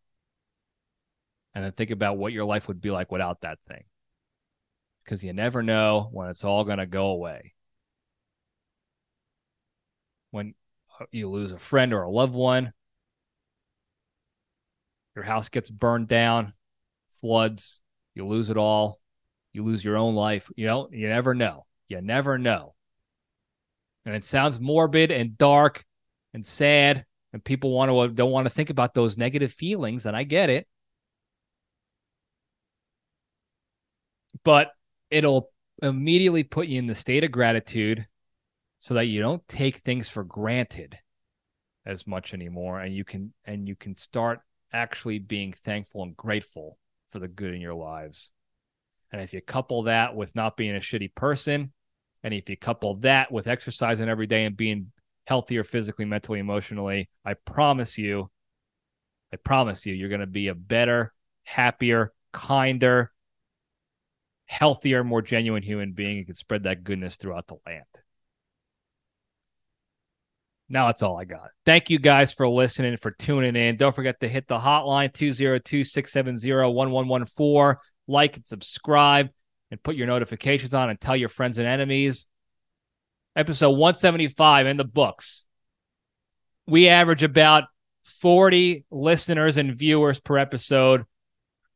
and 1.54 1.64
then 1.64 1.72
think 1.72 1.90
about 1.90 2.18
what 2.18 2.32
your 2.32 2.44
life 2.44 2.68
would 2.68 2.80
be 2.80 2.90
like 2.90 3.10
without 3.10 3.40
that 3.40 3.58
thing. 3.66 3.84
Because 5.02 5.24
you 5.24 5.32
never 5.32 5.62
know 5.62 6.08
when 6.12 6.28
it's 6.28 6.44
all 6.44 6.64
going 6.64 6.78
to 6.78 6.86
go 6.86 7.06
away. 7.06 7.54
When 10.30 10.54
uh, 11.00 11.06
you 11.10 11.28
lose 11.30 11.52
a 11.52 11.58
friend 11.58 11.92
or 11.92 12.02
a 12.02 12.10
loved 12.10 12.34
one, 12.34 12.74
your 15.16 15.24
house 15.24 15.48
gets 15.48 15.70
burned 15.70 16.06
down, 16.06 16.52
floods, 17.08 17.80
you 18.14 18.26
lose 18.26 18.50
it 18.50 18.56
all, 18.56 19.00
you 19.52 19.64
lose 19.64 19.84
your 19.84 19.96
own 19.96 20.14
life. 20.14 20.50
You 20.54 20.66
know, 20.66 20.88
you 20.92 21.08
never 21.08 21.34
know. 21.34 21.66
You 21.88 22.00
never 22.02 22.38
know. 22.38 22.74
And 24.08 24.16
it 24.16 24.24
sounds 24.24 24.58
morbid 24.58 25.10
and 25.10 25.36
dark 25.36 25.84
and 26.32 26.44
sad, 26.44 27.04
and 27.32 27.44
people 27.44 27.72
want 27.72 27.90
to 27.90 28.08
don't 28.08 28.30
want 28.30 28.46
to 28.46 28.50
think 28.50 28.70
about 28.70 28.94
those 28.94 29.18
negative 29.18 29.52
feelings, 29.52 30.06
and 30.06 30.16
I 30.16 30.24
get 30.24 30.48
it. 30.48 30.66
but 34.44 34.72
it'll 35.10 35.50
immediately 35.82 36.42
put 36.42 36.66
you 36.66 36.78
in 36.78 36.86
the 36.86 36.94
state 36.94 37.24
of 37.24 37.30
gratitude 37.30 38.06
so 38.78 38.94
that 38.94 39.04
you 39.04 39.20
don't 39.20 39.46
take 39.48 39.78
things 39.78 40.08
for 40.08 40.24
granted 40.24 40.98
as 41.86 42.06
much 42.06 42.34
anymore 42.34 42.80
and 42.80 42.94
you 42.94 43.04
can 43.04 43.32
and 43.44 43.68
you 43.68 43.76
can 43.76 43.94
start 43.94 44.40
actually 44.72 45.18
being 45.18 45.52
thankful 45.52 46.02
and 46.02 46.16
grateful 46.16 46.78
for 47.08 47.18
the 47.18 47.28
good 47.28 47.54
in 47.54 47.60
your 47.60 47.74
lives 47.74 48.32
and 49.10 49.22
if 49.22 49.32
you 49.32 49.40
couple 49.40 49.84
that 49.84 50.14
with 50.14 50.34
not 50.34 50.56
being 50.56 50.76
a 50.76 50.80
shitty 50.80 51.14
person 51.14 51.72
and 52.22 52.34
if 52.34 52.48
you 52.48 52.56
couple 52.56 52.96
that 52.96 53.30
with 53.30 53.46
exercising 53.46 54.08
every 54.08 54.26
day 54.26 54.44
and 54.44 54.56
being 54.56 54.90
healthier 55.26 55.64
physically 55.64 56.04
mentally 56.04 56.38
emotionally 56.38 57.08
i 57.24 57.34
promise 57.34 57.98
you 57.98 58.30
i 59.32 59.36
promise 59.36 59.84
you 59.84 59.94
you're 59.94 60.08
going 60.08 60.20
to 60.20 60.26
be 60.26 60.48
a 60.48 60.54
better 60.54 61.12
happier 61.44 62.12
kinder 62.32 63.12
healthier, 64.48 65.04
more 65.04 65.22
genuine 65.22 65.62
human 65.62 65.92
being 65.92 66.18
and 66.18 66.26
can 66.26 66.34
spread 66.34 66.64
that 66.64 66.82
goodness 66.82 67.16
throughout 67.16 67.46
the 67.46 67.56
land. 67.66 67.84
Now 70.70 70.86
that's 70.86 71.02
all 71.02 71.18
I 71.18 71.24
got. 71.24 71.50
Thank 71.64 71.90
you 71.90 71.98
guys 71.98 72.32
for 72.32 72.48
listening, 72.48 72.96
for 72.96 73.10
tuning 73.10 73.56
in. 73.56 73.76
Don't 73.76 73.94
forget 73.94 74.20
to 74.20 74.28
hit 74.28 74.48
the 74.48 74.58
hotline 74.58 75.12
202 75.12 75.84
670 75.84 76.50
1114. 76.50 77.80
Like 78.06 78.36
and 78.36 78.46
subscribe 78.46 79.28
and 79.70 79.82
put 79.82 79.96
your 79.96 80.06
notifications 80.06 80.74
on 80.74 80.90
and 80.90 81.00
tell 81.00 81.16
your 81.16 81.28
friends 81.28 81.58
and 81.58 81.66
enemies. 81.66 82.28
Episode 83.36 83.70
175 83.70 84.66
in 84.66 84.76
the 84.76 84.84
books. 84.84 85.44
We 86.66 86.88
average 86.88 87.22
about 87.22 87.64
40 88.04 88.84
listeners 88.90 89.56
and 89.56 89.74
viewers 89.74 90.18
per 90.20 90.38
episode 90.38 91.04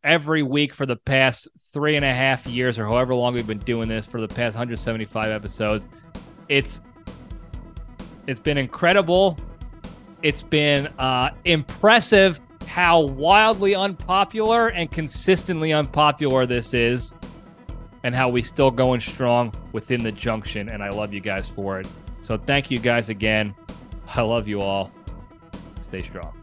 every 0.04 0.42
week 0.42 0.74
for 0.74 0.86
the 0.86 0.96
past 0.96 1.48
three 1.72 1.96
and 1.96 2.04
a 2.04 2.12
half 2.12 2.46
years 2.46 2.78
or 2.78 2.86
however 2.86 3.14
long 3.14 3.34
we've 3.34 3.46
been 3.46 3.58
doing 3.58 3.88
this 3.88 4.06
for 4.06 4.20
the 4.20 4.28
past 4.28 4.56
175 4.56 5.26
episodes. 5.26 5.88
It's 6.48 6.80
it's 8.26 8.40
been 8.40 8.58
incredible. 8.58 9.36
It's 10.22 10.42
been 10.42 10.86
uh, 10.98 11.30
impressive 11.44 12.40
how 12.66 13.00
wildly 13.00 13.74
unpopular 13.74 14.68
and 14.68 14.90
consistently 14.90 15.72
unpopular 15.72 16.46
this 16.46 16.72
is, 16.72 17.12
and 18.04 18.14
how 18.14 18.28
we 18.28 18.42
still 18.42 18.70
going 18.70 19.00
strong 19.00 19.52
within 19.72 20.02
the 20.02 20.12
junction. 20.12 20.68
And 20.70 20.82
I 20.82 20.90
love 20.90 21.12
you 21.12 21.20
guys 21.20 21.48
for 21.48 21.80
it. 21.80 21.86
So 22.20 22.36
thank 22.36 22.70
you 22.70 22.78
guys 22.78 23.08
again. 23.08 23.54
I 24.14 24.22
love 24.22 24.48
you 24.48 24.60
all. 24.60 24.92
Stay 25.80 26.02
strong. 26.02 26.41